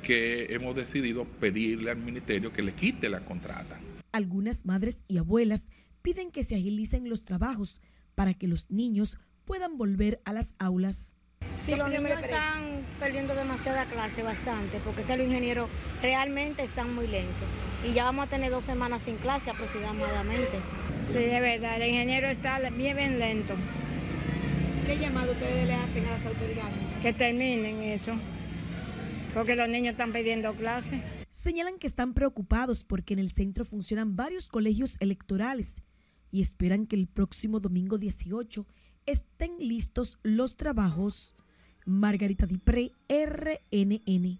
Que 0.02 0.54
hemos 0.54 0.76
decidido 0.76 1.26
pedirle 1.26 1.92
al 1.92 1.98
ministerio 1.98 2.52
que 2.54 2.62
le 2.62 2.74
quite 2.74 3.10
la 3.10 3.26
contrata. 3.26 3.80
Algunas 4.14 4.66
madres 4.66 5.02
y 5.10 5.18
abuelas 5.18 5.64
piden 6.02 6.32
que 6.32 6.44
se 6.44 6.56
agilicen 6.56 7.10
los 7.10 7.26
trabajos 7.26 7.78
para 8.16 8.34
que 8.34 8.48
los 8.48 8.70
niños 8.72 9.18
puedan 9.46 9.78
volver 9.78 10.22
a 10.26 10.34
las 10.34 10.54
aulas. 10.60 11.16
Sí, 11.56 11.76
los 11.76 11.90
niños 11.90 12.20
están 12.20 12.86
perdiendo 13.00 13.34
demasiada 13.34 13.86
clase, 13.86 14.24
bastante, 14.24 14.80
porque 14.84 15.04
que 15.04 15.16
los 15.16 15.26
ingenieros 15.26 15.70
realmente 16.02 16.64
están 16.64 16.94
muy 16.94 17.08
lentos. 17.08 17.48
Y 17.88 17.94
ya 17.94 18.04
vamos 18.06 18.28
a 18.28 18.30
tener 18.30 18.52
dos 18.52 18.66
semanas 18.66 19.04
sin 19.04 19.16
clase 19.18 19.50
aproximadamente. 19.52 20.60
Sí, 21.00 21.20
es 21.20 21.42
verdad, 21.42 21.82
el 21.82 21.90
ingeniero 21.90 22.28
está 22.28 22.60
bien, 22.72 22.98
bien 22.98 23.20
lento. 23.20 23.54
¿Qué 24.86 24.98
llamado 24.98 25.32
ustedes 25.32 25.66
le 25.66 25.74
hacen 25.74 26.06
a 26.08 26.12
las 26.12 26.26
autoridades? 26.26 26.74
Que 27.02 27.14
terminen 27.14 27.80
eso. 27.82 28.14
porque 29.34 29.56
los 29.56 29.68
niños 29.70 29.92
están 29.92 30.14
pidiendo 30.14 30.54
clases. 30.56 31.02
Señalan 31.32 31.78
que 31.78 31.88
están 31.88 32.14
preocupados 32.14 32.84
porque 32.84 33.14
en 33.14 33.20
el 33.20 33.30
centro 33.32 33.66
funcionan 33.66 34.16
varios 34.16 34.48
colegios 34.48 34.96
electorales 35.00 35.82
y 36.32 36.42
esperan 36.42 36.88
que 36.88 36.96
el 36.96 37.08
próximo 37.08 37.60
domingo 37.60 37.98
18 37.98 38.66
estén 39.06 39.58
listos 39.60 40.18
los 40.24 40.58
trabajos. 40.58 41.36
Margarita 41.86 42.46
Dipré, 42.46 42.92
RNN. 43.08 44.40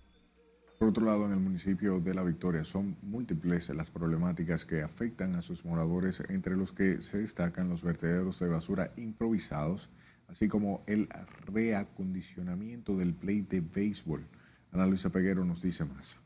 Por 0.80 0.90
otro 0.90 1.06
lado, 1.06 1.26
en 1.26 1.32
el 1.32 1.40
municipio 1.40 2.00
de 2.00 2.14
La 2.14 2.24
Victoria 2.24 2.64
son 2.64 2.98
múltiples 3.02 3.70
las 3.70 3.92
problemáticas 3.92 4.66
que 4.66 4.82
afectan 4.82 5.36
a 5.36 5.42
sus 5.42 5.64
moradores, 5.64 6.22
entre 6.28 6.58
los 6.58 6.74
que 6.74 7.02
se 7.02 7.20
destacan 7.20 7.70
los 7.70 7.82
vertederos 7.82 8.40
de 8.40 8.50
basura 8.50 8.92
improvisados, 8.98 9.90
así 10.28 10.48
como 10.48 10.84
el 10.86 11.08
reacondicionamiento 11.46 12.98
del 12.98 13.14
play 13.14 13.42
de 13.42 13.62
béisbol. 13.62 14.26
Ana 14.72 14.86
Luisa 14.86 15.10
Peguero 15.10 15.46
nos 15.46 15.62
dice 15.62 15.86
más. 15.86 16.18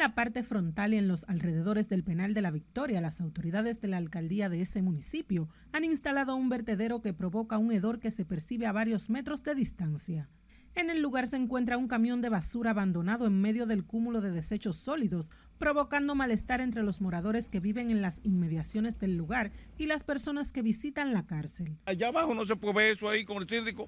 En 0.00 0.04
la 0.04 0.14
parte 0.14 0.42
frontal 0.42 0.94
y 0.94 0.96
en 0.96 1.08
los 1.08 1.24
alrededores 1.28 1.90
del 1.90 2.02
penal 2.02 2.32
de 2.32 2.40
la 2.40 2.50
Victoria, 2.50 3.02
las 3.02 3.20
autoridades 3.20 3.82
de 3.82 3.88
la 3.88 3.98
alcaldía 3.98 4.48
de 4.48 4.62
ese 4.62 4.80
municipio 4.80 5.50
han 5.72 5.84
instalado 5.84 6.36
un 6.36 6.48
vertedero 6.48 7.02
que 7.02 7.12
provoca 7.12 7.58
un 7.58 7.70
hedor 7.70 8.00
que 8.00 8.10
se 8.10 8.24
percibe 8.24 8.64
a 8.64 8.72
varios 8.72 9.10
metros 9.10 9.42
de 9.42 9.54
distancia. 9.54 10.30
En 10.74 10.88
el 10.88 11.02
lugar 11.02 11.28
se 11.28 11.36
encuentra 11.36 11.76
un 11.76 11.86
camión 11.86 12.22
de 12.22 12.30
basura 12.30 12.70
abandonado 12.70 13.26
en 13.26 13.42
medio 13.42 13.66
del 13.66 13.84
cúmulo 13.84 14.22
de 14.22 14.30
desechos 14.30 14.78
sólidos, 14.78 15.28
provocando 15.58 16.14
malestar 16.14 16.62
entre 16.62 16.82
los 16.82 17.02
moradores 17.02 17.50
que 17.50 17.60
viven 17.60 17.90
en 17.90 18.00
las 18.00 18.20
inmediaciones 18.22 18.98
del 18.98 19.18
lugar 19.18 19.52
y 19.76 19.84
las 19.84 20.02
personas 20.02 20.50
que 20.50 20.62
visitan 20.62 21.12
la 21.12 21.26
cárcel. 21.26 21.76
Allá 21.84 22.08
abajo 22.08 22.34
no 22.34 22.46
se 22.46 22.56
puede 22.56 22.72
ver 22.72 22.92
eso 22.92 23.06
ahí 23.06 23.26
con 23.26 23.42
el 23.42 23.48
síndico. 23.50 23.86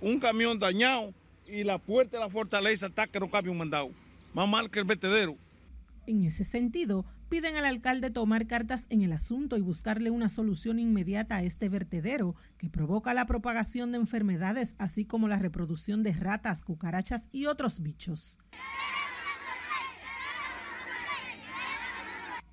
Un 0.00 0.20
camión 0.20 0.60
dañado 0.60 1.12
y 1.48 1.64
la 1.64 1.78
puerta 1.78 2.16
de 2.16 2.22
la 2.22 2.30
fortaleza 2.30 2.86
está 2.86 3.08
que 3.08 3.18
no 3.18 3.28
cabe 3.28 3.50
un 3.50 3.58
mandado. 3.58 3.90
Más 4.32 4.48
mal 4.48 4.70
que 4.70 4.80
el 4.80 4.84
vertedero. 4.84 5.36
En 6.06 6.24
ese 6.24 6.44
sentido, 6.44 7.04
piden 7.28 7.56
al 7.56 7.64
alcalde 7.64 8.10
tomar 8.10 8.46
cartas 8.46 8.86
en 8.90 9.02
el 9.02 9.12
asunto 9.12 9.56
y 9.56 9.60
buscarle 9.60 10.10
una 10.10 10.28
solución 10.28 10.78
inmediata 10.78 11.36
a 11.36 11.42
este 11.42 11.68
vertedero 11.68 12.34
que 12.58 12.68
provoca 12.68 13.14
la 13.14 13.26
propagación 13.26 13.92
de 13.92 13.98
enfermedades, 13.98 14.74
así 14.78 15.04
como 15.04 15.28
la 15.28 15.38
reproducción 15.38 16.02
de 16.02 16.12
ratas, 16.12 16.64
cucarachas 16.64 17.28
y 17.30 17.46
otros 17.46 17.80
bichos. 17.80 18.38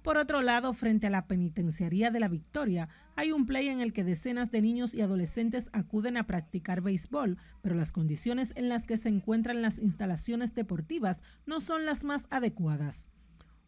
Por 0.08 0.18
otro 0.18 0.42
lado, 0.42 0.72
frente 0.72 1.08
a 1.08 1.10
la 1.10 1.28
penitenciaría 1.28 2.12
de 2.12 2.22
la 2.22 2.30
Victoria, 2.30 2.88
hay 3.18 3.34
un 3.34 3.46
play 3.46 3.68
en 3.68 3.82
el 3.82 3.92
que 3.92 4.06
decenas 4.06 4.52
de 4.52 4.62
niños 4.62 4.96
y 4.96 5.02
adolescentes 5.02 5.70
acuden 5.74 6.16
a 6.16 6.26
practicar 6.26 6.80
béisbol, 6.80 7.38
pero 7.62 7.76
las 7.76 7.92
condiciones 7.92 8.54
en 8.56 8.70
las 8.70 8.86
que 8.86 8.96
se 8.96 9.10
encuentran 9.10 9.62
las 9.62 9.80
instalaciones 9.80 10.56
deportivas 10.56 11.22
no 11.46 11.60
son 11.60 11.86
las 11.86 12.06
más 12.06 12.26
adecuadas. 12.30 13.10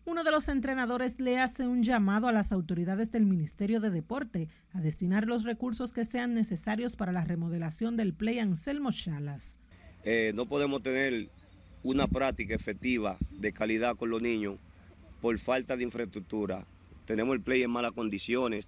Uno 0.05 0.23
de 0.23 0.31
los 0.31 0.47
entrenadores 0.47 1.19
le 1.19 1.39
hace 1.39 1.67
un 1.67 1.83
llamado 1.83 2.29
a 2.29 2.31
las 2.31 2.53
autoridades 2.53 3.11
del 3.11 3.25
Ministerio 3.25 3.81
de 3.81 3.89
Deporte 3.89 4.47
a 4.71 4.79
destinar 4.79 5.27
los 5.27 5.43
recursos 5.43 5.91
que 5.91 6.05
sean 6.05 6.35
necesarios 6.35 6.95
para 6.95 7.11
la 7.11 7.25
remodelación 7.25 7.97
del 7.97 8.13
play 8.13 8.39
Anselmo 8.39 8.93
Chalas. 8.93 9.59
Eh, 10.05 10.31
no 10.33 10.45
podemos 10.45 10.81
tener 10.81 11.27
una 11.83 12.07
práctica 12.07 12.55
efectiva 12.55 13.17
de 13.29 13.51
calidad 13.51 13.97
con 13.97 14.09
los 14.09 14.21
niños 14.21 14.57
por 15.21 15.37
falta 15.37 15.75
de 15.75 15.83
infraestructura. 15.83 16.65
Tenemos 17.05 17.35
el 17.35 17.41
play 17.41 17.63
en 17.63 17.71
malas 17.71 17.91
condiciones, 17.93 18.67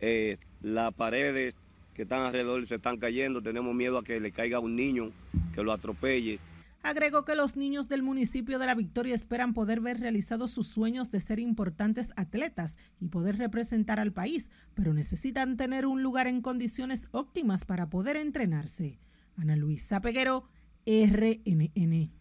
eh, 0.00 0.36
las 0.62 0.92
paredes 0.94 1.56
que 1.94 2.02
están 2.02 2.24
alrededor 2.24 2.64
se 2.66 2.76
están 2.76 2.98
cayendo, 2.98 3.42
tenemos 3.42 3.74
miedo 3.74 3.98
a 3.98 4.04
que 4.04 4.20
le 4.20 4.30
caiga 4.30 4.60
un 4.60 4.76
niño, 4.76 5.10
que 5.52 5.62
lo 5.62 5.72
atropelle. 5.72 6.38
Agregó 6.82 7.24
que 7.24 7.34
los 7.34 7.56
niños 7.56 7.88
del 7.88 8.02
municipio 8.02 8.58
de 8.60 8.66
La 8.66 8.76
Victoria 8.76 9.14
esperan 9.14 9.52
poder 9.52 9.80
ver 9.80 9.98
realizados 9.98 10.52
sus 10.52 10.68
sueños 10.68 11.10
de 11.10 11.20
ser 11.20 11.40
importantes 11.40 12.12
atletas 12.16 12.76
y 13.00 13.08
poder 13.08 13.36
representar 13.36 13.98
al 13.98 14.12
país, 14.12 14.50
pero 14.74 14.94
necesitan 14.94 15.56
tener 15.56 15.86
un 15.86 16.04
lugar 16.04 16.28
en 16.28 16.40
condiciones 16.40 17.08
óptimas 17.10 17.64
para 17.64 17.90
poder 17.90 18.16
entrenarse. 18.16 19.00
Ana 19.36 19.56
Luisa 19.56 20.00
Peguero, 20.00 20.48
RNN. 20.86 22.12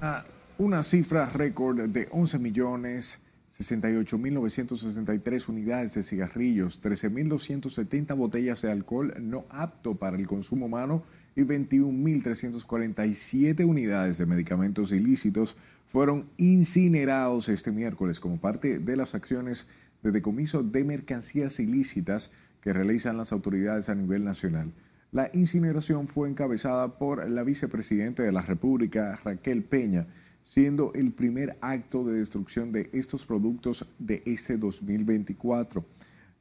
Ah, 0.00 0.24
una 0.58 0.82
cifra 0.82 1.30
récord 1.30 1.88
de 1.88 2.08
11 2.10 2.38
millones 2.38 3.18
68.963 3.58 5.48
unidades 5.48 5.94
de 5.94 6.02
cigarrillos, 6.02 6.82
13.270 6.82 8.14
botellas 8.16 8.60
de 8.62 8.70
alcohol 8.70 9.14
no 9.20 9.44
apto 9.48 9.96
para 9.96 10.16
el 10.16 10.26
consumo 10.26 10.66
humano 10.66 11.02
y 11.36 11.42
21.347 11.42 13.64
unidades 13.64 14.18
de 14.18 14.26
medicamentos 14.26 14.92
ilícitos 14.92 15.56
fueron 15.86 16.26
incinerados 16.36 17.48
este 17.48 17.72
miércoles 17.72 18.20
como 18.20 18.36
parte 18.38 18.78
de 18.78 18.96
las 18.96 19.14
acciones 19.14 19.66
de 20.02 20.10
decomiso 20.10 20.62
de 20.62 20.84
mercancías 20.84 21.58
ilícitas 21.60 22.30
que 22.60 22.72
realizan 22.72 23.16
las 23.16 23.32
autoridades 23.32 23.88
a 23.88 23.94
nivel 23.94 24.24
nacional. 24.24 24.72
La 25.12 25.30
incineración 25.32 26.08
fue 26.08 26.28
encabezada 26.28 26.98
por 26.98 27.30
la 27.30 27.44
vicepresidenta 27.44 28.24
de 28.24 28.32
la 28.32 28.42
República, 28.42 29.16
Raquel 29.22 29.62
Peña, 29.62 30.08
siendo 30.44 30.92
el 30.94 31.12
primer 31.12 31.56
acto 31.60 32.04
de 32.04 32.18
destrucción 32.18 32.70
de 32.70 32.90
estos 32.92 33.24
productos 33.24 33.86
de 33.98 34.22
este 34.26 34.56
2024. 34.56 35.84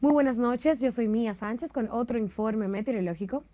Muy 0.03 0.11
buenas 0.11 0.37
noches, 0.37 0.81
yo 0.81 0.91
soy 0.91 1.07
Mía 1.07 1.33
Sánchez 1.33 1.71
con 1.71 1.87
otro 1.89 2.17
informe 2.17 2.67
meteorológico. 2.67 3.45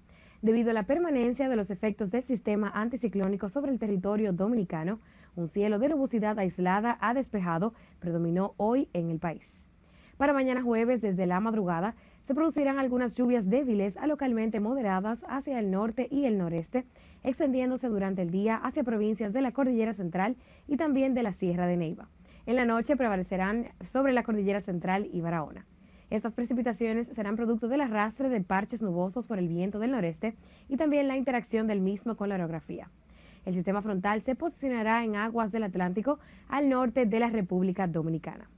Debido 0.41 0.71
a 0.71 0.73
la 0.73 0.87
permanencia 0.87 1.47
de 1.47 1.55
los 1.55 1.69
efectos 1.69 2.09
del 2.09 2.23
sistema 2.23 2.71
anticiclónico 2.73 3.49
sobre 3.49 3.71
el 3.71 3.77
territorio 3.77 4.33
dominicano, 4.33 4.99
un 5.35 5.47
cielo 5.47 5.77
de 5.77 5.89
nubosidad 5.89 6.39
aislada 6.39 6.97
ha 7.01 7.13
despejado 7.13 7.75
predominó 7.99 8.55
hoy 8.57 8.89
en 8.93 9.11
el 9.11 9.19
país. 9.19 9.69
Para 10.17 10.33
mañana 10.33 10.63
jueves, 10.63 11.01
desde 11.01 11.27
la 11.27 11.39
madrugada, 11.39 11.93
se 12.23 12.33
producirán 12.33 12.79
algunas 12.79 13.13
lluvias 13.13 13.47
débiles 13.47 13.95
a 13.97 14.07
localmente 14.07 14.59
moderadas 14.59 15.23
hacia 15.29 15.59
el 15.59 15.69
norte 15.69 16.07
y 16.09 16.25
el 16.25 16.39
noreste, 16.39 16.83
extendiéndose 17.23 17.89
durante 17.89 18.23
el 18.23 18.31
día 18.31 18.55
hacia 18.55 18.83
provincias 18.83 19.33
de 19.33 19.41
la 19.41 19.51
Cordillera 19.51 19.93
Central 19.93 20.35
y 20.67 20.77
también 20.77 21.13
de 21.13 21.21
la 21.21 21.33
Sierra 21.33 21.67
de 21.67 21.77
Neiva. 21.77 22.09
En 22.47 22.55
la 22.55 22.65
noche 22.65 22.97
prevalecerán 22.97 23.67
sobre 23.85 24.13
la 24.13 24.23
Cordillera 24.23 24.61
Central 24.61 25.11
y 25.13 25.21
Barahona. 25.21 25.67
Estas 26.09 26.33
precipitaciones 26.33 27.07
serán 27.07 27.35
producto 27.35 27.67
del 27.67 27.81
arrastre 27.81 28.29
de 28.29 28.41
parches 28.41 28.81
nubosos 28.81 29.27
por 29.27 29.37
el 29.37 29.47
viento 29.47 29.77
del 29.77 29.91
noreste 29.91 30.35
y 30.67 30.77
también 30.77 31.07
la 31.07 31.17
interacción 31.17 31.67
del 31.67 31.81
mismo 31.81 32.15
con 32.15 32.29
la 32.29 32.35
orografía. 32.35 32.89
El 33.45 33.53
sistema 33.53 33.81
frontal 33.81 34.21
se 34.21 34.35
posicionará 34.35 35.03
en 35.03 35.15
aguas 35.15 35.51
del 35.51 35.63
Atlántico 35.63 36.19
al 36.47 36.67
norte 36.67 37.05
de 37.05 37.19
la 37.19 37.29
República 37.29 37.87
Dominicana. 37.87 38.49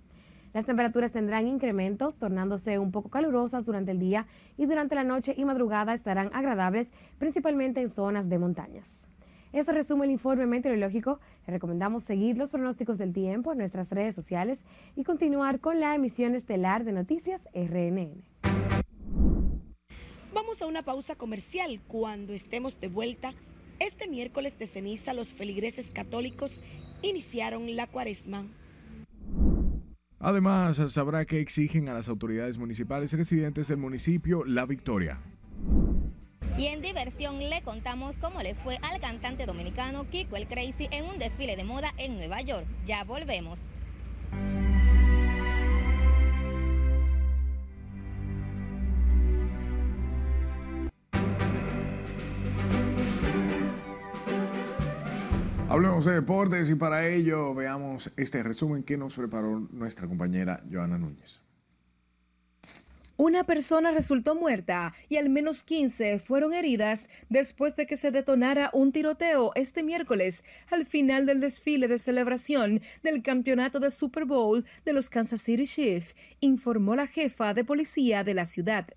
Las 0.54 0.66
temperaturas 0.66 1.12
tendrán 1.12 1.47
incrementos, 1.47 2.18
tornándose 2.18 2.78
un 2.80 2.91
poco 2.91 3.10
calurosas 3.10 3.66
durante 3.66 3.91
el 3.91 3.99
día 3.99 4.28
y 4.58 4.66
durante 4.66 4.95
la 4.95 5.04
noche 5.04 5.34
y 5.38 5.45
madrugada 5.45 5.93
estarán 5.93 6.30
agradables, 6.34 6.91
principalmente 7.20 7.82
en 7.82 7.89
zonas 7.89 8.28
de 8.28 8.38
montañas. 8.38 9.11
Eso 9.54 9.72
resume 9.72 10.06
el 10.06 10.12
informe 10.12 10.45
meteorológico. 10.45 11.20
Le 11.45 11.54
recomendamos 11.54 12.04
seguir 12.04 12.38
los 12.38 12.49
pronósticos 12.49 12.97
del 12.97 13.14
tiempo 13.14 13.52
en 13.52 13.58
nuestras 13.58 13.89
redes 13.89 14.16
sociales 14.16 14.64
y 14.95 15.04
continuar 15.04 15.60
con 15.60 15.80
la 15.80 15.93
emisión 15.93 16.36
estelar 16.36 16.84
de 16.86 16.93
Noticias 16.93 17.47
RNN. 17.54 18.24
Vamos 20.34 20.62
a 20.62 20.68
una 20.68 20.84
pausa 20.84 21.16
comercial. 21.16 21.82
Cuando 21.88 22.34
estemos 22.34 22.80
de 22.80 22.88
vuelta, 22.88 23.34
este 23.80 24.08
miércoles 24.08 24.58
de 24.58 24.68
ceniza 24.68 25.14
los 25.14 25.34
feligreses 25.34 25.91
católicos 25.91 26.62
iniciaron 27.02 27.76
la 27.76 27.88
cuaresma. 27.88 28.45
Además, 30.20 30.78
sabrá 30.93 31.26
que 31.26 31.39
exigen 31.39 31.89
a 31.89 31.93
las 31.93 32.08
autoridades 32.08 32.58
municipales 32.58 33.12
residentes 33.12 33.68
del 33.68 33.78
municipio 33.78 34.45
La 34.45 34.66
Victoria. 34.66 35.20
Y 36.58 36.68
en 36.68 36.82
diversión 36.82 37.39
le 37.39 37.62
contamos 37.62 38.18
cómo 38.18 38.41
le 38.41 38.56
fue 38.56 38.78
al 38.82 38.99
cantante 38.99 39.45
dominicano 39.45 40.08
Kiko 40.10 40.36
el 40.36 40.47
Crazy 40.47 40.88
en 40.91 41.06
un 41.06 41.18
desfile 41.18 41.56
de 41.56 41.64
moda 41.64 41.93
en 41.97 42.18
Nueva 42.18 42.41
York. 42.41 42.66
Ya 42.86 43.04
volvemos. 43.04 43.60
Hablemos 55.72 56.04
de 56.04 56.12
deportes 56.12 56.70
y 56.70 56.76
para 56.76 57.08
ello 57.08 57.56
veamos 57.56 58.12
este 58.18 58.43
resumen 58.43 58.84
que 58.84 58.97
nos 58.97 59.16
preparó 59.16 59.70
nuestra 59.72 60.06
compañera 60.06 60.62
Joana 60.70 60.97
Núñez. 60.97 61.41
Una 63.24 63.43
persona 63.43 63.91
resultó 63.91 64.34
muerta 64.34 64.95
y 65.07 65.17
al 65.17 65.30
menos 65.30 65.61
15 65.61 66.17
fueron 66.17 66.55
heridas 66.55 67.07
después 67.30 67.76
de 67.76 67.86
que 67.86 67.95
se 67.95 68.09
detonara 68.09 68.72
un 68.74 68.91
tiroteo 68.91 69.51
este 69.53 69.84
miércoles 69.84 70.43
al 70.72 70.88
final 70.88 71.28
del 71.28 71.39
desfile 71.39 71.88
de 71.88 71.99
celebración 71.99 72.82
del 73.03 73.22
campeonato 73.22 73.80
de 73.80 73.91
Super 73.91 74.26
Bowl 74.26 74.65
de 74.86 74.93
los 74.93 75.07
Kansas 75.07 75.39
City 75.39 75.67
Chiefs, 75.67 76.15
informó 76.39 76.95
la 76.95 77.05
jefa 77.05 77.53
de 77.53 77.63
policía 77.63 78.24
de 78.24 78.34
la 78.34 78.47
ciudad. 78.47 78.88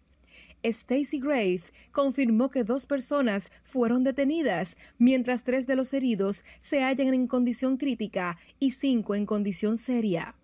Stacy 0.62 1.20
Graves 1.20 1.74
confirmó 1.92 2.50
que 2.50 2.64
dos 2.64 2.86
personas 2.86 3.52
fueron 3.62 4.04
detenidas, 4.04 4.78
mientras 4.96 5.44
tres 5.44 5.66
de 5.66 5.76
los 5.76 5.92
heridos 5.92 6.46
se 6.60 6.82
hallan 6.82 7.12
en 7.12 7.26
condición 7.26 7.76
crítica 7.76 8.38
y 8.58 8.70
cinco 8.70 9.14
en 9.14 9.26
condición 9.26 9.76
seria. 9.76 10.34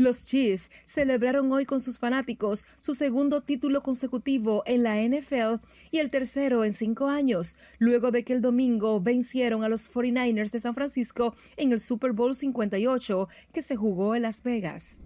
Los 0.00 0.24
Chiefs 0.24 0.70
celebraron 0.86 1.52
hoy 1.52 1.66
con 1.66 1.78
sus 1.78 1.98
fanáticos 1.98 2.66
su 2.80 2.94
segundo 2.94 3.42
título 3.42 3.82
consecutivo 3.82 4.62
en 4.64 4.82
la 4.82 4.96
NFL 4.96 5.62
y 5.90 5.98
el 5.98 6.08
tercero 6.08 6.64
en 6.64 6.72
cinco 6.72 7.08
años, 7.08 7.58
luego 7.78 8.10
de 8.10 8.24
que 8.24 8.32
el 8.32 8.40
domingo 8.40 8.98
vencieron 9.02 9.62
a 9.62 9.68
los 9.68 9.92
49ers 9.92 10.52
de 10.52 10.60
San 10.60 10.74
Francisco 10.74 11.34
en 11.58 11.72
el 11.72 11.80
Super 11.80 12.12
Bowl 12.12 12.34
58 12.34 13.28
que 13.52 13.60
se 13.60 13.76
jugó 13.76 14.14
en 14.14 14.22
Las 14.22 14.42
Vegas. 14.42 15.02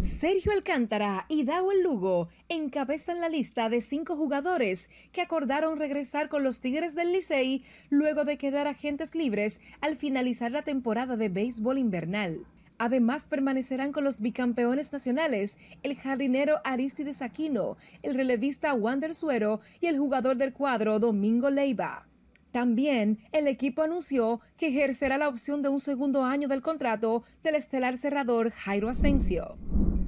Sergio 0.00 0.50
Alcántara 0.50 1.24
y 1.28 1.44
Dawel 1.44 1.84
Lugo 1.84 2.28
encabezan 2.48 3.20
la 3.20 3.28
lista 3.28 3.68
de 3.68 3.80
cinco 3.82 4.16
jugadores 4.16 4.90
que 5.12 5.22
acordaron 5.22 5.78
regresar 5.78 6.28
con 6.28 6.42
los 6.42 6.58
Tigres 6.58 6.96
del 6.96 7.12
Licey 7.12 7.62
luego 7.88 8.24
de 8.24 8.36
quedar 8.36 8.66
agentes 8.66 9.14
libres 9.14 9.60
al 9.80 9.94
finalizar 9.94 10.50
la 10.50 10.62
temporada 10.62 11.16
de 11.16 11.28
béisbol 11.28 11.78
invernal. 11.78 12.44
Además, 12.78 13.26
permanecerán 13.26 13.92
con 13.92 14.04
los 14.04 14.20
bicampeones 14.20 14.92
nacionales, 14.92 15.56
el 15.82 15.96
jardinero 15.96 16.60
Aristides 16.64 17.22
Aquino, 17.22 17.76
el 18.02 18.14
relevista 18.14 18.74
Wander 18.74 19.14
Suero 19.14 19.60
y 19.80 19.86
el 19.86 19.98
jugador 19.98 20.36
del 20.36 20.52
cuadro 20.52 20.98
Domingo 20.98 21.48
Leiva. 21.50 22.06
También 22.52 23.18
el 23.32 23.48
equipo 23.48 23.82
anunció 23.82 24.40
que 24.56 24.68
ejercerá 24.68 25.18
la 25.18 25.28
opción 25.28 25.62
de 25.62 25.68
un 25.68 25.80
segundo 25.80 26.24
año 26.24 26.48
del 26.48 26.62
contrato 26.62 27.22
del 27.42 27.54
estelar 27.54 27.98
cerrador 27.98 28.50
Jairo 28.50 28.88
Asensio. 28.88 29.56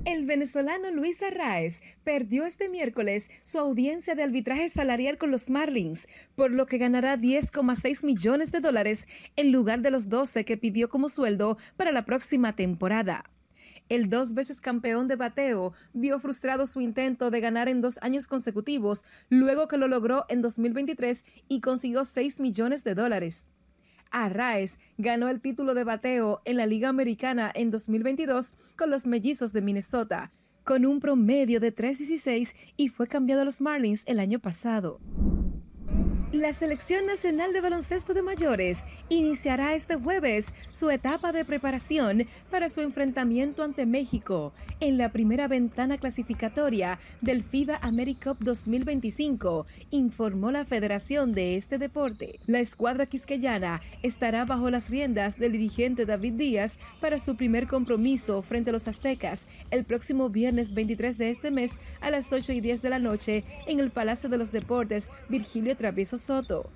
El 0.08 0.24
venezolano 0.24 0.90
Luis 0.90 1.22
Arraez 1.22 1.82
perdió 2.02 2.46
este 2.46 2.70
miércoles 2.70 3.30
su 3.42 3.58
audiencia 3.58 4.14
de 4.14 4.22
arbitraje 4.22 4.70
salarial 4.70 5.18
con 5.18 5.30
los 5.30 5.50
Marlins, 5.50 6.08
por 6.34 6.50
lo 6.50 6.64
que 6.64 6.78
ganará 6.78 7.18
10,6 7.18 8.06
millones 8.06 8.50
de 8.50 8.60
dólares 8.60 9.06
en 9.36 9.52
lugar 9.52 9.82
de 9.82 9.90
los 9.90 10.08
12 10.08 10.46
que 10.46 10.56
pidió 10.56 10.88
como 10.88 11.10
sueldo 11.10 11.58
para 11.76 11.92
la 11.92 12.06
próxima 12.06 12.56
temporada. 12.56 13.30
El 13.90 14.08
dos 14.08 14.32
veces 14.32 14.62
campeón 14.62 15.08
de 15.08 15.16
bateo 15.16 15.74
vio 15.92 16.18
frustrado 16.18 16.66
su 16.66 16.80
intento 16.80 17.30
de 17.30 17.40
ganar 17.40 17.68
en 17.68 17.82
dos 17.82 17.98
años 18.00 18.28
consecutivos, 18.28 19.04
luego 19.28 19.68
que 19.68 19.76
lo 19.76 19.88
logró 19.88 20.24
en 20.30 20.40
2023 20.40 21.26
y 21.48 21.60
consiguió 21.60 22.06
6 22.06 22.40
millones 22.40 22.82
de 22.82 22.94
dólares. 22.94 23.46
Arraez 24.10 24.78
ganó 24.96 25.28
el 25.28 25.40
título 25.40 25.74
de 25.74 25.84
bateo 25.84 26.40
en 26.44 26.56
la 26.56 26.66
Liga 26.66 26.88
Americana 26.88 27.50
en 27.54 27.70
2022 27.70 28.54
con 28.76 28.90
los 28.90 29.06
Mellizos 29.06 29.52
de 29.52 29.62
Minnesota, 29.62 30.32
con 30.64 30.84
un 30.84 31.00
promedio 31.00 31.60
de 31.60 31.74
3.16 31.74 32.54
y 32.76 32.88
fue 32.88 33.06
cambiado 33.06 33.42
a 33.42 33.44
los 33.44 33.60
Marlins 33.60 34.02
el 34.06 34.20
año 34.20 34.38
pasado. 34.38 35.00
La 36.32 36.52
Selección 36.52 37.06
Nacional 37.06 37.54
de 37.54 37.62
Baloncesto 37.62 38.12
de 38.12 38.20
Mayores 38.20 38.84
iniciará 39.08 39.74
este 39.74 39.96
jueves 39.96 40.52
su 40.68 40.90
etapa 40.90 41.32
de 41.32 41.46
preparación 41.46 42.26
para 42.50 42.68
su 42.68 42.82
enfrentamiento 42.82 43.62
ante 43.62 43.86
México 43.86 44.52
en 44.80 44.98
la 44.98 45.10
primera 45.10 45.48
ventana 45.48 45.96
clasificatoria 45.96 46.98
del 47.22 47.42
FIBA 47.42 47.78
AmeriCup 47.80 48.40
2025, 48.40 49.64
informó 49.90 50.50
la 50.50 50.66
federación 50.66 51.32
de 51.32 51.56
este 51.56 51.78
deporte. 51.78 52.38
La 52.46 52.60
escuadra 52.60 53.06
quisqueyana 53.06 53.80
estará 54.02 54.44
bajo 54.44 54.68
las 54.68 54.90
riendas 54.90 55.38
del 55.38 55.52
dirigente 55.52 56.04
David 56.04 56.34
Díaz 56.34 56.78
para 57.00 57.18
su 57.18 57.36
primer 57.36 57.66
compromiso 57.66 58.42
frente 58.42 58.68
a 58.68 58.74
los 58.74 58.86
aztecas 58.86 59.48
el 59.70 59.86
próximo 59.86 60.28
viernes 60.28 60.74
23 60.74 61.16
de 61.16 61.30
este 61.30 61.50
mes 61.50 61.76
a 62.02 62.10
las 62.10 62.30
8 62.30 62.52
y 62.52 62.60
10 62.60 62.82
de 62.82 62.90
la 62.90 62.98
noche 62.98 63.44
en 63.66 63.80
el 63.80 63.90
Palacio 63.90 64.28
de 64.28 64.36
los 64.36 64.52
Deportes 64.52 65.08
Virgilio 65.30 65.74
Travieso 65.74 66.17
Soto. 66.18 66.70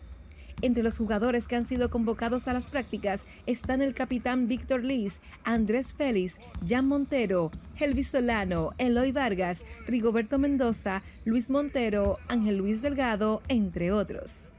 Entre 0.63 0.85
los 0.85 0.97
jugadores 0.97 1.49
que 1.49 1.57
han 1.57 1.65
sido 1.65 1.91
convocados 1.91 2.47
a 2.47 2.53
las 2.53 2.71
prácticas 2.71 3.27
están 3.47 3.83
el 3.83 3.95
capitán 3.95 4.47
Víctor 4.47 4.85
Liz, 4.85 5.21
Andrés 5.43 5.93
Félix, 5.93 6.39
Jan 6.67 6.87
Montero, 6.87 7.51
Helvis 7.75 8.09
Solano, 8.09 8.71
Eloy 8.79 9.11
Vargas, 9.11 9.65
Rigoberto 9.89 10.39
Mendoza, 10.39 11.03
Luis 11.25 11.51
Montero, 11.51 12.19
Ángel 12.29 12.59
Luis 12.59 12.81
Delgado, 12.81 13.43
entre 13.49 13.91
otros. 13.91 14.51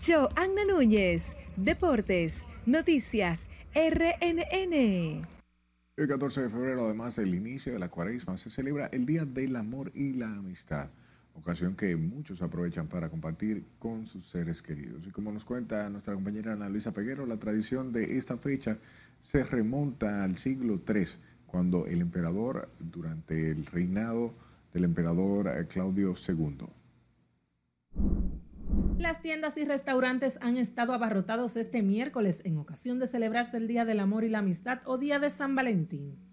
Yo, 0.00 0.28
Anna 0.36 0.64
Núñez, 0.64 1.36
Deportes, 1.56 2.46
Noticias, 2.64 3.48
RNN. 3.74 5.26
El 5.96 6.08
14 6.08 6.42
de 6.42 6.50
febrero, 6.50 6.84
además 6.84 7.16
del 7.16 7.34
inicio 7.34 7.72
de 7.72 7.80
la 7.80 7.88
cuaresma, 7.88 8.36
se 8.36 8.48
celebra 8.48 8.86
el 8.92 9.06
Día 9.06 9.24
del 9.24 9.56
Amor 9.56 9.90
y 9.92 10.12
la 10.12 10.32
Amistad 10.32 10.88
ocasión 11.40 11.74
que 11.74 11.96
muchos 11.96 12.42
aprovechan 12.42 12.86
para 12.86 13.08
compartir 13.08 13.64
con 13.78 14.06
sus 14.06 14.26
seres 14.26 14.62
queridos. 14.62 15.06
Y 15.06 15.10
como 15.10 15.32
nos 15.32 15.44
cuenta 15.44 15.88
nuestra 15.88 16.14
compañera 16.14 16.52
Ana 16.52 16.68
Luisa 16.68 16.92
Peguero, 16.92 17.26
la 17.26 17.38
tradición 17.38 17.92
de 17.92 18.16
esta 18.16 18.36
fecha 18.36 18.78
se 19.20 19.42
remonta 19.42 20.24
al 20.24 20.36
siglo 20.36 20.80
III, 20.86 21.04
cuando 21.46 21.86
el 21.86 22.00
emperador, 22.00 22.70
durante 22.78 23.50
el 23.50 23.66
reinado 23.66 24.34
del 24.72 24.84
emperador 24.84 25.48
eh, 25.48 25.66
Claudio 25.66 26.14
II. 26.14 26.66
Las 28.98 29.20
tiendas 29.20 29.56
y 29.56 29.64
restaurantes 29.64 30.38
han 30.42 30.56
estado 30.56 30.92
abarrotados 30.92 31.56
este 31.56 31.82
miércoles 31.82 32.42
en 32.44 32.58
ocasión 32.58 32.98
de 32.98 33.08
celebrarse 33.08 33.56
el 33.56 33.66
Día 33.66 33.84
del 33.84 33.98
Amor 33.98 34.24
y 34.24 34.28
la 34.28 34.38
Amistad 34.38 34.80
o 34.84 34.98
Día 34.98 35.18
de 35.18 35.30
San 35.30 35.56
Valentín. 35.56 36.29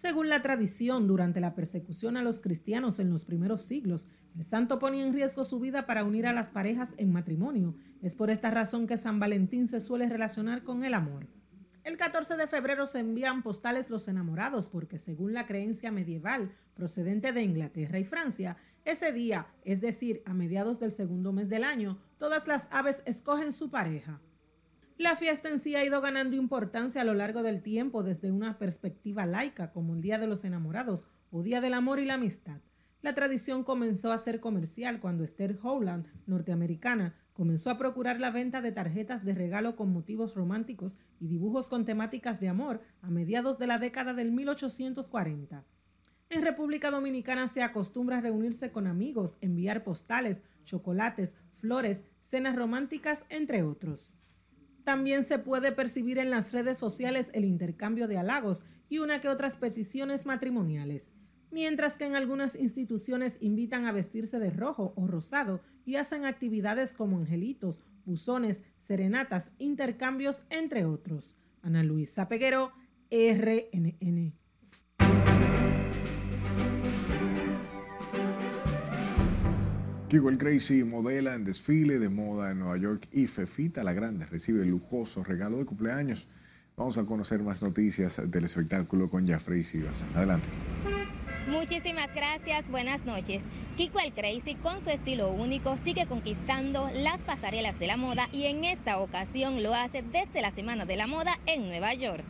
Según 0.00 0.30
la 0.30 0.40
tradición, 0.40 1.06
durante 1.06 1.40
la 1.40 1.54
persecución 1.54 2.16
a 2.16 2.22
los 2.22 2.40
cristianos 2.40 2.98
en 3.00 3.10
los 3.10 3.26
primeros 3.26 3.60
siglos, 3.60 4.08
el 4.34 4.44
santo 4.44 4.78
ponía 4.78 5.04
en 5.04 5.12
riesgo 5.12 5.44
su 5.44 5.60
vida 5.60 5.84
para 5.84 6.04
unir 6.04 6.26
a 6.26 6.32
las 6.32 6.48
parejas 6.48 6.94
en 6.96 7.12
matrimonio. 7.12 7.74
Es 8.00 8.14
por 8.14 8.30
esta 8.30 8.50
razón 8.50 8.86
que 8.86 8.96
San 8.96 9.20
Valentín 9.20 9.68
se 9.68 9.78
suele 9.78 10.08
relacionar 10.08 10.64
con 10.64 10.84
el 10.84 10.94
amor. 10.94 11.26
El 11.84 11.98
14 11.98 12.38
de 12.38 12.46
febrero 12.46 12.86
se 12.86 13.00
envían 13.00 13.42
postales 13.42 13.90
los 13.90 14.08
enamorados 14.08 14.70
porque 14.70 14.98
según 14.98 15.34
la 15.34 15.44
creencia 15.44 15.92
medieval 15.92 16.50
procedente 16.72 17.32
de 17.32 17.42
Inglaterra 17.42 17.98
y 17.98 18.04
Francia, 18.04 18.56
ese 18.86 19.12
día, 19.12 19.48
es 19.66 19.82
decir, 19.82 20.22
a 20.24 20.32
mediados 20.32 20.80
del 20.80 20.92
segundo 20.92 21.34
mes 21.34 21.50
del 21.50 21.62
año, 21.62 21.98
todas 22.16 22.48
las 22.48 22.68
aves 22.70 23.02
escogen 23.04 23.52
su 23.52 23.70
pareja. 23.70 24.18
La 25.00 25.16
fiesta 25.16 25.48
en 25.48 25.60
sí 25.60 25.76
ha 25.76 25.82
ido 25.82 26.02
ganando 26.02 26.36
importancia 26.36 27.00
a 27.00 27.04
lo 27.04 27.14
largo 27.14 27.42
del 27.42 27.62
tiempo 27.62 28.02
desde 28.02 28.30
una 28.30 28.58
perspectiva 28.58 29.24
laica, 29.24 29.72
como 29.72 29.94
el 29.94 30.02
Día 30.02 30.18
de 30.18 30.26
los 30.26 30.44
Enamorados 30.44 31.06
o 31.30 31.42
Día 31.42 31.62
del 31.62 31.72
Amor 31.72 32.00
y 32.00 32.04
la 32.04 32.14
Amistad. 32.14 32.60
La 33.00 33.14
tradición 33.14 33.64
comenzó 33.64 34.12
a 34.12 34.18
ser 34.18 34.40
comercial 34.40 35.00
cuando 35.00 35.24
Esther 35.24 35.58
Howland, 35.62 36.06
norteamericana, 36.26 37.14
comenzó 37.32 37.70
a 37.70 37.78
procurar 37.78 38.20
la 38.20 38.30
venta 38.30 38.60
de 38.60 38.72
tarjetas 38.72 39.24
de 39.24 39.32
regalo 39.32 39.74
con 39.74 39.90
motivos 39.90 40.34
románticos 40.34 40.98
y 41.18 41.28
dibujos 41.28 41.66
con 41.66 41.86
temáticas 41.86 42.38
de 42.38 42.50
amor 42.50 42.82
a 43.00 43.08
mediados 43.08 43.58
de 43.58 43.68
la 43.68 43.78
década 43.78 44.12
del 44.12 44.32
1840. 44.32 45.64
En 46.28 46.42
República 46.42 46.90
Dominicana 46.90 47.48
se 47.48 47.62
acostumbra 47.62 48.20
reunirse 48.20 48.70
con 48.70 48.86
amigos, 48.86 49.38
enviar 49.40 49.82
postales, 49.82 50.42
chocolates, 50.64 51.32
flores, 51.54 52.04
cenas 52.20 52.54
románticas, 52.54 53.24
entre 53.30 53.62
otros. 53.62 54.20
También 54.84 55.24
se 55.24 55.38
puede 55.38 55.72
percibir 55.72 56.18
en 56.18 56.30
las 56.30 56.52
redes 56.52 56.78
sociales 56.78 57.30
el 57.34 57.44
intercambio 57.44 58.08
de 58.08 58.18
halagos 58.18 58.64
y 58.88 58.98
una 58.98 59.20
que 59.20 59.28
otras 59.28 59.56
peticiones 59.56 60.26
matrimoniales, 60.26 61.12
mientras 61.50 61.96
que 61.96 62.06
en 62.06 62.16
algunas 62.16 62.56
instituciones 62.56 63.36
invitan 63.40 63.86
a 63.86 63.92
vestirse 63.92 64.38
de 64.38 64.50
rojo 64.50 64.92
o 64.96 65.06
rosado 65.06 65.60
y 65.84 65.96
hacen 65.96 66.24
actividades 66.24 66.94
como 66.94 67.18
angelitos, 67.18 67.80
buzones, 68.04 68.62
serenatas, 68.78 69.52
intercambios, 69.58 70.42
entre 70.50 70.84
otros. 70.84 71.36
Ana 71.62 71.82
Luisa 71.82 72.28
Peguero, 72.28 72.72
RNN. 73.10 74.34
Kiko 80.10 80.28
el 80.28 80.38
Crazy 80.38 80.82
modela 80.82 81.36
en 81.36 81.44
desfile 81.44 82.00
de 82.00 82.08
moda 82.08 82.50
en 82.50 82.58
Nueva 82.58 82.76
York 82.78 83.06
y 83.12 83.28
Fefita 83.28 83.84
la 83.84 83.92
Grande 83.92 84.26
recibe 84.26 84.62
el 84.62 84.70
lujoso 84.70 85.22
regalo 85.22 85.58
de 85.58 85.64
cumpleaños. 85.64 86.26
Vamos 86.76 86.98
a 86.98 87.04
conocer 87.04 87.44
más 87.44 87.62
noticias 87.62 88.20
del 88.28 88.44
espectáculo 88.44 89.08
con 89.08 89.24
Jeffrey 89.24 89.62
Sivas. 89.62 90.04
Adelante. 90.16 90.48
Muchísimas 91.46 92.12
gracias, 92.12 92.68
buenas 92.68 93.04
noches. 93.04 93.44
Kiko 93.76 94.00
el 94.00 94.12
Crazy 94.12 94.56
con 94.56 94.80
su 94.80 94.90
estilo 94.90 95.30
único 95.30 95.76
sigue 95.76 96.06
conquistando 96.06 96.90
las 96.92 97.18
pasarelas 97.20 97.78
de 97.78 97.86
la 97.86 97.96
moda 97.96 98.28
y 98.32 98.46
en 98.46 98.64
esta 98.64 98.98
ocasión 98.98 99.62
lo 99.62 99.76
hace 99.76 100.02
desde 100.02 100.42
la 100.42 100.50
Semana 100.50 100.86
de 100.86 100.96
la 100.96 101.06
Moda 101.06 101.38
en 101.46 101.68
Nueva 101.68 101.94
York. 101.94 102.24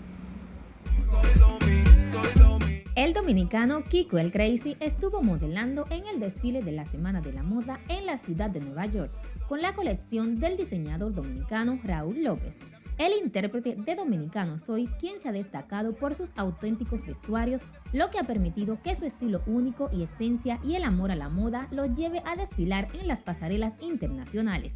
El 2.96 3.14
dominicano 3.14 3.84
Kiko 3.84 4.18
el 4.18 4.32
Crazy 4.32 4.76
estuvo 4.80 5.22
modelando 5.22 5.86
en 5.90 6.08
el 6.08 6.18
desfile 6.18 6.60
de 6.60 6.72
la 6.72 6.84
Semana 6.86 7.20
de 7.20 7.32
la 7.32 7.44
Moda 7.44 7.78
en 7.88 8.04
la 8.04 8.18
ciudad 8.18 8.50
de 8.50 8.58
Nueva 8.58 8.86
York 8.86 9.12
con 9.48 9.62
la 9.62 9.76
colección 9.76 10.40
del 10.40 10.56
diseñador 10.56 11.14
dominicano 11.14 11.78
Raúl 11.84 12.24
López. 12.24 12.56
El 12.98 13.12
intérprete 13.22 13.76
de 13.76 13.94
Dominicano 13.94 14.58
Soy, 14.58 14.88
quien 14.98 15.20
se 15.20 15.28
ha 15.28 15.32
destacado 15.32 15.94
por 15.94 16.14
sus 16.16 16.30
auténticos 16.34 17.06
vestuarios, 17.06 17.62
lo 17.92 18.10
que 18.10 18.18
ha 18.18 18.24
permitido 18.24 18.82
que 18.82 18.96
su 18.96 19.04
estilo 19.04 19.40
único 19.46 19.88
y 19.92 20.02
esencia 20.02 20.58
y 20.64 20.74
el 20.74 20.82
amor 20.82 21.12
a 21.12 21.16
la 21.16 21.28
moda 21.28 21.68
lo 21.70 21.86
lleve 21.86 22.22
a 22.26 22.34
desfilar 22.34 22.88
en 23.00 23.06
las 23.06 23.22
pasarelas 23.22 23.74
internacionales. 23.80 24.74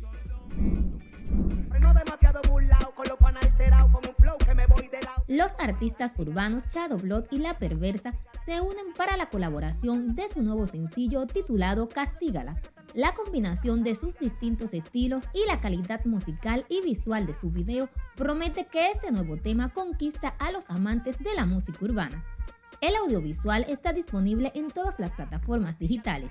Los 5.26 5.50
artistas 5.58 6.12
urbanos 6.18 6.64
Shadow 6.72 6.98
Blood 6.98 7.24
y 7.30 7.38
La 7.38 7.58
Perversa 7.58 8.14
se 8.44 8.60
unen 8.60 8.92
para 8.96 9.16
la 9.16 9.30
colaboración 9.30 10.14
de 10.14 10.28
su 10.28 10.42
nuevo 10.42 10.66
sencillo 10.66 11.26
titulado 11.26 11.88
Castígala. 11.88 12.60
La 12.94 13.14
combinación 13.14 13.82
de 13.82 13.96
sus 13.96 14.16
distintos 14.18 14.72
estilos 14.74 15.24
y 15.32 15.44
la 15.46 15.60
calidad 15.60 16.04
musical 16.04 16.64
y 16.68 16.82
visual 16.82 17.26
de 17.26 17.34
su 17.34 17.50
video 17.50 17.88
promete 18.14 18.66
que 18.66 18.90
este 18.90 19.10
nuevo 19.10 19.36
tema 19.36 19.70
conquista 19.70 20.28
a 20.38 20.52
los 20.52 20.64
amantes 20.68 21.18
de 21.18 21.34
la 21.34 21.46
música 21.46 21.78
urbana. 21.84 22.22
El 22.80 22.94
audiovisual 22.96 23.66
está 23.68 23.92
disponible 23.92 24.52
en 24.54 24.70
todas 24.70 25.00
las 25.00 25.10
plataformas 25.10 25.78
digitales. 25.78 26.30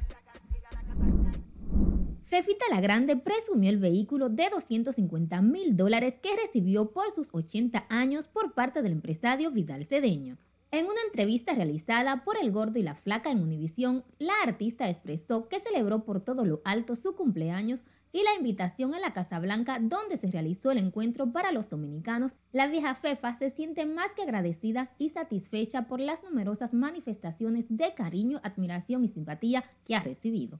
Fefita 2.33 2.65
la 2.71 2.81
Grande 2.81 3.15
presumió 3.15 3.69
el 3.69 3.77
vehículo 3.77 4.27
de 4.27 4.49
250 4.49 5.39
mil 5.43 5.77
dólares 5.77 6.15
que 6.19 6.35
recibió 6.35 6.89
por 6.89 7.11
sus 7.11 7.29
80 7.31 7.85
años 7.89 8.25
por 8.25 8.55
parte 8.55 8.81
del 8.81 8.93
empresario 8.93 9.51
Vidal 9.51 9.85
Cedeño. 9.85 10.39
En 10.71 10.87
una 10.87 10.99
entrevista 11.05 11.53
realizada 11.53 12.23
por 12.23 12.37
El 12.37 12.51
Gordo 12.51 12.79
y 12.79 12.81
la 12.81 12.95
Flaca 12.95 13.29
en 13.29 13.43
Univisión, 13.43 14.03
la 14.17 14.33
artista 14.43 14.89
expresó 14.89 15.47
que 15.47 15.59
celebró 15.59 16.05
por 16.05 16.21
todo 16.21 16.43
lo 16.43 16.63
alto 16.65 16.95
su 16.95 17.15
cumpleaños 17.15 17.83
y 18.11 18.23
la 18.23 18.33
invitación 18.35 18.95
a 18.95 18.99
la 18.99 19.13
Casa 19.13 19.37
Blanca 19.37 19.77
donde 19.79 20.17
se 20.17 20.31
realizó 20.31 20.71
el 20.71 20.79
encuentro 20.79 21.31
para 21.31 21.51
los 21.51 21.69
dominicanos, 21.69 22.31
la 22.51 22.65
vieja 22.65 22.95
Fefa 22.95 23.35
se 23.35 23.51
siente 23.51 23.85
más 23.85 24.11
que 24.13 24.23
agradecida 24.23 24.89
y 24.97 25.09
satisfecha 25.09 25.83
por 25.83 25.99
las 25.99 26.23
numerosas 26.23 26.73
manifestaciones 26.73 27.65
de 27.69 27.93
cariño, 27.93 28.41
admiración 28.41 29.03
y 29.03 29.09
simpatía 29.09 29.63
que 29.85 29.95
ha 29.95 30.01
recibido. 30.01 30.59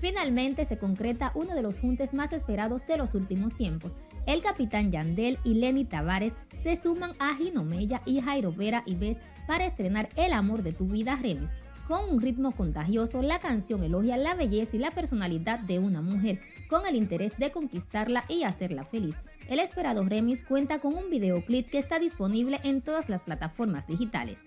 Finalmente 0.00 0.64
se 0.66 0.78
concreta 0.78 1.32
uno 1.34 1.54
de 1.54 1.62
los 1.62 1.78
juntes 1.78 2.12
más 2.12 2.32
esperados 2.32 2.86
de 2.86 2.96
los 2.96 3.14
últimos 3.14 3.56
tiempos. 3.56 3.96
El 4.26 4.42
capitán 4.42 4.90
Yandel 4.90 5.38
y 5.42 5.54
Lenny 5.54 5.84
Tavares 5.84 6.32
se 6.62 6.76
suman 6.76 7.12
a 7.18 7.34
Ginomella 7.34 8.02
y 8.04 8.20
Jairo 8.20 8.52
Vera 8.52 8.82
y 8.84 8.94
Bes 8.96 9.18
para 9.46 9.64
estrenar 9.64 10.08
El 10.16 10.32
amor 10.32 10.62
de 10.62 10.72
tu 10.72 10.86
vida 10.86 11.16
Remis. 11.16 11.50
Con 11.88 12.08
un 12.08 12.20
ritmo 12.20 12.52
contagioso, 12.52 13.22
la 13.22 13.38
canción 13.38 13.82
elogia 13.82 14.16
la 14.16 14.34
belleza 14.34 14.76
y 14.76 14.80
la 14.80 14.90
personalidad 14.90 15.58
de 15.60 15.78
una 15.78 16.02
mujer, 16.02 16.40
con 16.68 16.86
el 16.86 16.94
interés 16.94 17.36
de 17.38 17.50
conquistarla 17.50 18.24
y 18.28 18.44
hacerla 18.44 18.84
feliz. 18.84 19.16
El 19.48 19.58
esperado 19.58 20.04
Remis 20.04 20.42
cuenta 20.42 20.78
con 20.78 20.94
un 20.94 21.10
videoclip 21.10 21.68
que 21.68 21.78
está 21.78 21.98
disponible 21.98 22.60
en 22.64 22.80
todas 22.80 23.08
las 23.08 23.22
plataformas 23.22 23.86
digitales. 23.86 24.38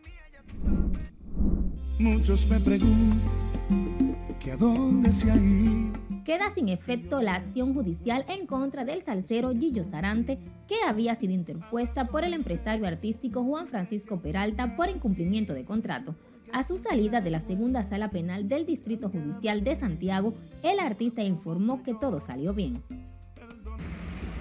Se 5.12 5.32
ha 5.32 5.36
ido. 5.36 5.94
Queda 6.26 6.54
sin 6.54 6.70
efecto 6.70 7.22
la 7.22 7.36
acción 7.36 7.74
judicial 7.74 8.26
en 8.28 8.48
contra 8.48 8.84
del 8.84 9.02
salsero 9.04 9.52
Gillo 9.52 9.84
Sarante, 9.84 10.40
que 10.68 10.76
había 10.88 11.16
sido 11.16 11.34
interpuesta 11.34 12.06
por 12.08 12.24
el 12.24 12.34
empresario 12.34 12.88
artístico 12.88 13.44
Juan 13.44 13.68
Francisco 13.68 14.20
Peralta 14.22 14.76
por 14.76 14.90
incumplimiento 14.90 15.54
de 15.54 15.66
contrato. 15.66 16.16
A 16.52 16.64
su 16.64 16.78
salida 16.78 17.22
de 17.22 17.32
la 17.32 17.40
segunda 17.40 17.84
sala 17.84 18.10
penal 18.10 18.48
del 18.48 18.66
Distrito 18.66 19.10
Judicial 19.10 19.64
de 19.64 19.76
Santiago, 19.76 20.34
el 20.64 20.80
artista 20.80 21.24
informó 21.24 21.84
que 21.84 21.94
todo 21.94 22.20
salió 22.20 22.54
bien. 22.54 22.82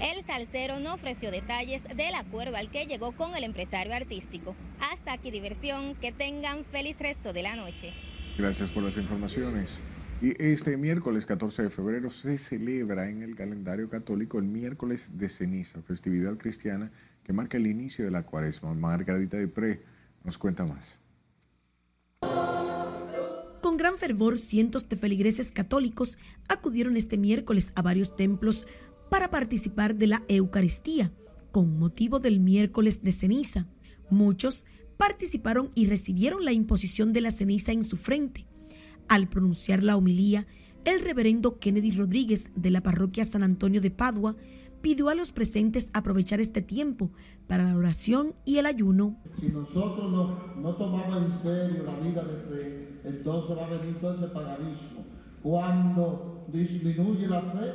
El 0.00 0.24
salsero 0.24 0.80
no 0.80 0.94
ofreció 0.94 1.30
detalles 1.30 1.82
del 1.96 2.14
acuerdo 2.14 2.56
al 2.56 2.70
que 2.70 2.86
llegó 2.86 3.12
con 3.12 3.36
el 3.36 3.44
empresario 3.44 3.94
artístico. 3.94 4.54
Hasta 4.80 5.12
aquí 5.12 5.30
diversión, 5.30 5.94
que 5.96 6.12
tengan 6.12 6.64
feliz 6.64 6.98
resto 6.98 7.32
de 7.32 7.42
la 7.42 7.56
noche. 7.56 7.92
Gracias 8.36 8.70
por 8.70 8.82
las 8.82 8.96
informaciones. 8.96 9.80
Y 10.20 10.34
este 10.42 10.76
miércoles 10.76 11.26
14 11.26 11.64
de 11.64 11.70
febrero 11.70 12.10
se 12.10 12.38
celebra 12.38 13.08
en 13.08 13.22
el 13.22 13.36
calendario 13.36 13.88
católico 13.88 14.38
el 14.38 14.44
miércoles 14.44 15.18
de 15.18 15.28
ceniza, 15.28 15.82
festividad 15.82 16.36
cristiana 16.36 16.90
que 17.22 17.32
marca 17.32 17.56
el 17.56 17.66
inicio 17.66 18.04
de 18.04 18.10
la 18.10 18.22
cuaresma. 18.22 18.74
Margarita 18.74 19.36
de 19.36 19.48
Pre 19.48 19.82
nos 20.24 20.38
cuenta 20.38 20.64
más. 20.64 20.98
Con 23.60 23.78
gran 23.78 23.96
fervor, 23.96 24.38
cientos 24.38 24.88
de 24.88 24.96
feligreses 24.96 25.50
católicos 25.50 26.18
acudieron 26.48 26.96
este 26.96 27.16
miércoles 27.16 27.72
a 27.74 27.82
varios 27.82 28.14
templos 28.14 28.66
para 29.10 29.30
participar 29.30 29.96
de 29.96 30.06
la 30.06 30.22
Eucaristía 30.28 31.12
con 31.54 31.78
motivo 31.78 32.18
del 32.18 32.40
miércoles 32.40 33.02
de 33.02 33.12
ceniza. 33.12 33.68
Muchos 34.10 34.64
participaron 34.96 35.70
y 35.74 35.86
recibieron 35.86 36.44
la 36.44 36.52
imposición 36.52 37.12
de 37.12 37.20
la 37.20 37.30
ceniza 37.30 37.70
en 37.70 37.84
su 37.84 37.96
frente. 37.96 38.46
Al 39.08 39.28
pronunciar 39.28 39.84
la 39.84 39.96
homilía, 39.96 40.46
el 40.84 41.00
reverendo 41.00 41.58
Kennedy 41.60 41.92
Rodríguez 41.92 42.50
de 42.56 42.70
la 42.70 42.82
parroquia 42.82 43.24
San 43.24 43.42
Antonio 43.42 43.80
de 43.80 43.90
Padua 43.90 44.36
pidió 44.82 45.08
a 45.08 45.14
los 45.14 45.32
presentes 45.32 45.88
aprovechar 45.94 46.40
este 46.40 46.60
tiempo 46.60 47.10
para 47.46 47.64
la 47.64 47.76
oración 47.76 48.34
y 48.44 48.58
el 48.58 48.66
ayuno. 48.66 49.16
Si 49.40 49.46
nosotros 49.46 50.10
no, 50.10 50.56
no 50.60 50.74
tomamos 50.74 51.22
en 51.24 51.32
serio 51.40 51.84
la 51.84 51.98
vida 52.00 52.22
de 52.22 52.36
fe, 52.36 53.00
entonces 53.04 53.56
va 53.56 53.66
a 53.66 53.78
venir 53.78 53.98
todo 54.00 54.14
ese 54.14 54.26
paganismo. 54.26 55.04
Cuando 55.42 56.46
disminuye 56.52 57.28
la 57.28 57.40
fe, 57.40 57.72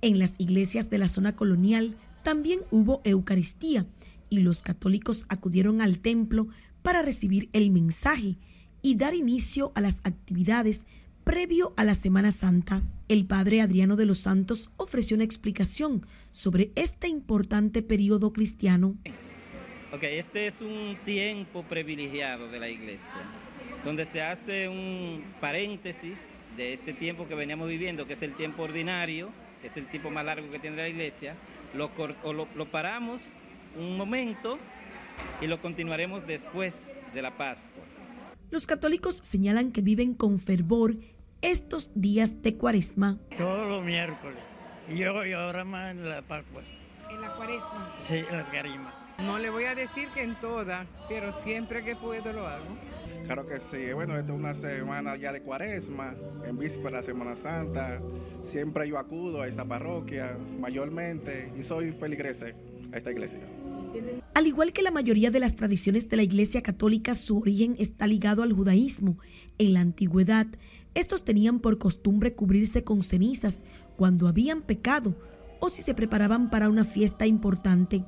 en 0.00 0.18
las 0.18 0.34
iglesias 0.38 0.90
de 0.90 0.98
la 0.98 1.08
zona 1.08 1.34
colonial 1.34 1.96
también 2.22 2.60
hubo 2.70 3.00
Eucaristía 3.04 3.86
y 4.30 4.40
los 4.40 4.62
católicos 4.62 5.24
acudieron 5.28 5.80
al 5.80 5.98
templo 5.98 6.48
para 6.82 7.02
recibir 7.02 7.48
el 7.52 7.70
mensaje 7.70 8.36
y 8.82 8.96
dar 8.96 9.14
inicio 9.14 9.72
a 9.74 9.80
las 9.80 10.00
actividades 10.04 10.84
previo 11.24 11.74
a 11.76 11.84
la 11.84 11.94
Semana 11.94 12.32
Santa. 12.32 12.82
El 13.08 13.26
padre 13.26 13.60
Adriano 13.60 13.96
de 13.96 14.06
los 14.06 14.18
Santos 14.18 14.70
ofreció 14.76 15.14
una 15.14 15.24
explicación 15.24 16.06
sobre 16.30 16.70
este 16.74 17.08
importante 17.08 17.82
periodo 17.82 18.32
cristiano. 18.32 18.96
Ok, 19.92 20.02
este 20.02 20.46
es 20.46 20.60
un 20.60 20.96
tiempo 21.04 21.64
privilegiado 21.64 22.48
de 22.50 22.60
la 22.60 22.68
iglesia, 22.68 23.22
donde 23.84 24.04
se 24.04 24.22
hace 24.22 24.68
un 24.68 25.24
paréntesis 25.40 26.18
de 26.58 26.72
este 26.72 26.92
tiempo 26.92 27.28
que 27.28 27.36
veníamos 27.36 27.68
viviendo, 27.68 28.06
que 28.06 28.14
es 28.14 28.22
el 28.22 28.34
tiempo 28.34 28.64
ordinario, 28.64 29.30
que 29.62 29.68
es 29.68 29.76
el 29.76 29.86
tiempo 29.86 30.10
más 30.10 30.24
largo 30.24 30.50
que 30.50 30.58
tiene 30.58 30.76
la 30.76 30.88
iglesia, 30.88 31.36
lo, 31.72 31.90
lo, 32.32 32.66
paramos 32.66 33.22
un 33.78 33.96
momento 33.96 34.58
y 35.40 35.46
lo 35.46 35.60
continuaremos 35.62 36.26
después 36.26 36.98
de 37.14 37.22
la 37.22 37.36
Pascua. 37.36 37.84
Los 38.50 38.66
católicos 38.66 39.20
señalan 39.22 39.70
que 39.70 39.82
viven 39.82 40.14
con 40.14 40.38
fervor 40.38 40.96
estos 41.42 41.90
días 41.94 42.42
de 42.42 42.56
cuaresma. 42.56 43.18
Todos 43.36 43.68
los 43.68 43.84
miércoles. 43.84 44.38
Y 44.92 45.04
hoy 45.04 45.32
ahora 45.34 45.64
más 45.64 45.92
en 45.92 46.08
la 46.08 46.22
Pascua. 46.22 46.62
¿En 47.08 47.20
la 47.20 47.36
cuaresma? 47.36 47.94
Sí, 48.02 48.16
en 48.16 48.36
la 48.36 48.50
carima. 48.50 49.14
No 49.18 49.38
le 49.38 49.50
voy 49.50 49.64
a 49.64 49.74
decir 49.74 50.08
que 50.08 50.22
en 50.22 50.34
todas, 50.40 50.86
pero 51.08 51.32
siempre 51.32 51.84
que 51.84 51.94
puedo 51.94 52.32
lo 52.32 52.46
hago. 52.46 52.76
Claro 53.24 53.46
que 53.46 53.60
sí. 53.60 53.92
Bueno, 53.94 54.18
esta 54.18 54.32
es 54.32 54.38
una 54.38 54.54
semana 54.54 55.16
ya 55.16 55.32
de 55.32 55.42
cuaresma, 55.42 56.14
en 56.44 56.58
víspera 56.58 56.98
de 56.98 57.02
Semana 57.04 57.36
Santa. 57.36 58.00
Siempre 58.42 58.88
yo 58.88 58.98
acudo 58.98 59.42
a 59.42 59.48
esta 59.48 59.64
parroquia, 59.64 60.36
mayormente, 60.58 61.52
y 61.58 61.62
soy 61.62 61.92
feligrese 61.92 62.54
a 62.92 62.96
esta 62.96 63.10
iglesia. 63.10 63.40
Al 64.34 64.46
igual 64.46 64.72
que 64.72 64.82
la 64.82 64.90
mayoría 64.90 65.30
de 65.30 65.40
las 65.40 65.56
tradiciones 65.56 66.08
de 66.08 66.16
la 66.16 66.22
Iglesia 66.22 66.62
Católica, 66.62 67.14
su 67.14 67.38
origen 67.38 67.74
está 67.78 68.06
ligado 68.06 68.42
al 68.42 68.52
judaísmo. 68.52 69.18
En 69.58 69.74
la 69.74 69.80
antigüedad, 69.80 70.46
estos 70.94 71.24
tenían 71.24 71.60
por 71.60 71.78
costumbre 71.78 72.34
cubrirse 72.34 72.84
con 72.84 73.02
cenizas 73.02 73.62
cuando 73.96 74.28
habían 74.28 74.62
pecado 74.62 75.14
o 75.60 75.68
si 75.68 75.82
se 75.82 75.94
preparaban 75.94 76.50
para 76.50 76.68
una 76.68 76.84
fiesta 76.84 77.26
importante. 77.26 78.04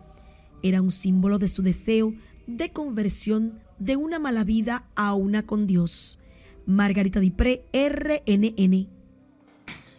Era 0.63 0.83
un 0.83 0.93
símbolo 0.93 1.39
de 1.39 1.49
su 1.49 1.63
deseo 1.63 2.15
de 2.47 2.73
conversión 2.73 3.59
de 3.81 3.97
una 3.97 4.21
mala 4.21 4.45
vida 4.45 4.85
a 4.95 5.15
una 5.15 5.45
con 5.45 5.67
Dios. 5.67 6.19
Margarita 6.67 7.19
Dipré, 7.19 7.65
RNN. 7.73 8.89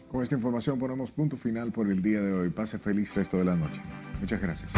Con 0.08 0.24
esta 0.24 0.36
información 0.36 0.80
ponemos 0.80 1.12
punto 1.12 1.38
final 1.38 1.72
por 1.72 1.90
el 1.90 2.02
día 2.02 2.22
de 2.22 2.34
hoy. 2.34 2.50
Pase 2.50 2.80
feliz 2.80 3.14
resto 3.16 3.38
de 3.38 3.46
la 3.46 3.56
noche. 3.56 3.82
Muchas 4.20 4.42
gracias. 4.42 4.72